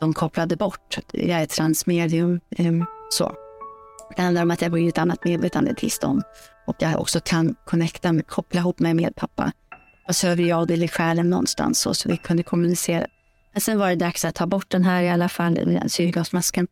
de 0.00 0.14
kopplade 0.14 0.56
bort. 0.56 0.98
Jag 1.12 1.40
är 1.40 1.46
transmedium. 1.46 2.40
Ehm, 2.56 2.84
så. 3.10 3.34
Det 4.16 4.22
handlar 4.22 4.42
om 4.42 4.50
att 4.50 4.62
jag 4.62 4.72
blir 4.72 4.82
i 4.82 4.88
ett 4.88 4.98
annat 4.98 5.24
medvetandetillstånd 5.24 6.22
och 6.66 6.76
jag 6.78 7.00
också 7.00 7.20
kan 7.20 7.54
connecta, 7.64 8.12
med, 8.12 8.26
koppla 8.26 8.60
ihop 8.60 8.78
mig 8.78 8.94
med 8.94 9.16
pappa. 9.16 9.52
Och 10.08 10.16
så 10.16 10.28
över 10.28 10.42
jag 10.42 10.70
i 10.70 10.88
själen 10.88 11.30
någonstans 11.30 11.80
så, 11.80 11.94
så 11.94 12.08
vi 12.08 12.16
kunde 12.16 12.42
kommunicera. 12.42 13.06
Men 13.52 13.60
sen 13.60 13.78
var 13.78 13.88
det 13.88 13.96
dags 13.96 14.24
att 14.24 14.34
ta 14.34 14.46
bort 14.46 14.70
den 14.70 14.84
här 14.84 15.02
i 15.02 15.08
alla 15.08 15.28
fall, 15.28 15.80
syrgasmasken. 15.88 16.66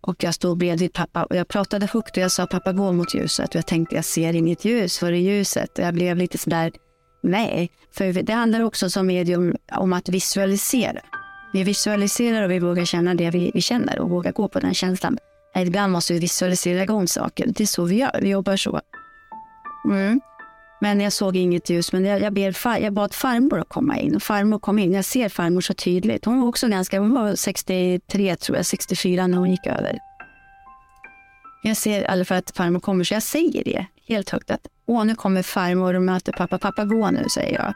Och 0.00 0.24
jag 0.24 0.34
stod 0.34 0.58
bredvid 0.58 0.92
pappa 0.92 1.24
och 1.24 1.36
jag 1.36 1.48
pratade 1.48 1.86
högt 1.86 2.16
och 2.16 2.22
jag 2.22 2.32
sa 2.32 2.46
pappa 2.46 2.72
gå 2.72 2.92
mot 2.92 3.14
ljuset. 3.14 3.48
Och 3.48 3.54
jag 3.54 3.66
tänkte 3.66 3.94
jag 3.94 4.04
ser 4.04 4.34
inget 4.34 4.64
ljus, 4.64 5.02
var 5.02 5.12
är 5.12 5.16
ljuset? 5.16 5.78
Och 5.78 5.84
jag 5.84 5.94
blev 5.94 6.16
lite 6.16 6.38
sådär, 6.38 6.72
nej. 7.22 7.70
För 7.92 8.12
det 8.22 8.32
handlar 8.32 8.60
också 8.60 8.90
som 8.90 9.06
medium 9.06 9.56
om 9.72 9.92
att 9.92 10.08
visualisera. 10.08 11.00
Vi 11.52 11.64
visualiserar 11.64 12.42
och 12.42 12.50
vi 12.50 12.58
vågar 12.58 12.84
känna 12.84 13.14
det 13.14 13.30
vi, 13.30 13.50
vi 13.54 13.60
känner 13.60 13.98
och 13.98 14.10
vågar 14.10 14.32
gå 14.32 14.48
på 14.48 14.60
den 14.60 14.74
känslan. 14.74 15.18
Ibland 15.56 15.92
måste 15.92 16.12
vi 16.12 16.18
visualisera 16.18 16.82
igång 16.82 17.08
saker. 17.08 17.46
Det 17.46 17.62
är 17.62 17.66
så 17.66 17.84
vi 17.84 17.96
gör, 17.96 18.18
vi 18.22 18.28
jobbar 18.28 18.56
så. 18.56 18.80
Mm. 19.84 20.20
Men 20.80 21.00
jag 21.00 21.12
såg 21.12 21.36
inget 21.36 21.70
ljus. 21.70 21.92
Men 21.92 22.04
jag, 22.04 22.22
jag, 22.22 22.32
ber 22.32 22.52
far, 22.52 22.78
jag 22.78 22.92
bad 22.92 23.14
farmor 23.14 23.60
att 23.60 23.68
komma 23.68 23.98
in. 23.98 24.16
Och 24.16 24.22
farmor 24.22 24.58
kom 24.58 24.78
in. 24.78 24.92
Jag 24.92 25.04
ser 25.04 25.28
farmor 25.28 25.60
så 25.60 25.74
tydligt. 25.74 26.24
Hon 26.24 26.40
var 26.40 26.48
också 26.48 26.68
ganska, 26.68 27.00
hon 27.00 27.14
var 27.14 27.34
63 27.34 28.36
tror 28.36 28.56
jag, 28.56 28.66
64 28.66 29.26
när 29.26 29.38
hon 29.38 29.50
gick 29.50 29.66
över. 29.66 29.98
Jag 31.62 31.76
ser 31.76 32.00
i 32.00 32.06
alla 32.06 32.24
fall 32.24 32.38
att 32.38 32.56
farmor 32.56 32.80
kommer, 32.80 33.04
så 33.04 33.14
jag 33.14 33.22
säger 33.22 33.64
det 33.64 33.86
helt 34.08 34.30
högt 34.30 34.50
att 34.50 34.66
åh, 34.86 35.04
nu 35.04 35.14
kommer 35.14 35.42
farmor 35.42 35.94
och 35.94 36.02
möter 36.02 36.32
pappa. 36.32 36.58
Pappa, 36.58 36.84
gå 36.84 37.10
nu, 37.10 37.24
säger 37.34 37.54
jag. 37.54 37.74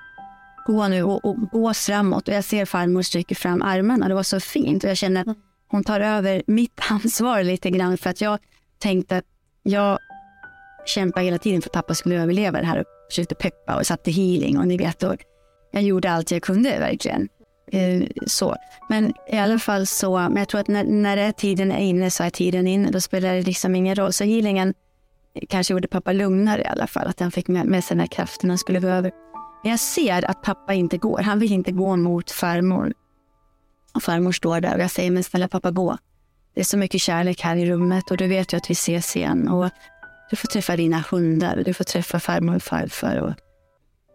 Gå 0.67 0.89
nu 0.89 1.03
och, 1.03 1.25
och 1.25 1.37
gå 1.53 1.75
framåt. 1.75 2.29
Och 2.29 2.35
jag 2.35 2.45
ser 2.45 2.65
farmor 2.65 3.03
sträcker 3.03 3.35
fram 3.35 3.63
armarna. 3.63 4.09
Det 4.09 4.15
var 4.15 4.23
så 4.23 4.41
fint. 4.41 4.85
Och 4.85 4.91
jag 4.91 4.97
känner 4.97 5.21
att 5.21 5.37
hon 5.69 5.85
tar 5.85 6.01
över 6.01 6.43
mitt 6.47 6.81
ansvar 6.91 7.43
lite 7.43 7.71
grann. 7.71 7.99
För 7.99 8.11
att 8.11 8.21
jag 8.21 8.39
tänkte 8.79 9.17
att 9.17 9.25
jag 9.63 9.99
kämpade 10.87 11.25
hela 11.25 11.39
tiden 11.39 11.63
för 11.63 11.69
att 11.69 11.73
pappa 11.73 11.95
skulle 11.95 12.23
överleva 12.23 12.61
det 12.61 12.67
här. 12.67 12.79
Och 12.79 12.87
försökte 13.11 13.35
peppa 13.35 13.77
och 13.77 13.87
satte 13.87 14.11
healing. 14.11 14.59
Och 14.59 14.69
ni 14.69 14.77
vet, 14.77 15.03
och 15.03 15.17
jag 15.73 15.83
gjorde 15.83 16.11
allt 16.11 16.31
jag 16.31 16.43
kunde 16.43 16.79
verkligen. 16.79 17.29
Eh, 17.73 18.03
så. 18.27 18.57
Men 18.89 19.13
i 19.29 19.39
alla 19.39 19.59
fall 19.59 19.87
så, 19.87 20.19
men 20.19 20.37
jag 20.37 20.49
tror 20.49 20.61
att 20.61 20.69
när, 20.69 20.85
när 20.85 21.33
tiden 21.33 21.73
är 21.73 21.79
inne 21.79 22.11
så 22.11 22.25
är 22.25 22.31
tiden 22.31 22.67
inne. 22.67 22.91
Då 22.91 23.01
spelar 23.01 23.35
det 23.35 23.43
liksom 23.43 23.75
ingen 23.75 23.95
roll. 23.95 24.13
Så 24.13 24.25
healingen 24.25 24.75
kanske 25.49 25.75
gjorde 25.75 25.89
pappa 25.89 26.13
lugnare 26.13 26.63
i 26.63 26.67
alla 26.67 26.87
fall. 26.87 27.07
Att 27.07 27.21
han 27.21 27.31
fick 27.31 27.49
med, 27.49 27.67
med 27.67 27.85
sig 27.85 27.95
den 27.95 28.01
här 28.01 28.07
kraften 28.07 28.51
han 28.51 28.59
skulle 28.59 28.81
gå 28.81 28.89
över. 28.89 29.11
Men 29.63 29.71
jag 29.71 29.81
ser 29.81 30.31
att 30.31 30.43
pappa 30.43 30.75
inte 30.75 30.99
går. 30.99 31.19
Han 31.19 31.39
vill 31.39 31.53
inte 31.53 31.73
gå 31.73 31.97
mot 31.97 32.31
farmor. 32.31 32.93
Och 33.95 34.03
farmor 34.03 34.33
står 34.33 34.61
där 34.61 34.75
och 34.75 34.81
jag 34.81 34.91
säger, 34.91 35.11
men 35.11 35.25
snälla 35.25 35.49
pappa 35.49 35.71
gå. 35.71 35.99
Det 36.55 36.61
är 36.61 36.65
så 36.65 36.77
mycket 36.77 37.01
kärlek 37.01 37.41
här 37.41 37.57
i 37.57 37.71
rummet 37.71 38.11
och 38.11 38.17
du 38.17 38.27
vet 38.27 38.53
ju 38.53 38.57
att 38.57 38.71
vi 38.71 38.73
ses 38.73 39.17
igen. 39.17 39.49
Och 39.49 39.71
du 40.31 40.37
får 40.37 40.49
träffa 40.49 40.77
dina 40.77 41.05
hundar, 41.11 41.57
och 41.57 41.65
du 41.65 41.75
får 41.75 41.85
träffa 41.85 42.21
farmor 42.21 42.57
och 42.57 42.63
farfar. 42.63 43.17
Och, 43.17 43.33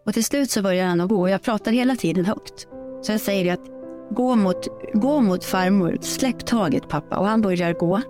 och 0.05 0.13
till 0.13 0.25
slut 0.25 0.51
så 0.51 0.61
börjar 0.61 0.87
han 0.87 1.01
att 1.01 1.09
gå 1.09 1.21
och 1.21 1.29
jag 1.29 1.41
pratar 1.41 1.71
hela 1.71 1.95
tiden 1.95 2.25
högt. 2.25 2.67
Så 3.01 3.11
jag 3.11 3.21
säger 3.21 3.53
att 3.53 3.65
gå 4.11 4.35
mot, 4.35 4.67
gå 4.93 5.21
mot 5.21 5.43
farmor, 5.43 5.97
släpp 6.01 6.45
taget 6.45 6.89
pappa. 6.89 7.17
Och 7.17 7.27
han 7.27 7.41
börjar 7.41 7.73
gå. 7.73 8.01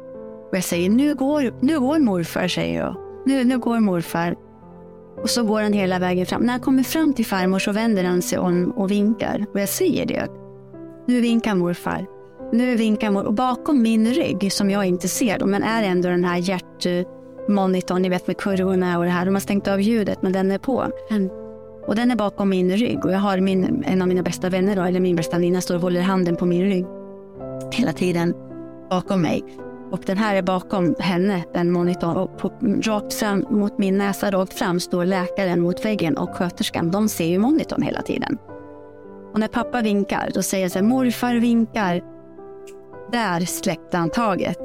Och 0.50 0.58
jag 0.58 0.63
säger, 0.63 0.89
nu 0.89 1.15
går, 1.15 1.54
nu 1.62 1.80
går 1.80 2.00
morfar, 2.00 2.47
säger 2.47 2.80
jag. 2.80 2.95
Nu, 3.26 3.43
nu 3.43 3.60
går 3.60 3.80
morfar. 3.80 4.36
Och 5.21 5.30
så 5.30 5.43
går 5.43 5.62
han 5.62 5.73
hela 5.73 5.99
vägen 5.99 6.25
fram. 6.25 6.41
När 6.41 6.51
han 6.51 6.62
kommer 6.62 6.84
fram 6.84 7.13
till 7.13 7.25
farmor 7.25 7.60
så 7.60 7.71
vänder 7.71 8.03
han 8.03 8.21
sig 8.21 8.39
om 8.39 8.71
och 8.71 8.91
vinkar. 8.91 9.45
Och 9.53 9.60
jag 9.60 9.69
säger 9.69 10.06
det. 10.06 10.27
Nu 11.08 11.21
vinkar 11.21 11.56
morfar. 11.56 12.06
Nu 12.53 12.75
vinkar 12.75 13.12
mor. 13.12 13.25
Och 13.25 13.34
bakom 13.34 13.82
min 13.82 14.08
rygg, 14.08 14.51
som 14.51 14.69
jag 14.69 14.86
inte 14.86 15.08
ser, 15.08 15.45
men 15.45 15.63
är 15.63 15.84
ändå 15.84 16.10
den 16.10 16.23
här 16.23 16.38
hjärtmonitorn, 16.38 18.01
ni 18.01 18.10
vet 18.10 18.27
med 18.27 18.38
kurvorna 18.38 18.97
och 18.97 19.03
det 19.03 19.10
här. 19.10 19.25
De 19.25 19.36
har 19.36 19.39
stängt 19.39 19.67
av 19.67 19.82
ljudet, 19.82 20.21
men 20.21 20.34
den 20.34 20.51
är 20.51 20.58
på. 20.58 20.86
Mm. 21.10 21.30
Och 21.88 21.95
den 21.95 22.12
är 22.12 22.15
bakom 22.15 22.49
min 22.49 22.71
rygg. 22.71 23.06
Och 23.06 23.12
jag 23.12 23.19
har 23.19 23.39
min, 23.39 23.84
en 23.88 24.01
av 24.01 24.08
mina 24.08 24.23
bästa 24.23 24.49
vänner, 24.49 24.75
då, 24.75 24.82
eller 24.82 24.99
min 24.99 25.15
bästa 25.15 25.38
väninna, 25.38 25.62
står 25.62 25.75
och 25.75 25.82
håller 25.82 26.01
handen 26.01 26.36
på 26.36 26.45
min 26.45 26.62
rygg. 26.62 26.86
Hela 27.71 27.93
tiden 27.93 28.34
bakom 28.89 29.21
mig. 29.21 29.43
Och 29.91 30.00
den 30.06 30.17
här 30.17 30.36
är 30.36 30.41
bakom 30.41 30.95
henne, 31.00 31.43
den 31.54 31.71
monitorn. 31.71 32.17
Och 32.17 32.38
på, 32.38 32.52
rakt 32.82 33.13
fram 33.13 33.45
mot 33.50 33.78
min 33.78 33.97
näsa, 33.97 34.32
rakt 34.32 34.54
fram, 34.54 34.80
står 34.80 35.06
läkaren 35.06 35.62
mot 35.62 35.86
väggen 35.86 36.17
och 36.17 36.30
sköterskan. 36.30 36.91
De 36.91 37.10
ser 37.10 37.26
ju 37.26 37.39
monitorn 37.39 37.82
hela 37.82 38.02
tiden. 38.02 38.38
Och 39.34 39.39
när 39.39 39.47
pappa 39.47 39.82
vinkar, 39.82 40.32
då 40.34 40.41
säger 40.41 40.63
jag 40.63 40.71
så 40.71 40.80
här, 40.80 40.86
morfar 40.86 41.36
vinkar. 41.36 42.02
Där 43.12 43.39
släppte 43.39 43.97
han 43.97 44.10
taget. 44.10 44.58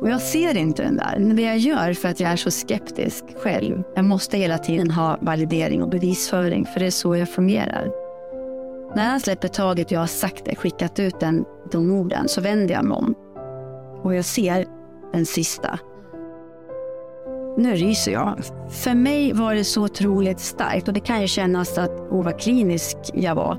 Och 0.00 0.10
jag 0.10 0.20
ser 0.20 0.56
inte 0.56 0.82
den 0.82 0.96
där. 0.96 1.18
Men 1.18 1.36
det 1.36 1.42
jag 1.42 1.58
gör 1.58 1.92
för 1.92 2.08
att 2.08 2.20
jag 2.20 2.30
är 2.30 2.36
så 2.36 2.50
skeptisk 2.50 3.24
själv. 3.42 3.82
Jag 3.94 4.04
måste 4.04 4.36
hela 4.36 4.58
tiden 4.58 4.90
ha 4.90 5.18
validering 5.20 5.82
och 5.82 5.88
bevisföring, 5.88 6.66
för 6.66 6.80
det 6.80 6.86
är 6.86 6.90
så 6.90 7.16
jag 7.16 7.28
fungerar. 7.28 7.90
När 8.96 9.10
han 9.10 9.20
släpper 9.20 9.48
taget 9.48 9.86
och 9.86 9.92
jag 9.92 10.00
har 10.00 10.06
sagt 10.06 10.44
det, 10.44 10.56
skickat 10.56 10.98
ut 10.98 11.20
den, 11.20 11.44
de 11.72 11.92
orden, 11.92 12.28
så 12.28 12.40
vänder 12.40 12.74
jag 12.74 12.84
mig 12.84 12.96
om 12.96 13.14
och 14.04 14.14
jag 14.14 14.24
ser 14.24 14.66
den 15.12 15.26
sista. 15.26 15.78
Nu 17.56 17.74
ryser 17.74 18.12
jag. 18.12 18.38
För 18.70 18.94
mig 18.94 19.32
var 19.32 19.54
det 19.54 19.64
så 19.64 19.84
otroligt 19.84 20.40
starkt 20.40 20.88
och 20.88 20.94
det 20.94 21.00
kan 21.00 21.20
ju 21.20 21.28
kännas 21.28 21.78
att, 21.78 21.90
oh 21.90 22.24
vad 22.24 22.40
klinisk 22.40 22.96
jag 23.14 23.34
var. 23.34 23.58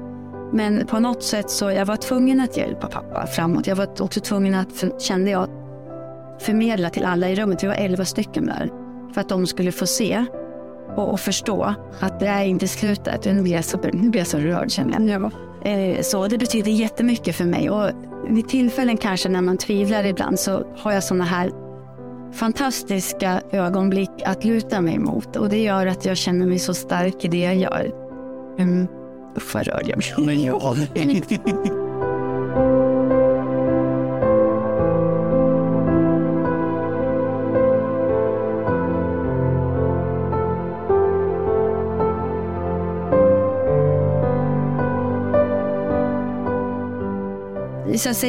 Men 0.54 0.88
på 0.88 1.00
något 1.00 1.24
sätt 1.24 1.50
så 1.50 1.72
jag 1.72 1.86
var 1.86 1.96
tvungen 1.96 2.40
att 2.40 2.58
hjälpa 2.58 2.88
pappa 2.88 3.28
framåt. 3.28 3.68
Jag 3.68 3.76
var 3.76 4.02
också 4.02 4.20
tvungen 4.20 4.56
att, 4.56 4.74
för, 4.74 5.00
kände 5.00 5.32
jag, 5.32 5.50
förmedla 6.40 6.90
till 6.90 7.06
alla 7.06 7.30
i 7.30 7.36
rummet. 7.36 7.64
Vi 7.64 7.68
var 7.68 7.76
elva 7.76 8.06
stycken 8.06 8.46
där. 8.46 8.70
För 9.14 9.22
att 9.22 9.30
de 9.30 9.48
skulle 9.48 9.72
få 9.72 9.88
se 9.88 10.26
och, 10.96 11.12
och 11.12 11.20
förstå 11.20 11.74
att 12.00 12.20
det 12.20 12.28
är 12.28 12.44
inte 12.44 12.68
slutet. 12.68 13.26
Nu 13.26 13.42
blir 13.42 13.54
jag 13.54 13.66
så, 13.66 13.78
nu 13.94 14.10
blir 14.10 14.22
jag 14.22 14.28
så 14.28 14.38
rörd 14.38 14.72
känner 14.72 15.12
jag. 15.12 15.32
Eh, 15.66 16.02
så 16.02 16.28
det 16.28 16.38
betyder 16.38 16.72
jättemycket 16.72 17.36
för 17.36 17.46
mig. 17.46 17.70
Och 17.70 17.92
vid 18.30 18.48
tillfällen 18.48 18.98
kanske 18.98 19.30
när 19.30 19.42
man 19.42 19.58
tvivlar 19.58 20.06
ibland 20.06 20.40
så 20.40 20.64
har 20.78 20.92
jag 20.92 21.04
sådana 21.04 21.24
här 21.24 21.52
fantastiska 22.34 23.42
ögonblick 23.52 24.10
att 24.26 24.46
luta 24.46 24.82
mig 24.82 24.98
mot. 24.98 25.36
Och 25.36 25.50
det 25.50 25.58
gör 25.58 25.88
att 25.88 26.06
jag 26.06 26.18
känner 26.18 26.46
mig 26.46 26.60
så 26.60 26.74
stark 26.74 27.26
i 27.26 27.28
det 27.28 27.44
jag 27.44 27.56
gör. 27.56 27.92
Um, 28.60 28.88
usch 29.38 29.56
vad 29.56 29.68
rörd 29.68 29.84
jag 29.88 29.98
blir. 29.98 31.82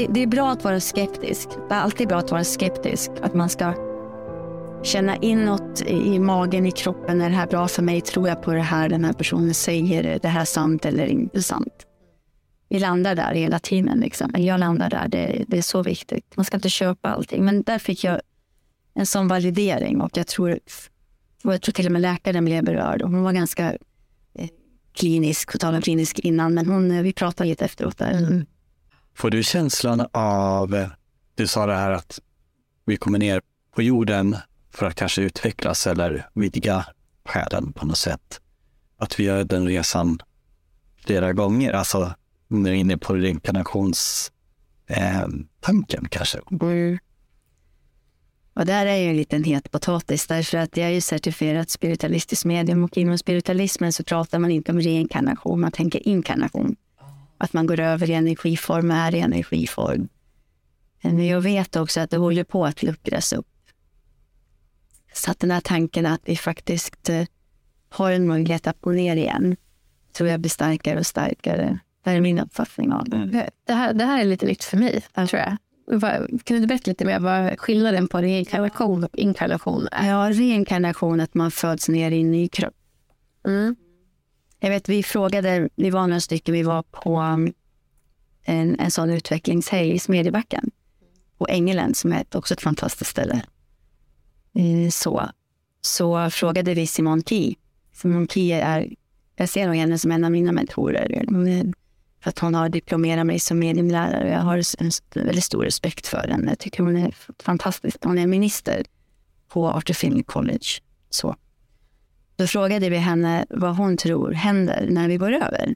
det 0.09 0.23
är 0.23 0.27
bra 0.27 0.51
att 0.51 0.65
vara 0.65 0.81
skeptisk. 0.81 1.49
Det 1.69 1.75
är 1.75 1.81
alltid 1.81 2.09
bra 2.09 2.19
att 2.19 2.31
vara 2.31 2.45
skeptisk. 2.45 3.11
Att 3.23 3.35
man 3.35 3.49
ska 3.49 3.75
känna 4.83 5.17
inåt 5.17 5.83
i 5.87 6.19
magen, 6.19 6.67
i 6.67 6.71
kroppen. 6.71 7.21
Är 7.21 7.31
det 7.31 7.37
här 7.37 7.47
bra 7.47 7.69
för 7.69 7.83
mig? 7.83 8.01
Tror 8.01 8.29
jag 8.29 8.43
på 8.43 8.53
det 8.53 8.61
här 8.61 8.89
den 8.89 9.05
här 9.05 9.13
personen 9.13 9.55
säger? 9.55 10.05
Är 10.05 10.19
det 10.19 10.29
här 10.29 10.45
sant 10.45 10.85
eller 10.85 11.07
inte 11.07 11.43
sant? 11.43 11.87
Vi 12.69 12.79
landar 12.79 13.15
där 13.15 13.35
hela 13.35 13.59
tiden. 13.59 14.01
Liksom. 14.01 14.31
Jag 14.37 14.61
landar 14.61 14.91
där. 14.91 15.09
Det, 15.09 15.45
det, 15.49 15.59
är 15.59 15.63
så 15.63 15.83
viktigt. 15.83 16.37
Man 16.37 16.45
ska 16.45 16.57
inte 16.57 16.69
köpa 16.69 17.09
allting. 17.09 17.45
Men 17.45 17.63
där 17.63 17.79
fick 17.79 18.05
jag 18.05 18.21
en 18.95 19.07
sån 19.07 19.29
validering 19.29 20.01
och 20.01 20.17
jag 20.17 20.27
tror, 20.27 20.59
och 21.45 21.55
jag 21.55 21.63
tror 21.63 21.73
till 21.73 21.87
och 21.87 21.93
med 21.93 22.03
läkaren 22.03 22.45
blev 22.45 22.65
berörd. 22.65 23.03
Hon 23.03 23.23
var 23.23 23.33
ganska 23.33 23.73
eh, 24.35 24.49
klinisk, 24.93 25.61
på 25.61 25.81
klinisk 25.81 26.19
innan, 26.19 26.55
men 26.55 26.67
hon, 26.67 26.91
eh, 26.91 27.03
vi 27.03 27.13
pratade 27.13 27.49
lite 27.49 27.65
efteråt. 27.65 27.99
Där. 27.99 28.13
Mm. 28.13 28.47
Får 29.17 29.31
du 29.31 29.43
känslan 29.43 30.07
av, 30.13 30.75
eh, 30.75 30.89
du 31.35 31.47
sa 31.47 31.67
det 31.67 31.75
här 31.75 31.91
att 31.91 32.21
vi 32.85 32.97
kommer 32.97 33.19
ner 33.19 33.43
på 33.75 33.83
jorden 33.83 34.37
för 34.71 34.87
att 34.87 34.95
kanske 34.95 35.23
utvecklas 35.23 35.87
eller 35.87 36.29
vidga 36.35 36.87
själen 37.25 37.73
på 37.73 37.87
något 37.87 37.99
sätt. 37.99 38.41
Att 38.99 39.21
vi 39.21 39.25
gör 39.25 39.45
den 39.45 39.69
resan 39.69 40.19
flera 41.05 41.33
gånger, 41.33 41.73
alltså 41.73 42.15
när 42.49 42.71
är 42.71 42.75
inne 42.75 42.99
på 42.99 43.15
reinkarnationstanken 43.15 46.05
eh, 46.05 46.09
kanske. 46.11 46.41
Mm. 46.61 46.99
Och 48.55 48.67
där 48.67 48.87
är 48.87 48.97
ju 48.97 49.09
en 49.09 49.17
liten 49.17 49.45
het 49.45 49.71
potatis 49.71 50.27
därför 50.27 50.59
att 50.59 50.77
jag 50.77 50.87
är 50.87 50.93
ju 50.93 51.01
certifierat 51.01 51.71
spiritualistiskt 51.71 52.45
medium 52.45 52.85
och 52.85 52.97
inom 52.97 53.19
spiritualismen 53.19 53.93
så 53.93 54.05
pratar 54.05 54.39
man 54.39 54.51
inte 54.51 54.73
om 54.73 54.81
reinkarnation, 54.81 55.61
man 55.61 55.73
tänker 55.73 56.09
inkarnation. 56.09 56.77
Att 57.39 57.53
man 57.53 57.67
går 57.67 57.81
över 57.81 58.11
i 58.11 58.15
energiform, 58.15 58.91
är 58.91 59.15
i 59.15 59.21
energiform. 59.21 60.09
Men 61.03 61.27
jag 61.27 61.41
vet 61.41 61.77
också 61.77 62.01
att 62.01 62.11
det 62.11 62.17
håller 62.17 62.45
på 62.45 62.67
att 62.67 62.83
luckras 62.83 63.33
upp. 63.33 63.47
Så 65.13 65.31
att 65.31 65.41
den 65.41 65.51
här 65.51 65.61
tanken 65.61 66.07
att 66.07 66.21
vi 66.25 66.37
faktiskt 66.37 67.09
eh, 67.09 67.25
har 67.89 68.13
en 68.13 68.27
möjlighet 68.27 68.67
att 68.67 68.81
gå 68.81 68.91
ner 68.91 69.17
igen 69.17 69.57
tror 70.13 70.29
jag 70.29 70.41
blir 70.41 70.51
starkare 70.51 70.99
och 70.99 71.07
starkare. 71.07 71.79
Det 72.05 72.11
är 72.11 72.21
min 72.21 72.39
uppfattning 72.39 72.93
av 72.93 73.09
det. 73.09 73.51
Det 73.67 73.73
här, 73.73 73.95
det 73.95 74.05
här 74.05 74.21
är 74.21 74.25
lite 74.25 74.47
nytt 74.47 74.65
för 74.65 74.77
mig, 74.77 75.01
tror 75.15 75.41
jag. 75.43 75.57
Vad- 75.87 76.45
Kan 76.45 76.61
du 76.61 76.67
berätta 76.67 76.91
lite 76.91 77.05
mer 77.05 77.21
vad 77.21 77.59
skillnaden 77.61 78.09
på 78.09 78.19
reinkarnation 78.19 79.05
och 79.05 79.17
inkarnation 79.17 79.89
är? 79.93 80.09
Ja, 80.09 80.31
reinkarnation, 80.33 81.21
att 81.21 81.35
man 81.35 81.51
föds 81.51 81.89
ner 81.89 82.11
i 82.11 82.21
en 82.21 82.31
ny 82.31 82.49
kropp. 82.49 82.75
Mm. 83.47 83.77
Jag 84.67 84.71
vet, 84.71 84.89
vi 84.89 85.03
frågade, 85.03 85.69
vi 85.77 85.91
var 85.91 86.07
några 86.07 86.21
stycken, 86.21 86.55
vi 86.55 86.63
var 86.63 86.83
på 86.83 87.21
um, 87.21 87.53
en, 88.43 88.81
en 88.81 88.91
sån 88.91 89.11
utvecklingshelg 89.11 89.95
i 89.95 89.99
Smedjebacken. 89.99 90.71
På 91.39 91.47
Ängelen, 91.49 91.95
som 91.95 92.13
är 92.13 92.21
ett, 92.21 92.35
också 92.35 92.55
ett 92.55 92.61
fantastiskt 92.61 93.11
ställe. 93.11 93.43
Eh, 94.55 94.91
så, 94.91 95.31
så 95.81 96.31
frågade 96.31 96.75
vi 96.75 96.87
Simon 96.87 97.23
Key. 97.23 97.55
Simon 97.93 98.29
Key 98.29 98.53
är, 98.53 98.95
jag 99.37 99.49
ser 99.49 99.67
nog 99.67 99.77
henne 99.77 99.99
som 99.99 100.11
en 100.11 100.25
av 100.25 100.31
mina 100.31 100.53
mentorer. 100.53 101.25
För 102.23 102.31
att 102.31 102.39
hon 102.39 102.55
har 102.55 102.69
diplomerat 102.69 103.27
mig 103.27 103.41
som 103.41 103.59
mediumlärare. 103.59 104.31
Jag 104.31 104.41
har 104.41 104.57
en 104.79 104.91
väldigt 105.15 105.45
stor 105.45 105.65
respekt 105.65 106.07
för 106.07 106.29
henne. 106.29 106.49
Jag 106.49 106.59
tycker 106.59 106.83
hon 106.83 106.97
är 106.97 107.15
fantastisk. 107.43 107.97
Hon 108.05 108.19
är 108.19 108.27
minister 108.27 108.85
på 109.49 109.69
Art 109.69 109.77
Arthur 109.77 109.95
Film 109.95 110.23
College. 110.23 110.67
Så. 111.11 111.37
Då 112.37 112.47
frågade 112.47 112.91
vi 112.91 112.97
henne 112.97 113.47
vad 113.51 113.77
hon 113.77 113.97
tror 113.97 114.33
händer 114.33 114.87
när 114.91 115.09
vi 115.09 115.17
går 115.17 115.33
över. 115.33 115.75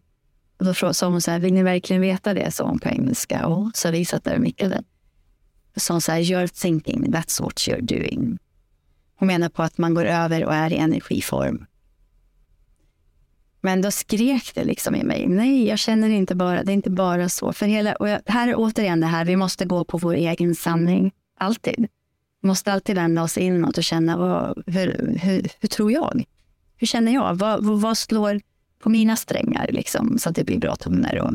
Och 0.58 0.64
då 0.64 0.94
sa 0.94 1.06
hon 1.06 1.20
så 1.20 1.30
här, 1.30 1.38
vill 1.38 1.54
ni 1.54 1.62
verkligen 1.62 2.02
veta 2.02 2.34
det? 2.34 2.50
sa 2.50 2.64
hon 2.64 2.78
på 2.78 2.88
engelska. 2.88 3.46
Och 3.46 3.70
så 3.74 3.90
vi 3.90 4.04
satt 4.04 4.24
där 4.24 4.34
och 4.34 4.40
nickade. 4.40 4.82
Så 5.74 5.80
sa 5.80 5.94
hon 5.94 6.00
så 6.00 6.12
här, 6.12 6.20
you're 6.20 6.60
thinking, 6.62 7.12
that's 7.12 7.42
what 7.42 7.54
you're 7.54 7.80
doing. 7.80 8.38
Hon 9.16 9.26
menar 9.26 9.48
på 9.48 9.62
att 9.62 9.78
man 9.78 9.94
går 9.94 10.04
över 10.04 10.44
och 10.44 10.54
är 10.54 10.72
i 10.72 10.76
energiform. 10.76 11.66
Men 13.60 13.82
då 13.82 13.90
skrek 13.90 14.54
det 14.54 14.64
liksom 14.64 14.94
i 14.94 15.04
mig. 15.04 15.26
Nej, 15.26 15.68
jag 15.68 15.78
känner 15.78 16.08
inte 16.08 16.34
bara, 16.34 16.64
det 16.64 16.72
är 16.72 16.74
inte 16.74 16.90
bara 16.90 17.28
så. 17.28 17.52
För 17.52 17.66
hela, 17.66 17.94
och 17.94 18.08
jag, 18.08 18.20
här 18.26 18.48
är 18.48 18.54
återigen 18.56 19.00
det 19.00 19.06
här, 19.06 19.24
vi 19.24 19.36
måste 19.36 19.64
gå 19.64 19.84
på 19.84 19.98
vår 19.98 20.14
egen 20.14 20.54
sanning. 20.54 21.12
Alltid. 21.38 21.86
Vi 22.42 22.48
måste 22.48 22.72
alltid 22.72 22.94
vända 22.96 23.22
oss 23.22 23.38
inåt 23.38 23.78
och 23.78 23.84
känna, 23.84 24.16
vad, 24.16 24.62
hur, 24.66 25.18
hur, 25.22 25.48
hur 25.60 25.68
tror 25.68 25.92
jag? 25.92 26.24
Hur 26.80 26.86
känner 26.86 27.12
jag? 27.12 27.34
Vad, 27.34 27.64
vad, 27.64 27.98
slår 27.98 28.40
på 28.78 28.88
mina 28.88 29.16
strängar 29.16 29.66
liksom, 29.72 30.18
så 30.18 30.28
att 30.28 30.34
det 30.34 30.44
blir 30.44 30.58
bra 30.58 30.76
toner? 30.76 31.18
Och, 31.18 31.32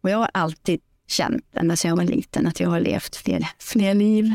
och 0.00 0.10
jag 0.10 0.18
har 0.18 0.30
alltid 0.34 0.80
känt, 1.06 1.44
ända 1.52 1.76
sedan 1.76 1.88
jag 1.88 1.96
var 1.96 2.04
liten, 2.04 2.46
att 2.46 2.60
jag 2.60 2.70
har 2.70 2.80
levt 2.80 3.16
fler, 3.16 3.48
fler 3.58 3.94
liv. 3.94 4.34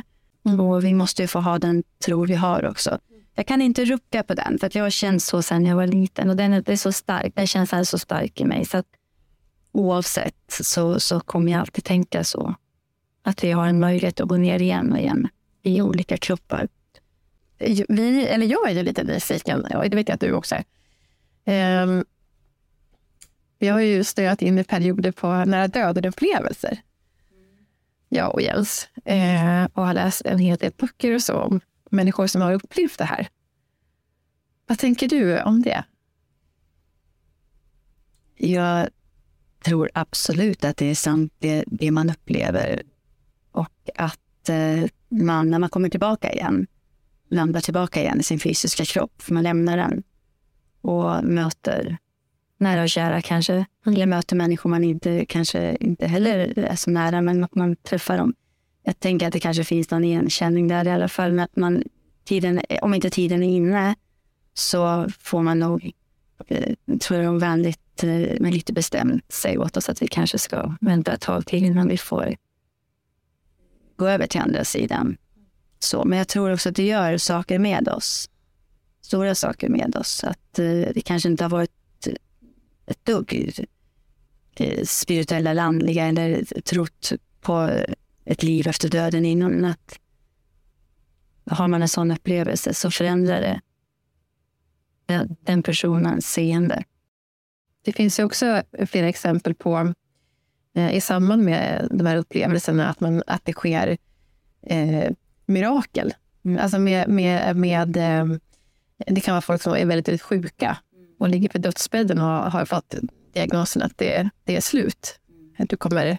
Och 0.59 0.83
vi 0.83 0.93
måste 0.93 1.21
ju 1.21 1.27
få 1.27 1.39
ha 1.39 1.59
den 1.59 1.83
tro 2.05 2.25
vi 2.25 2.33
har 2.33 2.65
också. 2.65 2.99
Jag 3.35 3.47
kan 3.47 3.61
inte 3.61 3.85
rucka 3.85 4.23
på 4.23 4.33
den, 4.33 4.59
för 4.59 4.67
att 4.67 4.75
jag 4.75 4.83
har 4.83 4.89
känt 4.89 5.23
så 5.23 5.41
sedan 5.41 5.65
jag 5.65 5.75
var 5.75 5.87
liten. 5.87 6.29
Och 6.29 6.35
den 6.35 6.53
är, 6.53 6.69
är 6.69 6.75
så 6.75 6.91
stark, 6.91 7.35
den 7.35 7.47
känns 7.47 7.89
så 7.89 7.97
stark 7.97 8.41
i 8.41 8.45
mig. 8.45 8.65
Så 8.65 8.77
att 8.77 8.87
oavsett 9.71 10.35
så, 10.47 10.99
så 10.99 11.19
kommer 11.19 11.51
jag 11.51 11.61
alltid 11.61 11.83
tänka 11.83 12.23
så. 12.23 12.55
Att 13.23 13.43
vi 13.43 13.51
har 13.51 13.67
en 13.67 13.79
möjlighet 13.79 14.19
att 14.19 14.27
gå 14.27 14.37
ner 14.37 14.61
igen 14.61 14.91
och 14.91 14.99
igen 14.99 15.27
i 15.61 15.81
olika 15.81 16.17
kroppar. 16.17 16.67
Vi, 17.89 18.27
eller 18.27 18.45
jag 18.45 18.69
är 18.69 18.73
ju 18.73 18.83
lite 18.83 19.03
nyfiken, 19.03 19.65
och 19.65 19.89
det 19.89 19.95
vet 19.95 20.07
jag 20.07 20.15
att 20.15 20.21
du 20.21 20.33
också 20.33 20.55
är. 20.55 20.63
Ehm, 21.45 22.05
vi 23.59 23.67
har 23.67 23.79
ju 23.79 24.03
stöat 24.03 24.41
in 24.41 24.59
i 24.59 24.63
perioder 24.63 25.11
på 25.11 25.45
nära 25.45 25.67
döden-upplevelser. 25.67 26.81
Jag 28.09 28.33
och 28.33 28.41
Jens. 28.41 28.87
Eh, 29.05 29.63
och 29.73 29.85
har 29.85 29.93
läst 29.93 30.21
en 30.25 30.39
hel 30.39 30.57
del 30.57 30.71
böcker 30.77 31.15
och 31.15 31.21
så 31.21 31.39
om 31.39 31.59
människor 31.89 32.27
som 32.27 32.41
har 32.41 32.53
upplevt 32.53 32.97
det 32.97 33.05
här. 33.05 33.27
Vad 34.67 34.77
tänker 34.79 35.09
du 35.09 35.41
om 35.41 35.61
det? 35.61 35.83
Jag 38.35 38.89
tror 39.63 39.89
absolut 39.93 40.63
att 40.63 40.77
det 40.77 40.85
är 40.85 40.95
sant 40.95 41.33
det, 41.39 41.63
det 41.67 41.91
man 41.91 42.09
upplever. 42.09 42.83
Och 43.51 43.89
att 43.95 44.49
eh, 44.49 44.83
man, 45.09 45.49
när 45.49 45.59
man 45.59 45.69
kommer 45.69 45.89
tillbaka 45.89 46.33
igen, 46.33 46.67
landar 47.29 47.61
tillbaka 47.61 48.01
igen 48.01 48.19
i 48.19 48.23
sin 48.23 48.39
fysiska 48.39 48.85
kropp, 48.85 49.21
för 49.21 49.33
man 49.33 49.43
lämnar 49.43 49.77
den 49.77 50.03
och 50.81 51.23
möter 51.23 51.97
nära 52.57 52.83
och 52.83 52.89
kära 52.89 53.21
kanske. 53.21 53.65
Eller 53.85 54.05
möter 54.05 54.35
människor 54.35 54.69
man 54.69 54.83
inte, 54.83 55.25
kanske 55.25 55.77
inte 55.79 56.07
heller 56.07 56.59
är 56.59 56.75
så 56.75 56.91
nära, 56.91 57.21
men 57.21 57.43
att 57.43 57.55
man 57.55 57.75
träffar 57.75 58.17
dem. 58.17 58.33
Jag 58.83 58.99
tänker 58.99 59.27
att 59.27 59.33
det 59.33 59.39
kanske 59.39 59.63
finns 59.63 59.91
någon 59.91 60.03
igenkänning 60.03 60.67
där 60.67 60.87
i 60.87 60.91
alla 60.91 61.07
fall. 61.07 61.31
Men 61.31 61.45
att 61.45 61.55
man, 61.55 61.83
tiden, 62.23 62.61
om 62.81 62.93
inte 62.93 63.09
tiden 63.09 63.43
är 63.43 63.55
inne 63.55 63.95
så 64.53 65.09
får 65.19 65.41
man 65.41 65.59
nog, 65.59 65.91
eh, 66.47 66.73
tror 66.99 67.21
jag, 67.21 67.39
vänligt 67.39 68.03
eh, 68.03 68.37
men 68.39 68.51
lite 68.51 68.73
bestämt 68.73 69.31
säga 69.31 69.59
åt 69.61 69.77
oss 69.77 69.89
att 69.89 70.01
vi 70.01 70.07
kanske 70.07 70.37
ska 70.37 70.75
vänta 70.81 71.13
ett 71.13 71.21
tag 71.21 71.45
till 71.45 71.63
innan 71.63 71.87
vi 71.87 71.97
får 71.97 72.35
gå 73.95 74.07
över 74.07 74.27
till 74.27 74.41
andra 74.41 74.63
sidan. 74.63 75.17
Så, 75.83 76.05
men 76.05 76.17
jag 76.17 76.27
tror 76.27 76.53
också 76.53 76.69
att 76.69 76.75
det 76.75 76.85
gör 76.85 77.17
saker 77.17 77.59
med 77.59 77.87
oss. 77.87 78.29
Stora 79.01 79.35
saker 79.35 79.69
med 79.69 79.95
oss. 79.95 80.23
Att 80.23 80.59
eh, 80.59 80.65
det 80.65 81.01
kanske 81.05 81.29
inte 81.29 81.43
har 81.43 81.49
varit 81.49 82.07
eh, 82.07 82.13
ett 82.85 83.05
dugg 83.05 83.59
eh, 84.55 84.83
spirituella 84.85 85.51
eller 85.51 86.19
eller 86.19 86.61
trott 86.61 87.11
på 87.41 87.61
eh, 87.61 87.93
ett 88.25 88.43
liv 88.43 88.67
efter 88.67 88.89
döden 88.89 89.25
innan. 89.25 89.65
Att 89.65 89.99
har 91.45 91.67
man 91.67 91.81
en 91.81 91.89
sån 91.89 92.11
upplevelse 92.11 92.73
så 92.73 92.91
förändrar 92.91 93.41
det 93.41 93.61
den, 95.05 95.35
den 95.41 95.63
personens 95.63 96.31
seende. 96.31 96.83
Det 97.81 97.93
finns 97.93 98.19
ju 98.19 98.23
också 98.23 98.63
flera 98.87 99.09
exempel 99.09 99.55
på 99.55 99.93
eh, 100.75 100.95
i 100.95 101.01
samband 101.01 101.43
med 101.43 101.87
de 101.91 102.05
här 102.05 102.17
upplevelserna 102.17 102.89
att, 102.89 102.99
man, 102.99 103.23
att 103.27 103.45
det 103.45 103.53
sker 103.53 103.97
eh, 104.61 105.11
mirakel. 105.45 106.13
Alltså 106.59 106.79
med, 106.79 107.09
med, 107.09 107.55
med, 107.55 107.97
eh, 107.97 108.25
det 108.97 109.21
kan 109.21 109.33
vara 109.33 109.41
folk 109.41 109.61
som 109.61 109.73
är 109.73 109.85
väldigt, 109.85 110.07
väldigt 110.07 110.21
sjuka 110.21 110.77
och 111.19 111.29
ligger 111.29 111.49
på 111.49 111.57
dödsbädden 111.57 112.19
och 112.19 112.51
har 112.51 112.65
fått 112.65 112.95
diagnosen 113.33 113.81
att 113.81 113.97
det, 113.97 114.29
det 114.43 114.55
är 114.55 114.61
slut. 114.61 115.19
Att 115.57 115.69
du 115.69 115.77
kommer 115.77 116.17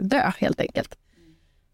dö 0.00 0.32
helt 0.38 0.60
enkelt. 0.60 0.98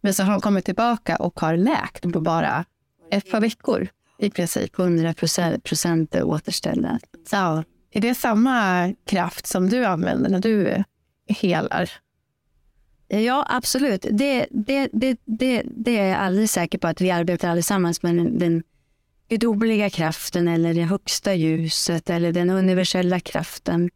Men 0.00 0.14
så 0.14 0.22
har 0.22 0.32
de 0.32 0.40
kommit 0.40 0.64
tillbaka 0.64 1.16
och 1.16 1.40
har 1.40 1.56
läkt 1.56 2.12
på 2.12 2.20
bara 2.20 2.64
ett 3.10 3.30
par 3.30 3.40
veckor 3.40 3.88
i 4.18 4.30
princip. 4.30 4.78
100 4.78 5.14
procent 5.62 6.16
återställda. 6.16 6.98
Så, 7.30 7.64
är 7.90 8.00
det 8.00 8.14
samma 8.14 8.92
kraft 9.06 9.46
som 9.46 9.68
du 9.68 9.84
använder 9.84 10.30
när 10.30 10.40
du 10.40 10.84
helar? 11.28 11.90
Ja, 13.08 13.46
absolut. 13.48 14.06
Det, 14.10 14.46
det, 14.50 14.88
det, 14.92 15.20
det, 15.24 15.62
det 15.66 15.98
är 15.98 16.08
jag 16.08 16.18
alldeles 16.18 16.52
säker 16.52 16.78
på 16.78 16.88
att 16.88 17.00
vi 17.00 17.10
arbetar 17.10 17.48
allesammans 17.48 18.02
med 18.02 18.16
den, 18.16 18.38
den 18.38 18.62
gudomliga 19.28 19.90
kraften 19.90 20.48
eller 20.48 20.74
det 20.74 20.82
högsta 20.82 21.34
ljuset 21.34 22.10
eller 22.10 22.32
den 22.32 22.50
universella 22.50 23.20
kraften. 23.20 23.90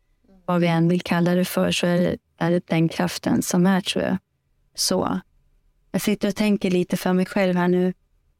Vad 0.46 0.60
vi 0.60 0.66
än 0.66 0.88
vill 0.88 1.00
kalla 1.00 1.34
det 1.34 1.44
för 1.44 1.70
så 1.70 1.86
är 1.86 2.00
det, 2.00 2.16
är 2.38 2.50
det 2.50 2.66
den 2.66 2.88
kraften 2.88 3.42
som 3.42 3.66
är, 3.66 3.80
tror 3.80 4.04
jag. 4.04 4.16
Så. 4.74 5.20
Jag 5.92 6.02
sitter 6.02 6.28
och 6.28 6.36
tänker 6.36 6.70
lite 6.70 6.96
för 6.96 7.12
mig 7.12 7.26
själv 7.26 7.56
här 7.56 7.68
nu. 7.68 7.92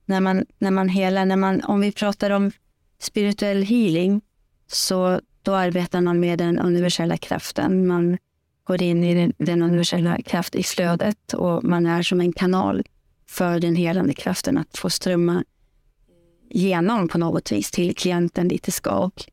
När 0.04 0.20
man, 0.20 0.46
när 0.58 0.70
man 0.70 0.88
helar, 0.88 1.24
när 1.24 1.36
man, 1.36 1.64
om 1.64 1.80
vi 1.80 1.92
pratar 1.92 2.30
om 2.30 2.52
spirituell 2.98 3.62
healing 3.62 4.20
så 4.66 5.20
då 5.42 5.54
arbetar 5.54 6.00
man 6.00 6.20
med 6.20 6.38
den 6.38 6.58
universella 6.58 7.16
kraften. 7.16 7.86
Man 7.86 8.18
går 8.70 8.82
in 8.82 9.04
i 9.04 9.14
den, 9.14 9.32
den 9.38 9.62
universella 9.62 10.22
kraft 10.22 10.54
i 10.54 10.62
flödet 10.62 11.32
och 11.32 11.64
man 11.64 11.86
är 11.86 12.02
som 12.02 12.20
en 12.20 12.32
kanal 12.32 12.82
för 13.28 13.60
den 13.60 13.76
helande 13.76 14.14
kraften 14.14 14.58
att 14.58 14.78
få 14.78 14.90
strömma 14.90 15.44
genom 16.50 17.08
på 17.08 17.18
något 17.18 17.52
vis 17.52 17.70
till 17.70 17.94
klienten 17.96 18.48
dit 18.48 18.62
det 18.62 18.72
ska. 18.72 18.90
Och 18.90 19.24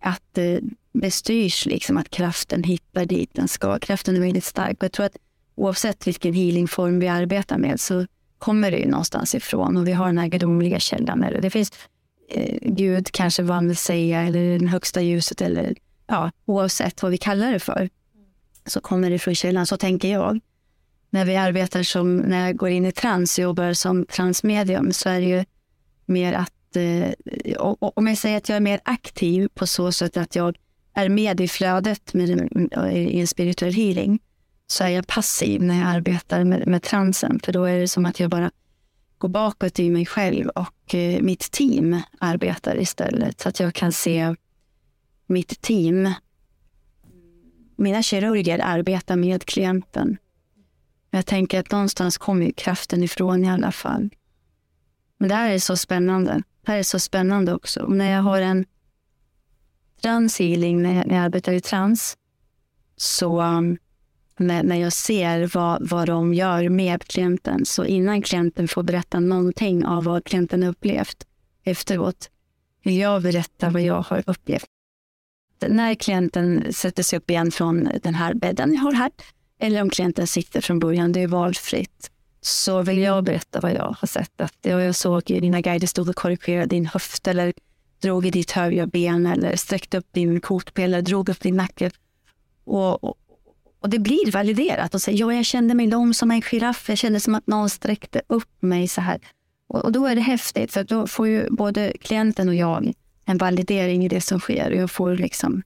att 0.00 0.38
eh, 0.38 0.58
det 0.92 1.10
styrs 1.10 1.66
liksom 1.66 1.96
att 1.96 2.10
kraften 2.10 2.64
hittar 2.64 3.04
dit 3.06 3.30
den 3.32 3.48
ska. 3.48 3.78
Kraften 3.78 4.16
är 4.16 4.20
väldigt 4.20 4.44
stark 4.44 4.76
och 4.78 4.84
jag 4.84 4.92
tror 4.92 5.06
att 5.06 5.16
oavsett 5.54 6.06
vilken 6.06 6.34
healingform 6.34 7.00
vi 7.00 7.08
arbetar 7.08 7.58
med 7.58 7.80
så 7.80 8.06
kommer 8.38 8.70
det 8.70 8.78
ju 8.78 8.86
någonstans 8.86 9.34
ifrån 9.34 9.76
och 9.76 9.88
vi 9.88 9.92
har 9.92 10.06
den 10.06 10.18
här 10.18 10.28
gudomliga 10.28 10.78
källan. 10.78 11.24
Eller 11.24 11.40
det 11.40 11.50
finns 11.50 11.72
eh, 12.28 12.58
Gud 12.62 13.12
kanske 13.12 13.42
vad 13.42 13.56
man 13.56 13.68
vill 13.68 13.76
säga 13.76 14.22
eller 14.22 14.58
det 14.58 14.66
högsta 14.66 15.02
ljuset 15.02 15.40
eller 15.40 15.74
ja, 16.06 16.30
oavsett 16.44 17.02
vad 17.02 17.10
vi 17.10 17.18
kallar 17.18 17.52
det 17.52 17.58
för 17.58 17.88
så 18.66 18.80
kommer 18.80 19.10
det 19.10 19.18
från 19.18 19.34
källan. 19.34 19.66
Så 19.66 19.76
tänker 19.76 20.12
jag. 20.12 20.40
När 21.10 21.24
vi 21.24 21.36
arbetar 21.36 21.82
som, 21.82 22.16
när 22.16 22.46
jag 22.46 22.56
går 22.56 22.68
in 22.68 22.86
i 22.86 22.92
trans 22.92 23.38
och 23.38 23.42
jobbar 23.42 23.72
som 23.72 24.06
transmedium 24.06 24.92
så 24.92 25.08
är 25.08 25.20
det 25.20 25.26
ju 25.26 25.44
mer 26.06 26.32
att, 26.32 26.76
eh, 26.76 27.56
och, 27.56 27.82
och, 27.82 27.98
om 27.98 28.06
jag 28.06 28.18
säger 28.18 28.36
att 28.36 28.48
jag 28.48 28.56
är 28.56 28.60
mer 28.60 28.80
aktiv 28.84 29.48
på 29.54 29.66
så 29.66 29.92
sätt 29.92 30.16
att 30.16 30.36
jag 30.36 30.56
är 30.94 31.08
med 31.08 31.40
i 31.40 31.48
flödet 31.48 32.14
med, 32.14 32.48
eh, 32.72 32.96
i 32.96 33.20
en 33.20 33.26
spirituell 33.26 33.72
healing 33.72 34.18
så 34.66 34.84
är 34.84 34.88
jag 34.88 35.06
passiv 35.06 35.62
när 35.62 35.78
jag 35.80 35.88
arbetar 35.88 36.44
med, 36.44 36.66
med 36.66 36.82
transen. 36.82 37.40
För 37.44 37.52
då 37.52 37.64
är 37.64 37.78
det 37.78 37.88
som 37.88 38.06
att 38.06 38.20
jag 38.20 38.30
bara 38.30 38.50
går 39.18 39.28
bakåt 39.28 39.78
i 39.78 39.90
mig 39.90 40.06
själv 40.06 40.48
och 40.48 40.94
eh, 40.94 41.22
mitt 41.22 41.50
team 41.50 42.00
arbetar 42.18 42.80
istället. 42.80 43.40
Så 43.40 43.48
att 43.48 43.60
jag 43.60 43.74
kan 43.74 43.92
se 43.92 44.34
mitt 45.26 45.60
team, 45.60 46.12
mina 47.76 48.02
kirurger 48.02 48.60
arbetar 48.64 49.16
med 49.16 49.44
klienten. 49.44 50.16
Jag 51.10 51.26
tänker 51.26 51.60
att 51.60 51.70
någonstans 51.70 52.18
kommer 52.18 52.50
kraften 52.50 53.02
ifrån 53.02 53.44
i 53.44 53.50
alla 53.50 53.72
fall. 53.72 54.10
Men 55.18 55.28
det 55.28 55.34
här 55.34 55.50
är 55.50 55.58
så 55.58 55.76
spännande. 55.76 56.42
Det 56.62 56.72
här 56.72 56.78
är 56.78 56.82
så 56.82 56.98
spännande 56.98 57.54
också. 57.54 57.82
Och 57.82 57.96
när 57.96 58.12
jag 58.12 58.22
har 58.22 58.40
en 58.40 58.64
transhealing, 60.02 60.82
när 60.82 60.94
jag, 60.94 61.06
när 61.06 61.14
jag 61.14 61.24
arbetar 61.24 61.52
i 61.52 61.60
trans, 61.60 62.16
så 62.96 63.42
um, 63.42 63.78
när, 64.36 64.62
när 64.62 64.76
jag 64.76 64.92
ser 64.92 65.50
vad, 65.54 65.88
vad 65.88 66.06
de 66.06 66.34
gör 66.34 66.68
med 66.68 67.04
klienten, 67.04 67.64
så 67.64 67.84
innan 67.84 68.22
klienten 68.22 68.68
får 68.68 68.82
berätta 68.82 69.20
någonting 69.20 69.86
av 69.86 70.04
vad 70.04 70.24
klienten 70.24 70.62
upplevt 70.62 71.26
efteråt, 71.64 72.30
vill 72.82 72.98
jag 72.98 73.22
berätta 73.22 73.70
vad 73.70 73.82
jag 73.82 74.02
har 74.02 74.22
upplevt. 74.26 74.66
När 75.68 75.94
klienten 75.94 76.72
sätter 76.72 77.02
sig 77.02 77.16
upp 77.16 77.30
igen 77.30 77.50
från 77.50 77.88
den 78.02 78.14
här 78.14 78.34
bädden 78.34 78.74
jag 78.74 78.80
har 78.80 78.92
här, 78.92 79.10
eller 79.60 79.82
om 79.82 79.90
klienten 79.90 80.26
sitter 80.26 80.60
från 80.60 80.78
början, 80.78 81.12
det 81.12 81.20
är 81.20 81.26
valfritt, 81.26 82.10
så 82.40 82.82
vill 82.82 82.98
jag 82.98 83.24
berätta 83.24 83.60
vad 83.60 83.72
jag 83.72 83.96
har 83.98 84.08
sett. 84.08 84.40
Att 84.40 84.56
jag 84.62 84.94
såg 84.94 85.22
dina 85.22 85.60
guider 85.60 85.86
stod 85.86 86.08
och 86.08 86.16
korrigerade 86.16 86.66
din 86.66 86.86
höft 86.86 87.26
eller 87.26 87.52
drog 88.00 88.26
i 88.26 88.30
ditt 88.30 88.50
högra 88.50 88.86
ben 88.86 89.26
eller 89.26 89.56
sträckte 89.56 89.98
upp 89.98 90.06
din 90.12 90.40
kotpelare, 90.40 91.00
drog 91.00 91.28
upp 91.28 91.40
din 91.40 91.56
nacke. 91.56 91.90
Och, 92.64 93.04
och, 93.04 93.14
och 93.80 93.90
det 93.90 93.98
blir 93.98 94.32
validerat. 94.32 94.94
Och 94.94 95.02
säger, 95.02 95.18
ja, 95.18 95.34
jag 95.34 95.44
kände 95.44 95.74
mig 95.74 95.86
lång 95.86 96.14
som 96.14 96.30
en 96.30 96.42
giraff. 96.42 96.88
Jag 96.88 96.98
kände 96.98 97.20
som 97.20 97.34
att 97.34 97.46
någon 97.46 97.70
sträckte 97.70 98.22
upp 98.26 98.62
mig 98.62 98.88
så 98.88 99.00
här. 99.00 99.20
Och, 99.68 99.84
och 99.84 99.92
då 99.92 100.06
är 100.06 100.14
det 100.14 100.20
häftigt, 100.20 100.72
för 100.72 100.84
då 100.84 101.06
får 101.06 101.28
ju 101.28 101.50
både 101.50 101.92
klienten 102.00 102.48
och 102.48 102.54
jag 102.54 102.92
en 103.24 103.38
validering 103.38 104.04
i 104.04 104.08
det 104.08 104.20
som 104.20 104.40
sker. 104.40 104.70
Jag 104.70 104.90
får 104.90 105.16
liksom 105.16 105.62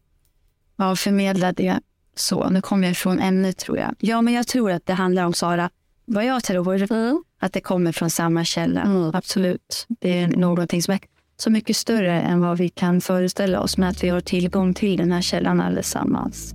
ja, 0.77 0.97
förmedla 0.97 1.53
det 1.53 1.81
så. 2.15 2.51
Nu 2.51 2.61
kommer 2.61 2.85
jag 2.85 2.93
ifrån 2.93 3.19
ämnet 3.19 3.59
tror 3.59 3.79
jag. 3.79 3.95
Ja, 3.99 4.23
men 4.23 4.35
jag 4.35 4.47
tror 4.47 4.71
att 4.71 4.87
det 4.87 4.93
handlar 4.93 5.25
om 5.25 5.33
Sara. 5.33 5.71
Vad 6.05 6.25
jag 6.25 6.45
tror, 6.45 6.93
mm. 6.93 7.23
att 7.41 7.53
det 7.53 7.61
kommer 7.61 7.93
från 7.93 8.11
samma 8.11 8.45
källa. 8.45 8.83
Mm. 8.83 9.11
Absolut. 9.15 9.87
Det 9.89 10.19
är 10.19 10.29
någonting 10.29 10.83
som 10.83 10.95
är 10.95 11.01
så 11.37 11.51
mycket 11.51 11.77
större 11.77 12.21
än 12.21 12.41
vad 12.41 12.59
vi 12.59 12.69
kan 12.69 13.01
föreställa 13.01 13.61
oss 13.61 13.79
med 13.79 13.89
att 13.89 14.05
vi 14.05 14.09
har 14.09 14.21
tillgång 14.21 14.75
till 14.75 14.97
den 14.97 15.13
här 15.13 15.23
källan 15.23 15.61
allesammans. 15.61 16.55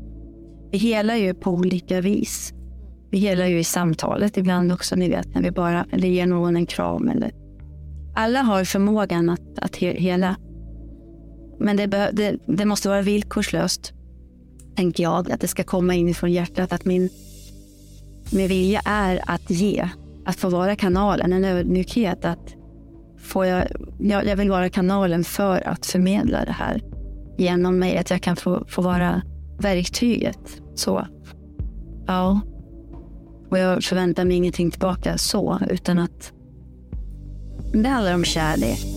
Vi 0.71 0.77
helar 0.77 1.15
ju 1.15 1.33
på 1.33 1.51
olika 1.51 2.01
vis. 2.01 2.53
Vi 3.11 3.17
helar 3.17 3.45
ju 3.45 3.59
i 3.59 3.63
samtalet 3.63 4.37
ibland 4.37 4.71
också, 4.71 4.95
ni 4.95 5.09
vet, 5.09 5.35
när 5.35 5.41
vi 5.41 5.51
bara 5.51 5.85
eller 5.91 6.07
ger 6.07 6.25
någon 6.25 6.55
en 6.55 6.65
kram. 6.65 7.09
Eller... 7.09 7.31
Alla 8.15 8.41
har 8.41 8.63
förmågan 8.63 9.29
att, 9.29 9.59
att 9.59 9.75
hela. 9.75 10.35
Men 11.59 11.77
det, 11.77 11.85
det, 11.87 12.37
det 12.45 12.65
måste 12.65 12.89
vara 12.89 13.01
villkorslöst, 13.01 13.93
tänker 14.75 15.03
jag. 15.03 15.31
Att 15.31 15.41
det 15.41 15.47
ska 15.47 15.63
komma 15.63 15.95
inifrån 15.95 16.31
hjärtat. 16.31 16.73
Att 16.73 16.85
min, 16.85 17.09
min 18.31 18.47
vilja 18.47 18.81
är 18.85 19.21
att 19.27 19.49
ge. 19.49 19.89
Att 20.25 20.35
få 20.35 20.49
vara 20.49 20.75
kanalen, 20.75 21.33
en 21.33 21.45
ödmjukhet. 21.45 22.25
Att 22.25 22.55
får 23.19 23.45
jag, 23.45 23.67
jag, 23.99 24.25
jag 24.25 24.35
vill 24.35 24.49
vara 24.49 24.69
kanalen 24.69 25.23
för 25.23 25.67
att 25.67 25.85
förmedla 25.85 26.45
det 26.45 26.51
här 26.51 26.81
genom 27.37 27.79
mig. 27.79 27.97
Att 27.97 28.09
jag 28.09 28.21
kan 28.21 28.35
få, 28.35 28.65
få 28.67 28.81
vara 28.81 29.21
verktyget. 29.59 30.61
Så. 30.75 31.07
Ja. 32.07 32.41
Och 33.49 33.59
jag 33.59 33.83
förväntar 33.83 34.25
mig 34.25 34.37
ingenting 34.37 34.71
tillbaka 34.71 35.17
så, 35.17 35.59
utan 35.69 35.99
att 35.99 36.31
det 37.73 37.89
handlar 37.89 38.15
om 38.15 38.23
kärlek. 38.23 38.92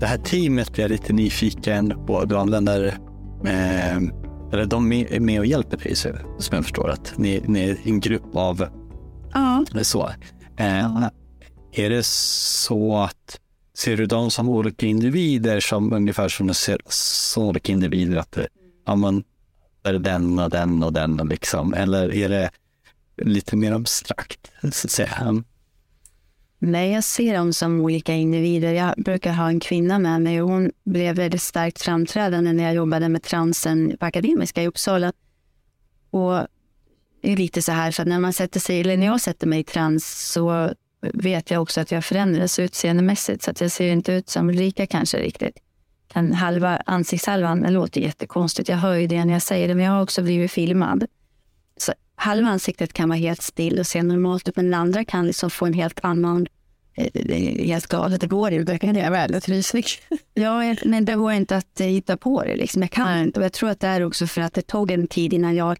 Det 0.00 0.06
här 0.06 0.18
teamet 0.18 0.72
blir 0.72 0.84
jag 0.84 0.90
lite 0.90 1.12
nyfiken 1.12 2.06
på. 2.06 2.24
Du 2.24 2.36
använder, 2.36 2.84
eh, 3.44 3.96
eller 4.52 4.66
de 4.66 4.92
är 4.92 5.20
med 5.20 5.40
och 5.40 5.46
hjälper 5.46 5.76
dig, 5.76 5.96
som 5.96 6.12
jag 6.50 6.62
förstår 6.62 6.90
att 6.90 7.12
ni, 7.16 7.42
ni 7.46 7.70
är 7.70 7.76
en 7.84 8.00
grupp 8.00 8.36
av 8.36 8.66
ja. 9.32 9.64
så. 9.82 10.10
Eh, 10.56 11.08
är 11.72 11.90
det 11.90 12.06
så 12.06 12.96
att 12.96 13.40
ser 13.76 13.96
du 13.96 14.06
dem 14.06 14.30
som 14.30 14.48
olika 14.48 14.86
individer 14.86 15.60
som 15.60 15.92
ungefär 15.92 16.28
som 16.28 16.46
du 16.46 16.54
ser 16.54 16.80
så 16.88 17.44
olika 17.44 17.72
individer 17.72 18.16
att 18.16 18.38
ja, 18.86 18.96
men, 18.96 19.24
är 19.84 19.92
det 19.92 19.98
den 19.98 20.38
och 20.38 20.50
den 20.50 20.82
och 20.82 20.92
den 20.92 21.16
liksom? 21.16 21.74
Eller 21.74 22.14
är 22.14 22.28
det 22.28 22.50
lite 23.16 23.56
mer 23.56 23.72
abstrakt 23.72 24.52
så 24.62 24.86
att 24.86 24.90
säga? 24.90 25.44
Nej, 26.66 26.92
jag 26.92 27.04
ser 27.04 27.34
dem 27.34 27.52
som 27.52 27.80
olika 27.80 28.14
individer. 28.14 28.72
Jag 28.72 28.94
brukar 28.96 29.32
ha 29.32 29.48
en 29.48 29.60
kvinna 29.60 29.98
med 29.98 30.22
mig 30.22 30.42
och 30.42 30.48
hon 30.48 30.70
blev 30.84 31.16
väldigt 31.16 31.42
starkt 31.42 31.82
framträdande 31.82 32.52
när 32.52 32.64
jag 32.64 32.74
jobbade 32.74 33.08
med 33.08 33.22
transen 33.22 33.96
på 34.00 34.06
Akademiska 34.06 34.62
i 34.62 34.66
Uppsala. 34.66 35.12
Och 36.10 36.46
det 37.22 37.32
är 37.32 37.36
lite 37.36 37.62
så 37.62 37.72
här, 37.72 37.90
för 37.90 38.04
när 38.04 38.20
man 38.20 38.32
sätter 38.32 38.60
sig, 38.60 38.80
eller 38.80 38.96
när 38.96 39.06
jag 39.06 39.20
sätter 39.20 39.46
mig 39.46 39.60
i 39.60 39.64
trans 39.64 40.32
så 40.32 40.70
vet 41.00 41.50
jag 41.50 41.62
också 41.62 41.80
att 41.80 41.90
jag 41.90 42.04
förändras 42.04 42.58
utseendemässigt 42.58 43.42
så 43.42 43.50
att 43.50 43.60
jag 43.60 43.70
ser 43.70 43.92
inte 43.92 44.12
ut 44.12 44.28
som 44.28 44.48
Ulrika 44.48 44.86
kanske 44.86 45.18
riktigt. 45.18 45.58
Den 46.12 46.32
halva 46.32 46.76
ansiktshalvan, 46.86 47.60
det 47.60 47.70
låter 47.70 48.00
jättekonstigt, 48.00 48.68
jag 48.68 48.76
hör 48.76 48.94
ju 48.94 49.06
det 49.06 49.24
när 49.24 49.32
jag 49.32 49.42
säger 49.42 49.68
det, 49.68 49.74
men 49.74 49.84
jag 49.84 49.92
har 49.92 50.02
också 50.02 50.22
blivit 50.22 50.52
filmad. 50.52 51.06
Så 51.76 51.92
halva 52.14 52.48
ansiktet 52.48 52.92
kan 52.92 53.08
vara 53.08 53.18
helt 53.18 53.42
still 53.42 53.78
och 53.78 53.86
se 53.86 54.02
normalt 54.02 54.48
ut, 54.48 54.56
men 54.56 54.64
den 54.64 54.80
andra 54.80 55.04
kan 55.04 55.26
liksom 55.26 55.50
få 55.50 55.66
en 55.66 55.72
helt 55.72 56.00
annan 56.02 56.46
helt 56.96 57.86
galet. 57.86 58.20
Det 58.20 58.26
går 58.26 58.52
inte. 58.52 58.72
Det 58.72 58.78
kan 58.78 58.96
jag 58.96 59.10
väldigt 59.10 59.48
Rysig. 59.48 59.86
Ja, 60.34 60.74
men 60.84 61.04
det 61.04 61.14
går 61.14 61.32
inte 61.32 61.56
att 61.56 61.80
eh, 61.80 61.86
hitta 61.86 62.16
på 62.16 62.42
det. 62.42 62.56
Liksom. 62.56 62.82
Jag 62.82 62.90
kan 62.90 63.18
inte. 63.18 63.40
Och 63.40 63.44
jag 63.44 63.52
tror 63.52 63.70
att 63.70 63.80
det 63.80 63.86
är 63.86 64.04
också 64.04 64.26
för 64.26 64.40
att 64.40 64.54
det 64.54 64.62
tog 64.62 64.90
en 64.90 65.06
tid 65.06 65.32
innan 65.32 65.54
jag 65.54 65.78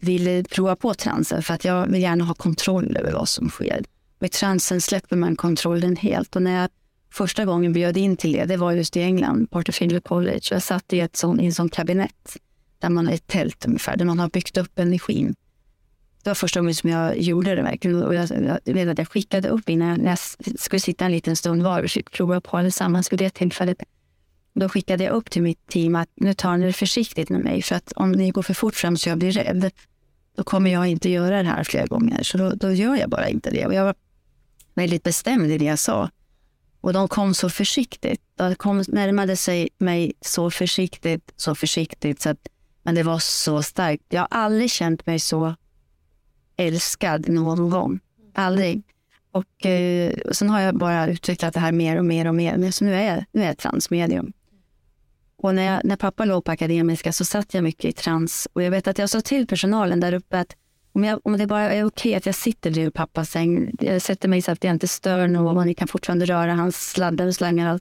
ville 0.00 0.44
prova 0.44 0.76
på 0.76 0.94
transen. 0.94 1.42
För 1.42 1.54
att 1.54 1.64
jag 1.64 1.86
vill 1.86 2.02
gärna 2.02 2.24
ha 2.24 2.34
kontroll 2.34 2.96
över 2.96 3.12
vad 3.12 3.28
som 3.28 3.48
sker. 3.48 3.84
Med 4.18 4.32
transen 4.32 4.80
släpper 4.80 5.16
man 5.16 5.36
kontrollen 5.36 5.96
helt. 5.96 6.36
Och 6.36 6.42
när 6.42 6.60
jag 6.60 6.70
första 7.12 7.44
gången 7.44 7.72
bjöd 7.72 7.96
in 7.96 8.16
till 8.16 8.32
det, 8.32 8.44
det 8.44 8.56
var 8.56 8.72
just 8.72 8.96
i 8.96 9.00
England, 9.00 9.50
Porterfield 9.50 10.04
College. 10.04 10.40
Jag 10.50 10.62
satt 10.62 10.92
i, 10.92 11.00
ett 11.00 11.16
sån, 11.16 11.40
i 11.40 11.46
en 11.46 11.54
sån 11.54 11.68
kabinett 11.68 12.36
där 12.78 12.88
man 12.88 13.06
har 13.06 13.14
ett 13.14 13.26
tält 13.26 13.66
ungefär, 13.66 13.96
där 13.96 14.04
man 14.04 14.18
har 14.18 14.28
byggt 14.28 14.56
upp 14.56 14.78
energin. 14.78 15.34
Det 16.22 16.30
var 16.30 16.34
första 16.34 16.60
gången 16.60 16.74
som 16.74 16.90
jag 16.90 17.18
gjorde 17.18 17.54
det 17.54 17.62
verkligen. 17.62 18.02
Och 18.02 18.14
jag, 18.14 18.28
jag 18.64 18.74
vet 18.74 18.88
att 18.88 18.98
jag 18.98 19.08
skickade 19.08 19.48
upp 19.48 19.68
innan 19.68 19.88
jag, 19.88 19.98
när 19.98 20.10
jag 20.10 20.58
skulle 20.60 20.80
sitta 20.80 21.04
en 21.04 21.12
liten 21.12 21.36
stund 21.36 21.62
var 21.62 21.82
och 21.82 21.90
fick 21.90 22.10
prova 22.10 22.40
på 22.40 22.56
allesammans 22.56 23.12
vid 23.12 23.18
det 23.18 23.30
tillfället. 23.30 23.82
Då 24.54 24.68
skickade 24.68 25.04
jag 25.04 25.12
upp 25.12 25.30
till 25.30 25.42
mitt 25.42 25.66
team 25.66 25.96
att 25.96 26.08
nu 26.14 26.34
tar 26.34 26.56
ni 26.56 26.66
det 26.66 26.72
försiktigt 26.72 27.30
med 27.30 27.40
mig 27.40 27.62
för 27.62 27.74
att 27.74 27.92
om 27.92 28.12
ni 28.12 28.30
går 28.30 28.42
för 28.42 28.54
fort 28.54 28.74
fram 28.74 28.96
så 28.96 29.08
jag 29.08 29.18
blir 29.18 29.32
rädd, 29.32 29.70
då 30.36 30.44
kommer 30.44 30.70
jag 30.70 30.86
inte 30.86 31.08
göra 31.10 31.42
det 31.42 31.48
här 31.48 31.64
flera 31.64 31.86
gånger. 31.86 32.22
Så 32.22 32.38
då, 32.38 32.50
då 32.50 32.72
gör 32.72 32.96
jag 32.96 33.10
bara 33.10 33.28
inte 33.28 33.50
det. 33.50 33.66
Och 33.66 33.74
jag 33.74 33.84
var 33.84 33.94
väldigt 34.74 35.02
bestämd 35.02 35.50
i 35.50 35.58
det 35.58 35.64
jag 35.64 35.78
sa. 35.78 36.10
Och 36.80 36.92
de 36.92 37.08
kom 37.08 37.34
så 37.34 37.50
försiktigt. 37.50 38.20
De 38.36 38.54
kom, 38.54 38.84
närmade 38.88 39.36
sig 39.36 39.68
mig 39.78 40.12
så 40.20 40.50
försiktigt, 40.50 41.32
så 41.36 41.54
försiktigt. 41.54 42.20
Så 42.20 42.28
att, 42.28 42.48
men 42.82 42.94
det 42.94 43.02
var 43.02 43.18
så 43.18 43.62
starkt. 43.62 44.04
Jag 44.08 44.20
har 44.20 44.28
aldrig 44.30 44.70
känt 44.70 45.06
mig 45.06 45.18
så 45.18 45.54
älskad 46.56 47.28
någon 47.28 47.70
gång. 47.70 48.00
Aldrig. 48.34 48.82
Och 49.32 49.66
eh, 49.66 50.12
sen 50.32 50.50
har 50.50 50.60
jag 50.60 50.78
bara 50.78 51.06
utvecklat 51.06 51.54
det 51.54 51.60
här 51.60 51.72
mer 51.72 51.98
och 51.98 52.04
mer 52.04 52.26
och 52.26 52.34
mer. 52.34 52.56
Men 52.56 52.72
så 52.72 52.84
nu 52.84 52.94
är 52.94 53.14
jag, 53.14 53.24
nu 53.32 53.42
är 53.42 53.46
jag 53.46 53.58
transmedium. 53.58 54.32
Och 55.36 55.54
när, 55.54 55.62
jag, 55.62 55.84
när 55.84 55.96
pappa 55.96 56.24
låg 56.24 56.44
på 56.44 56.52
Akademiska 56.52 57.12
så 57.12 57.24
satt 57.24 57.54
jag 57.54 57.64
mycket 57.64 57.84
i 57.84 57.92
trans. 57.92 58.48
Och 58.52 58.62
jag 58.62 58.70
vet 58.70 58.88
att 58.88 58.98
jag 58.98 59.10
sa 59.10 59.20
till 59.20 59.46
personalen 59.46 60.00
där 60.00 60.12
uppe 60.12 60.38
att 60.38 60.56
om, 60.92 61.04
jag, 61.04 61.20
om 61.24 61.38
det 61.38 61.46
bara 61.46 61.72
är 61.72 61.84
okej 61.84 62.14
att 62.14 62.26
jag 62.26 62.34
sitter 62.34 62.78
i 62.78 62.90
pappas 62.90 63.30
säng, 63.30 63.72
jag 63.80 64.02
sätter 64.02 64.28
mig 64.28 64.42
så 64.42 64.52
att 64.52 64.64
jag 64.64 64.74
inte 64.74 64.88
stör 64.88 65.28
någon 65.28 65.56
och 65.56 65.66
ni 65.66 65.74
kan 65.74 65.88
fortfarande 65.88 66.26
röra 66.26 66.54
hans 66.54 66.90
sladdar 66.90 67.26
och 67.26 67.34
slangar. 67.34 67.80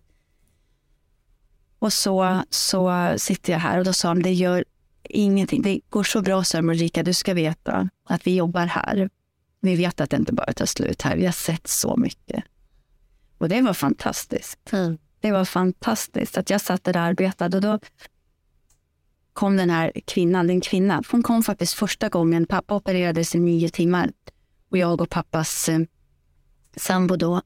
Och 1.79 1.93
så, 1.93 2.43
så 2.49 3.13
sitter 3.17 3.53
jag 3.53 3.59
här 3.59 3.79
och 3.79 3.85
då 3.85 3.93
sa 3.93 4.07
de, 4.07 4.23
det 4.23 4.33
gör 4.33 4.65
ingenting. 5.03 5.61
Det 5.61 5.79
går 5.89 6.03
så 6.03 6.21
bra, 6.21 6.43
sa 6.43 6.59
Ulrika, 6.59 7.03
du 7.03 7.13
ska 7.13 7.33
veta 7.33 7.89
att 8.03 8.27
vi 8.27 8.35
jobbar 8.35 8.65
här. 8.65 9.09
Vi 9.61 9.75
vet 9.75 10.01
att 10.01 10.09
det 10.09 10.17
inte 10.17 10.33
bara 10.33 10.53
tar 10.53 10.65
slut 10.65 11.01
här. 11.01 11.15
Vi 11.15 11.25
har 11.25 11.31
sett 11.31 11.67
så 11.67 11.97
mycket. 11.97 12.43
Och 13.37 13.49
det 13.49 13.61
var 13.61 13.73
fantastiskt. 13.73 14.73
Mm. 14.73 14.97
Det 15.19 15.31
var 15.31 15.45
fantastiskt 15.45 16.37
att 16.37 16.49
jag 16.49 16.61
satt 16.61 16.83
där 16.83 16.95
och 16.95 17.01
arbetade. 17.01 17.57
Och 17.57 17.63
då 17.63 17.79
kom 19.33 19.57
den 19.57 19.69
här 19.69 19.91
kvinnan, 20.05 20.47
den 20.47 20.61
kvinna. 20.61 21.03
Hon 21.11 21.23
kom 21.23 21.43
faktiskt 21.43 21.73
första 21.73 22.09
gången. 22.09 22.45
Pappa 22.45 22.75
opererades 22.75 23.35
i 23.35 23.39
nio 23.39 23.69
timmar 23.69 24.11
och 24.69 24.77
jag 24.77 25.01
och 25.01 25.09
pappas 25.09 25.69
eh, 25.69 25.79
sambo 26.75 27.15
då 27.15 27.41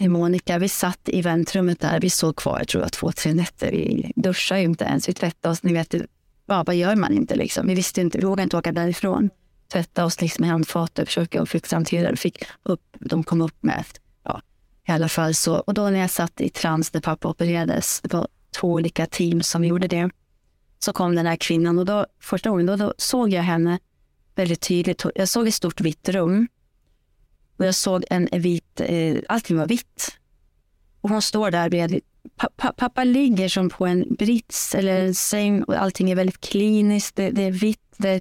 Monica, 0.00 0.58
vi 0.58 0.68
satt 0.68 1.08
i 1.08 1.22
väntrummet 1.22 1.80
där. 1.80 2.00
Vi 2.00 2.10
såg 2.10 2.36
kvar, 2.36 2.58
jag 2.58 2.68
tror 2.68 2.82
jag, 2.82 2.92
två, 2.92 3.12
tre 3.12 3.34
nätter. 3.34 3.70
Vi 3.70 4.12
duschade 4.16 4.60
ju 4.60 4.66
inte 4.66 4.84
ens. 4.84 5.08
Vi 5.08 5.12
tvättade 5.12 5.52
oss. 5.52 5.62
Ni 5.62 5.72
vet, 5.72 5.94
ja, 6.46 6.64
vad 6.66 6.76
gör 6.76 6.96
man 6.96 7.12
inte 7.12 7.36
liksom? 7.36 7.66
Vi 7.66 7.74
visste 7.74 8.00
inte, 8.00 8.18
vi 8.18 8.24
vågade 8.24 8.42
inte 8.42 8.56
åka 8.56 8.72
därifrån. 8.72 9.30
Tvätta 9.72 10.04
oss 10.04 10.20
liksom 10.20 10.42
med 10.42 10.50
handfatet, 10.50 11.08
försöka 11.08 11.46
fixa 11.46 11.76
hantera 11.76 12.10
det. 12.10 12.16
Fick 12.16 12.44
upp, 12.62 12.96
de 13.00 13.24
kom 13.24 13.40
upp 13.40 13.62
med, 13.62 13.84
ja, 14.22 14.42
i 14.88 14.92
alla 14.92 15.08
fall 15.08 15.34
så. 15.34 15.56
Och 15.56 15.74
då 15.74 15.90
när 15.90 15.98
jag 15.98 16.10
satt 16.10 16.40
i 16.40 16.48
trans 16.48 16.92
när 16.92 17.00
pappa 17.00 17.28
opererades, 17.28 18.00
det 18.00 18.12
var 18.12 18.28
två 18.60 18.72
olika 18.72 19.06
team 19.06 19.42
som 19.42 19.64
gjorde 19.64 19.88
det. 19.88 20.10
Så 20.78 20.92
kom 20.92 21.14
den 21.14 21.26
här 21.26 21.36
kvinnan 21.36 21.78
och 21.78 21.84
då, 21.84 22.06
första 22.20 22.50
gången 22.50 22.66
då, 22.66 22.76
då 22.76 22.94
såg 22.98 23.32
jag 23.32 23.42
henne 23.42 23.78
väldigt 24.34 24.60
tydligt. 24.60 25.04
Jag 25.14 25.28
såg 25.28 25.48
ett 25.48 25.54
stort 25.54 25.80
vitt 25.80 26.08
rum 26.08 26.48
och 27.56 27.66
jag 27.66 27.74
såg 27.74 28.04
en 28.10 28.28
vit, 28.32 28.80
eh, 28.80 29.16
allting 29.28 29.56
var 29.56 29.66
vitt. 29.66 30.18
Och 31.00 31.10
hon 31.10 31.22
står 31.22 31.50
där 31.50 31.68
bredvid. 31.68 32.02
Pa, 32.36 32.72
pappa 32.72 33.04
ligger 33.04 33.48
som 33.48 33.68
på 33.68 33.86
en 33.86 34.14
brits 34.14 34.74
eller 34.74 35.00
en 35.00 35.14
säng 35.14 35.62
och 35.62 35.74
allting 35.74 36.10
är 36.10 36.16
väldigt 36.16 36.40
kliniskt. 36.40 37.16
Det, 37.16 37.30
det 37.30 37.42
är 37.42 37.50
vitt, 37.50 37.94
det 37.96 38.08
är 38.08 38.20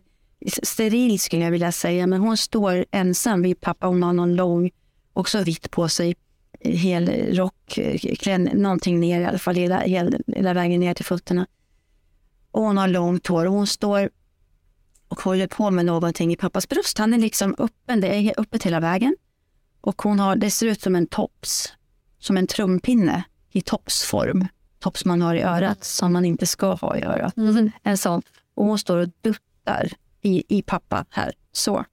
sterilt 0.63 1.21
skulle 1.21 1.43
jag 1.43 1.51
vilja 1.51 1.71
säga. 1.71 2.07
Men 2.07 2.21
hon 2.21 2.37
står 2.37 2.85
ensam 2.91 3.41
vid 3.41 3.61
pappa. 3.61 3.87
Hon 3.87 4.03
har 4.03 4.13
någon 4.13 4.35
lång, 4.35 4.71
också 5.13 5.43
vitt 5.43 5.71
på 5.71 5.89
sig. 5.89 6.15
Hel 6.59 7.35
rock, 7.35 7.79
klän, 8.19 8.43
någonting 8.43 8.99
ner 8.99 9.21
i 9.21 9.25
alla 9.25 9.39
fall, 9.39 9.55
hela, 9.55 9.79
hela, 9.79 10.17
hela 10.27 10.53
vägen 10.53 10.79
ner 10.79 10.93
till 10.93 11.05
fötterna. 11.05 11.47
Och 12.51 12.61
hon 12.61 12.77
har 12.77 12.87
långt 12.87 13.27
hår 13.27 13.45
och 13.45 13.53
hon 13.53 13.67
står 13.67 14.09
och 15.07 15.21
håller 15.21 15.47
på 15.47 15.71
med 15.71 15.85
någonting 15.85 16.33
i 16.33 16.35
pappas 16.35 16.69
bröst. 16.69 16.97
Han 16.97 17.13
är 17.13 17.17
liksom 17.17 17.55
öppen, 17.57 18.01
det 18.01 18.07
är 18.07 18.39
öppet 18.39 18.63
hela 18.63 18.79
vägen. 18.79 19.15
Och 19.81 20.01
hon 20.01 20.19
har, 20.19 20.35
det 20.35 20.51
ser 20.51 20.67
ut 20.67 20.81
som 20.81 20.95
en 20.95 21.07
tops, 21.07 21.73
som 22.19 22.37
en 22.37 22.47
trumpinne 22.47 23.23
i 23.55 23.61
topsform. 23.61 24.47
Tops 24.79 25.05
man 25.05 25.21
har 25.21 25.35
i 25.35 25.41
örat 25.41 25.83
som 25.83 26.13
man 26.13 26.25
inte 26.25 26.45
ska 26.45 26.73
ha 26.73 26.97
i 26.97 27.03
örat. 27.03 27.37
Mm. 27.37 27.71
En 27.83 27.97
sån. 27.97 28.21
Och 28.55 28.65
hon 28.65 28.79
står 28.79 28.97
och 28.97 29.09
duttar 29.21 29.91
i, 30.21 30.57
i 30.57 30.61
pappa 30.61 31.05
här. 31.09 31.33
Så. 31.51 31.85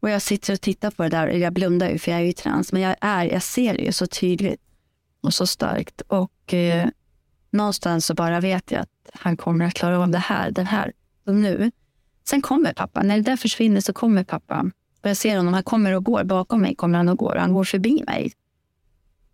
Och 0.00 0.10
jag 0.10 0.22
sitter 0.22 0.52
och 0.52 0.60
tittar 0.60 0.90
på 0.90 1.02
det 1.02 1.08
där. 1.08 1.28
Jag 1.28 1.52
blundar 1.52 1.90
ju 1.90 1.98
för 1.98 2.10
jag 2.10 2.20
är 2.20 2.24
ju 2.24 2.32
trans. 2.32 2.72
Men 2.72 2.82
jag, 2.82 2.96
är, 3.00 3.24
jag 3.24 3.42
ser 3.42 3.74
det 3.74 3.82
ju 3.82 3.92
så 3.92 4.06
tydligt 4.06 4.60
och 5.20 5.34
så 5.34 5.46
starkt. 5.46 6.00
Och 6.00 6.54
eh, 6.54 6.88
någonstans 7.50 8.06
så 8.06 8.14
bara 8.14 8.40
vet 8.40 8.70
jag 8.70 8.80
att 8.80 9.10
han 9.14 9.36
kommer 9.36 9.64
att 9.64 9.74
klara 9.74 9.98
av 9.98 10.10
det 10.10 10.18
här, 10.18 10.50
den 10.50 10.66
här. 10.66 10.92
Och 11.26 11.34
nu. 11.34 11.70
Sen 12.28 12.42
kommer 12.42 12.72
pappa. 12.72 13.02
När 13.02 13.16
det 13.16 13.22
där 13.22 13.36
försvinner 13.36 13.80
så 13.80 13.92
kommer 13.92 14.24
pappa. 14.24 14.70
Och 15.02 15.08
jag 15.08 15.16
ser 15.16 15.36
honom, 15.36 15.54
han 15.54 15.62
kommer 15.62 15.92
och 15.92 16.04
går. 16.04 16.24
Bakom 16.24 16.60
mig 16.60 16.74
kommer 16.74 16.98
han 16.98 17.08
och 17.08 17.18
går. 17.18 17.36
Han 17.36 17.52
går 17.52 17.64
förbi 17.64 18.02
mig. 18.06 18.32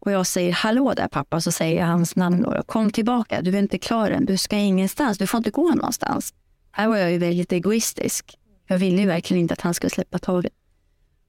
Och 0.06 0.12
jag 0.12 0.26
säger 0.26 0.52
hallå 0.52 0.94
där 0.94 1.08
pappa. 1.08 1.40
Så 1.40 1.52
säger 1.52 1.80
jag 1.80 1.86
hans 1.86 2.16
namn. 2.16 2.42
Då. 2.42 2.62
Kom 2.66 2.90
tillbaka, 2.90 3.42
du 3.42 3.54
är 3.54 3.58
inte 3.58 3.78
klar 3.78 4.10
än. 4.10 4.24
Du 4.24 4.36
ska 4.36 4.56
ingenstans. 4.56 5.18
Du 5.18 5.26
får 5.26 5.38
inte 5.38 5.50
gå 5.50 5.68
någonstans. 5.68 6.34
Här 6.70 6.88
var 6.88 6.96
jag 6.96 7.12
ju 7.12 7.18
väldigt 7.18 7.52
egoistisk. 7.52 8.38
Jag 8.66 8.78
ville 8.78 9.00
ju 9.00 9.06
verkligen 9.06 9.40
inte 9.40 9.54
att 9.54 9.60
han 9.60 9.74
skulle 9.74 9.90
släppa 9.90 10.18
taget. 10.18 10.52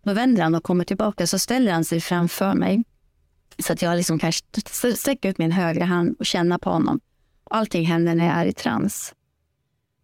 Då 0.04 0.14
vänder 0.14 0.44
han 0.44 0.56
och 0.56 0.64
kommer 0.64 0.84
tillbaka. 0.84 1.28
Så 1.28 1.40
ställer 1.40 1.72
han 1.72 1.86
sig 1.86 2.02
framför 2.02 2.54
mig. 2.54 2.84
Så 3.60 3.74
att 3.74 3.82
jag 3.82 3.98
liksom 3.98 4.20
kan 4.20 4.32
sträcka 4.96 5.30
ut 5.30 5.38
min 5.38 5.52
högra 5.52 5.86
hand 5.86 6.16
och 6.20 6.26
känna 6.26 6.60
på 6.60 6.70
honom. 6.70 7.00
Allting 7.50 7.86
händer 7.86 8.16
när 8.16 8.26
jag 8.26 8.36
är 8.36 8.46
i 8.46 8.54
trans. 8.54 9.14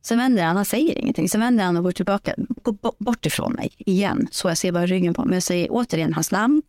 Sen 0.01 0.17
vänder 0.17 0.43
han, 0.43 0.55
han 0.55 0.65
säger 0.65 0.97
ingenting. 0.97 1.29
Sen 1.29 1.41
vänder 1.41 1.63
han 1.63 1.77
och 1.77 1.83
går 1.83 1.91
tillbaka, 1.91 2.35
går 2.37 3.03
bort 3.03 3.25
ifrån 3.25 3.53
mig 3.53 3.73
igen. 3.77 4.27
Så 4.31 4.47
jag 4.47 4.57
ser 4.57 4.71
bara 4.71 4.85
ryggen 4.85 5.13
på 5.13 5.21
honom. 5.21 5.33
Jag 5.33 5.43
säger 5.43 5.67
återigen 5.71 6.13
hans 6.13 6.31
namn. 6.31 6.61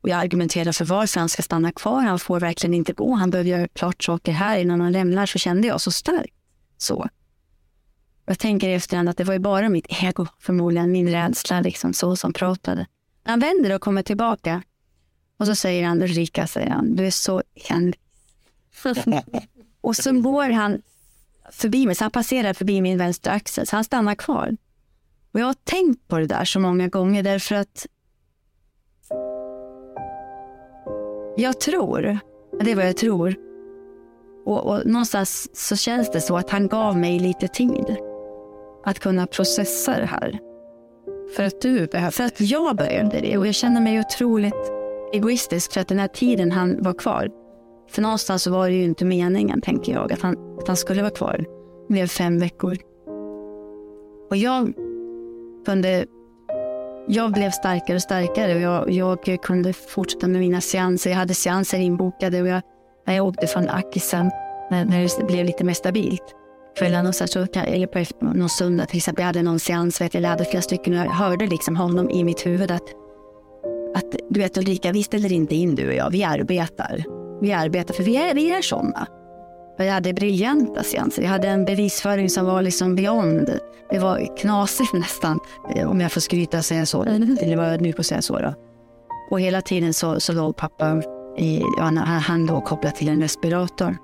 Och 0.00 0.08
jag 0.08 0.20
argumenterar 0.20 0.72
för 0.72 0.84
varför 0.84 1.20
han 1.20 1.28
ska 1.28 1.42
stanna 1.42 1.72
kvar. 1.72 2.02
Han 2.02 2.18
får 2.18 2.40
verkligen 2.40 2.74
inte 2.74 2.92
gå. 2.92 3.14
Han 3.14 3.30
behöver 3.30 3.50
göra 3.50 3.68
klart 3.68 4.04
saker 4.04 4.32
här 4.32 4.58
innan 4.58 4.80
han 4.80 4.92
lämnar. 4.92 5.26
Så 5.26 5.38
kände 5.38 5.68
jag 5.68 5.80
så 5.80 5.90
starkt. 5.90 6.34
Så. 6.76 7.08
Jag 8.26 8.38
tänker 8.38 8.68
i 8.68 8.74
efterhand 8.74 9.08
att 9.08 9.16
det 9.16 9.24
var 9.24 9.32
ju 9.32 9.38
bara 9.38 9.68
mitt 9.68 9.86
ego, 10.02 10.26
förmodligen 10.38 10.92
min 10.92 11.08
rädsla, 11.08 11.60
liksom 11.60 11.92
så 11.92 12.16
som 12.16 12.32
pratade. 12.32 12.86
Han 13.22 13.40
vänder 13.40 13.74
och 13.74 13.80
kommer 13.80 14.02
tillbaka. 14.02 14.62
Och 15.36 15.46
så 15.46 15.54
säger 15.54 15.86
han, 15.86 16.02
Ulrika, 16.02 16.46
säger 16.46 16.70
han, 16.70 16.96
du 16.96 17.06
är 17.06 17.10
så 17.10 17.42
envis. 17.68 17.96
och 19.80 19.96
så 19.96 20.20
går 20.20 20.50
han 20.50 20.82
förbi 21.52 21.86
mig, 21.86 21.94
så 21.94 22.04
han 22.04 22.10
passerar 22.10 22.52
förbi 22.52 22.80
min 22.80 22.98
vänstra 22.98 23.32
axel, 23.32 23.66
så 23.66 23.76
han 23.76 23.84
stannar 23.84 24.14
kvar. 24.14 24.56
Och 25.32 25.40
jag 25.40 25.46
har 25.46 25.54
tänkt 25.64 26.08
på 26.08 26.18
det 26.18 26.26
där 26.26 26.44
så 26.44 26.60
många 26.60 26.88
gånger 26.88 27.22
därför 27.22 27.54
att 27.54 27.86
jag 31.36 31.60
tror, 31.60 32.18
det 32.60 32.70
är 32.70 32.76
vad 32.76 32.86
jag 32.86 32.96
tror, 32.96 33.34
och, 34.44 34.66
och 34.66 34.86
någonstans 34.86 35.48
så 35.52 35.76
känns 35.76 36.10
det 36.10 36.20
så 36.20 36.36
att 36.36 36.50
han 36.50 36.68
gav 36.68 36.96
mig 36.96 37.18
lite 37.18 37.48
tid 37.48 37.96
att 38.84 38.98
kunna 38.98 39.26
processa 39.26 39.98
det 39.98 40.06
här. 40.06 40.38
För 41.36 41.42
att 41.42 41.60
du 41.60 41.86
behövde? 41.86 42.12
För 42.12 42.24
att 42.24 42.40
jag 42.40 42.76
behövde 42.76 43.20
det 43.20 43.38
och 43.38 43.46
jag 43.46 43.54
känner 43.54 43.80
mig 43.80 44.00
otroligt 44.00 44.72
egoistisk 45.12 45.72
för 45.72 45.80
att 45.80 45.88
den 45.88 45.98
här 45.98 46.08
tiden 46.08 46.52
han 46.52 46.82
var 46.82 46.92
kvar. 46.92 47.28
För 47.90 48.02
någonstans 48.02 48.42
så 48.42 48.50
var 48.50 48.68
det 48.68 48.74
ju 48.74 48.84
inte 48.84 49.04
meningen, 49.04 49.60
tänker 49.60 49.92
jag, 49.92 50.12
att 50.12 50.22
han, 50.22 50.58
att 50.58 50.66
han 50.66 50.76
skulle 50.76 51.02
vara 51.02 51.10
kvar. 51.10 51.44
Det 51.88 51.92
blev 51.92 52.06
fem 52.06 52.38
veckor. 52.38 52.76
Och 54.30 54.36
jag 54.36 54.72
kunde... 55.66 56.06
Jag 57.12 57.32
blev 57.32 57.50
starkare 57.50 57.96
och 57.96 58.02
starkare 58.02 58.54
och 58.54 58.60
jag, 58.60 59.28
jag 59.28 59.42
kunde 59.42 59.72
fortsätta 59.72 60.28
med 60.28 60.40
mina 60.40 60.60
seanser. 60.60 61.10
Jag 61.10 61.16
hade 61.16 61.34
seanser 61.34 61.78
inbokade 61.78 62.42
och 62.42 62.48
jag, 62.48 62.62
jag 63.04 63.26
åkte 63.26 63.46
från 63.46 63.68
Akisen 63.68 64.30
när, 64.70 64.84
när 64.84 65.18
det 65.18 65.26
blev 65.26 65.46
lite 65.46 65.64
mer 65.64 65.74
stabilt. 65.74 66.34
Kvällarna 66.78 67.12
så, 67.12 67.26
så 67.26 67.46
eller 67.54 67.86
på 67.86 68.24
någon 68.24 68.48
söndag 68.48 68.86
till 68.86 68.96
exempel. 68.96 69.22
Jag 69.22 69.26
hade 69.26 69.42
någon 69.42 69.60
seans, 69.60 70.00
vet 70.00 70.14
jag, 70.14 70.22
hade 70.22 70.44
flera 70.44 70.62
stycken 70.62 70.92
och 70.92 70.98
jag 70.98 71.10
hörde 71.10 71.46
liksom 71.46 71.76
honom 71.76 72.10
i 72.10 72.24
mitt 72.24 72.46
huvud 72.46 72.70
att, 72.70 72.88
att 73.94 74.16
du 74.28 74.40
vet 74.40 74.58
Ulrika, 74.58 74.92
vi 74.92 75.02
ställer 75.02 75.32
inte 75.32 75.54
in 75.54 75.74
du 75.74 75.88
och 75.88 75.94
jag, 75.94 76.10
vi 76.10 76.24
arbetar 76.24 77.04
vi 77.40 77.52
arbetar, 77.52 77.94
för 77.94 78.02
vi 78.02 78.16
är, 78.16 78.34
vi 78.34 78.50
är 78.50 78.62
sådana. 78.62 79.06
Jag 79.84 79.92
hade 79.92 80.12
briljanta 80.12 80.82
seanser. 80.82 81.22
Jag 81.22 81.30
hade 81.30 81.48
en 81.48 81.64
bevisföring 81.64 82.30
som 82.30 82.46
var 82.46 82.62
liksom 82.62 82.96
beyond. 82.96 83.58
Det 83.90 83.98
var 83.98 84.36
knasigt 84.36 84.92
nästan, 84.94 85.38
eh, 85.74 85.90
om 85.90 86.00
jag 86.00 86.12
får 86.12 86.20
skryta 86.20 86.58
och 86.58 86.64
säga 86.64 86.86
så. 86.86 87.02
Eller 87.02 87.56
vad 87.56 87.72
jag 87.72 87.80
nu 87.80 87.92
och 87.98 88.06
säga 88.06 88.22
så. 88.22 88.38
Då. 88.38 88.54
Och 89.30 89.40
hela 89.40 89.62
tiden 89.62 89.94
så, 89.94 90.20
så 90.20 90.32
låg 90.32 90.56
pappa 90.56 91.02
i, 91.38 91.62
han, 91.78 91.96
han 91.96 92.46
låg 92.46 92.64
kopplad 92.64 92.94
till 92.94 93.08
en 93.08 93.20
respirator. 93.20 93.96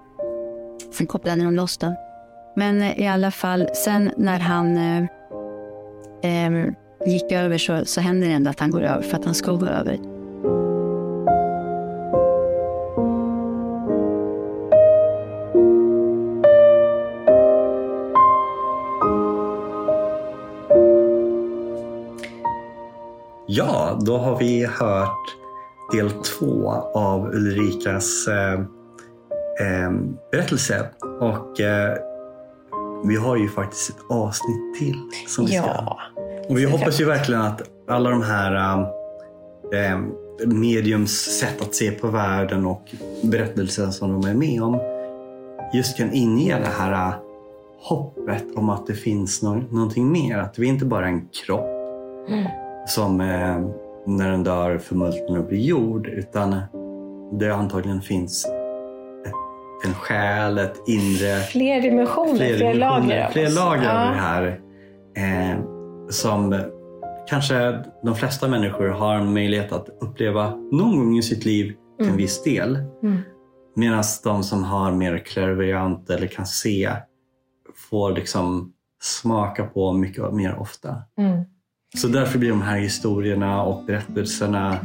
Sen 0.93 1.07
kopplade 1.07 1.45
de 1.45 1.55
loss 1.55 1.79
den. 1.79 1.95
Men 2.57 2.83
eh, 2.83 3.01
i 3.01 3.07
alla 3.07 3.31
fall, 3.31 3.69
sen 3.75 4.11
när 4.17 4.39
han 4.39 4.77
eh, 4.77 5.05
eh, 6.23 6.73
gick 7.07 7.33
över 7.33 7.59
så, 7.59 7.85
så 7.85 8.01
händer 8.01 8.29
det 8.29 8.35
ändå 8.35 8.51
att 8.51 8.61
han 8.61 8.71
går 8.71 8.83
över 8.83 9.03
för 9.03 9.17
att 9.17 9.25
han 9.25 9.35
ska 9.35 9.53
gå 9.53 9.67
över. 9.67 10.16
Ja, 23.97 24.03
då 24.05 24.19
har 24.19 24.39
vi 24.39 24.65
hört 24.65 25.37
del 25.93 26.11
två 26.11 26.71
av 26.95 27.27
Ulrikas 27.27 28.29
eh, 28.29 28.53
eh, 29.61 29.91
berättelse. 30.31 30.87
Och 31.21 31.61
eh, 31.61 31.97
vi 33.05 33.17
har 33.17 33.37
ju 33.37 33.49
faktiskt 33.49 33.91
ett 33.91 33.97
avsnitt 34.11 34.79
till 34.79 34.97
som 35.27 35.45
vi 35.47 35.53
ska. 35.53 35.67
Ja. 35.67 35.99
Och 36.49 36.59
vi 36.59 36.65
hoppas 36.65 37.01
ju 37.01 37.05
verkligen 37.05 37.41
att 37.41 37.63
alla 37.89 38.11
de 38.11 38.23
här 38.23 38.81
eh, 39.73 39.99
mediums 40.47 41.39
sätt 41.39 41.63
att 41.63 41.75
se 41.75 41.91
på 41.91 42.09
världen 42.09 42.67
och 42.67 42.95
berättelser 43.23 43.91
som 43.91 44.21
de 44.21 44.31
är 44.31 44.35
med 44.35 44.63
om 44.63 44.81
just 45.75 45.97
kan 45.97 46.13
inge 46.13 46.59
det 46.59 46.71
här 46.79 47.15
hoppet 47.81 48.45
om 48.57 48.69
att 48.69 48.87
det 48.87 48.95
finns 48.95 49.43
no 49.43 49.65
någonting 49.71 50.13
mer. 50.13 50.39
Att 50.39 50.59
vi 50.59 50.67
inte 50.67 50.85
bara 50.85 51.05
är 51.05 51.11
en 51.11 51.29
kropp. 51.29 51.69
Mm 52.29 52.47
som 52.87 53.21
eh, 53.21 53.61
när 54.07 54.31
den 54.31 54.45
dör 54.45 54.79
förmultnar 54.79 55.39
och 55.39 55.47
blir 55.47 55.61
jord. 55.61 56.07
Utan 56.07 56.57
det 57.39 57.51
antagligen 57.51 58.01
finns 58.01 58.47
en 59.85 59.95
själ, 59.95 60.59
ett 60.59 60.83
inre... 60.87 61.41
Fler 61.41 61.81
dimensioner, 61.81 62.37
fler, 62.37 62.57
fler 62.57 62.75
lager. 62.75 63.29
Fler 63.29 63.51
lager 63.51 63.89
av 63.89 64.13
det 64.13 64.21
här. 64.21 64.61
Eh, 65.17 65.61
som 66.09 66.61
kanske 67.29 67.85
de 68.03 68.15
flesta 68.15 68.49
människor 68.49 68.89
har 68.89 69.15
en 69.15 69.33
möjlighet 69.33 69.73
att 69.73 69.89
uppleva 70.01 70.51
någon 70.51 70.97
gång 70.97 71.19
i 71.19 71.23
sitt 71.23 71.45
liv 71.45 71.67
till 71.67 71.77
en 71.99 72.07
mm. 72.07 72.17
viss 72.17 72.43
del. 72.43 72.77
Mm. 73.03 73.19
Medan 73.77 74.05
de 74.25 74.43
som 74.43 74.65
har 74.65 74.93
mer 74.93 75.19
clairvoyant 75.19 76.11
eller 76.11 76.27
kan 76.27 76.47
se 76.47 76.91
får 77.91 78.13
liksom 78.13 78.73
smaka 79.03 79.65
på 79.65 79.93
mycket 79.93 80.33
mer 80.33 80.59
ofta. 80.59 80.97
Mm. 81.19 81.45
Så 81.95 82.09
därför 82.09 82.39
blir 82.39 82.51
de 82.51 82.63
här 82.63 82.79
historierna 82.79 83.63
och 83.63 83.85
berättelserna 83.85 84.79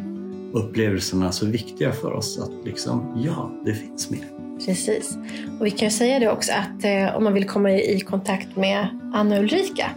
upplevelserna 0.53 1.31
så 1.31 1.45
viktiga 1.45 1.91
för 1.91 2.11
oss 2.11 2.39
att 2.39 2.65
liksom, 2.65 3.21
ja, 3.25 3.51
det 3.65 3.73
finns 3.73 4.09
mer. 4.09 4.25
Precis. 4.65 5.17
Och 5.59 5.65
vi 5.65 5.71
kan 5.71 5.87
ju 5.87 5.91
säga 5.91 6.19
det 6.19 6.31
också 6.31 6.51
att 6.51 6.83
eh, 6.83 7.15
om 7.15 7.23
man 7.23 7.33
vill 7.33 7.47
komma 7.47 7.71
i, 7.71 7.95
i 7.95 7.99
kontakt 7.99 8.55
med 8.55 8.99
Anna 9.13 9.39
Ulrika 9.39 9.91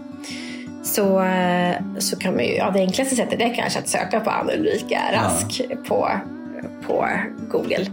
så, 0.83 1.23
eh, 1.23 1.77
så 1.99 2.17
kan 2.17 2.35
man 2.35 2.45
ju, 2.45 2.55
ja 2.55 2.71
det 2.71 2.81
enklaste 2.81 3.17
sättet 3.17 3.41
är 3.41 3.55
kanske 3.55 3.79
att 3.79 3.89
söka 3.89 4.21
på 4.21 4.31
Anna 4.31 4.53
Ulrika 4.53 5.01
Rask 5.13 5.61
på, 5.89 6.11
på 6.87 7.09
Google. 7.51 7.87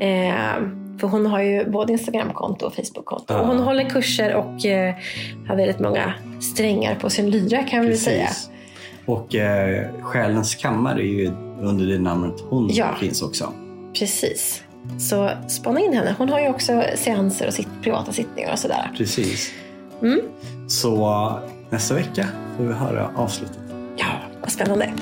Eh, 0.00 0.79
för 1.00 1.08
hon 1.08 1.26
har 1.26 1.42
ju 1.42 1.70
både 1.70 1.92
Instagramkonto 1.92 2.66
och 2.66 2.74
Facebookkonto. 2.74 3.34
Och 3.34 3.46
hon 3.46 3.58
håller 3.58 3.84
kurser 3.90 4.34
och 4.34 4.64
eh, 4.66 4.94
har 5.48 5.56
väldigt 5.56 5.78
många 5.80 6.14
strängar 6.40 6.94
på 6.94 7.10
sin 7.10 7.30
lyra 7.30 7.62
kan 7.62 7.86
vi 7.86 7.96
säga. 7.96 8.28
Och 9.06 9.34
eh, 9.34 9.86
Själens 10.02 10.54
kammare 10.54 11.00
är 11.02 11.06
ju 11.12 11.30
under 11.60 11.86
det 11.86 11.98
namnet 11.98 12.34
hon 12.50 12.68
Ja. 12.72 12.94
finns 13.00 13.22
också. 13.22 13.52
Precis. 13.98 14.62
Så 14.98 15.30
spana 15.48 15.80
in 15.80 15.92
henne. 15.92 16.14
Hon 16.18 16.28
har 16.28 16.40
ju 16.40 16.48
också 16.48 16.82
seanser 16.96 17.46
och 17.46 17.54
sitt, 17.54 17.68
privata 17.82 18.12
sittningar 18.12 18.52
och 18.52 18.58
sådär. 18.58 18.90
Precis. 18.96 19.52
Mm. 20.02 20.20
Så 20.68 21.32
nästa 21.70 21.94
vecka 21.94 22.26
får 22.56 22.64
vi 22.64 22.72
höra 22.72 23.10
avslutet. 23.16 23.58
Ja, 23.96 24.06
vad 24.40 24.50
spännande. 24.52 24.92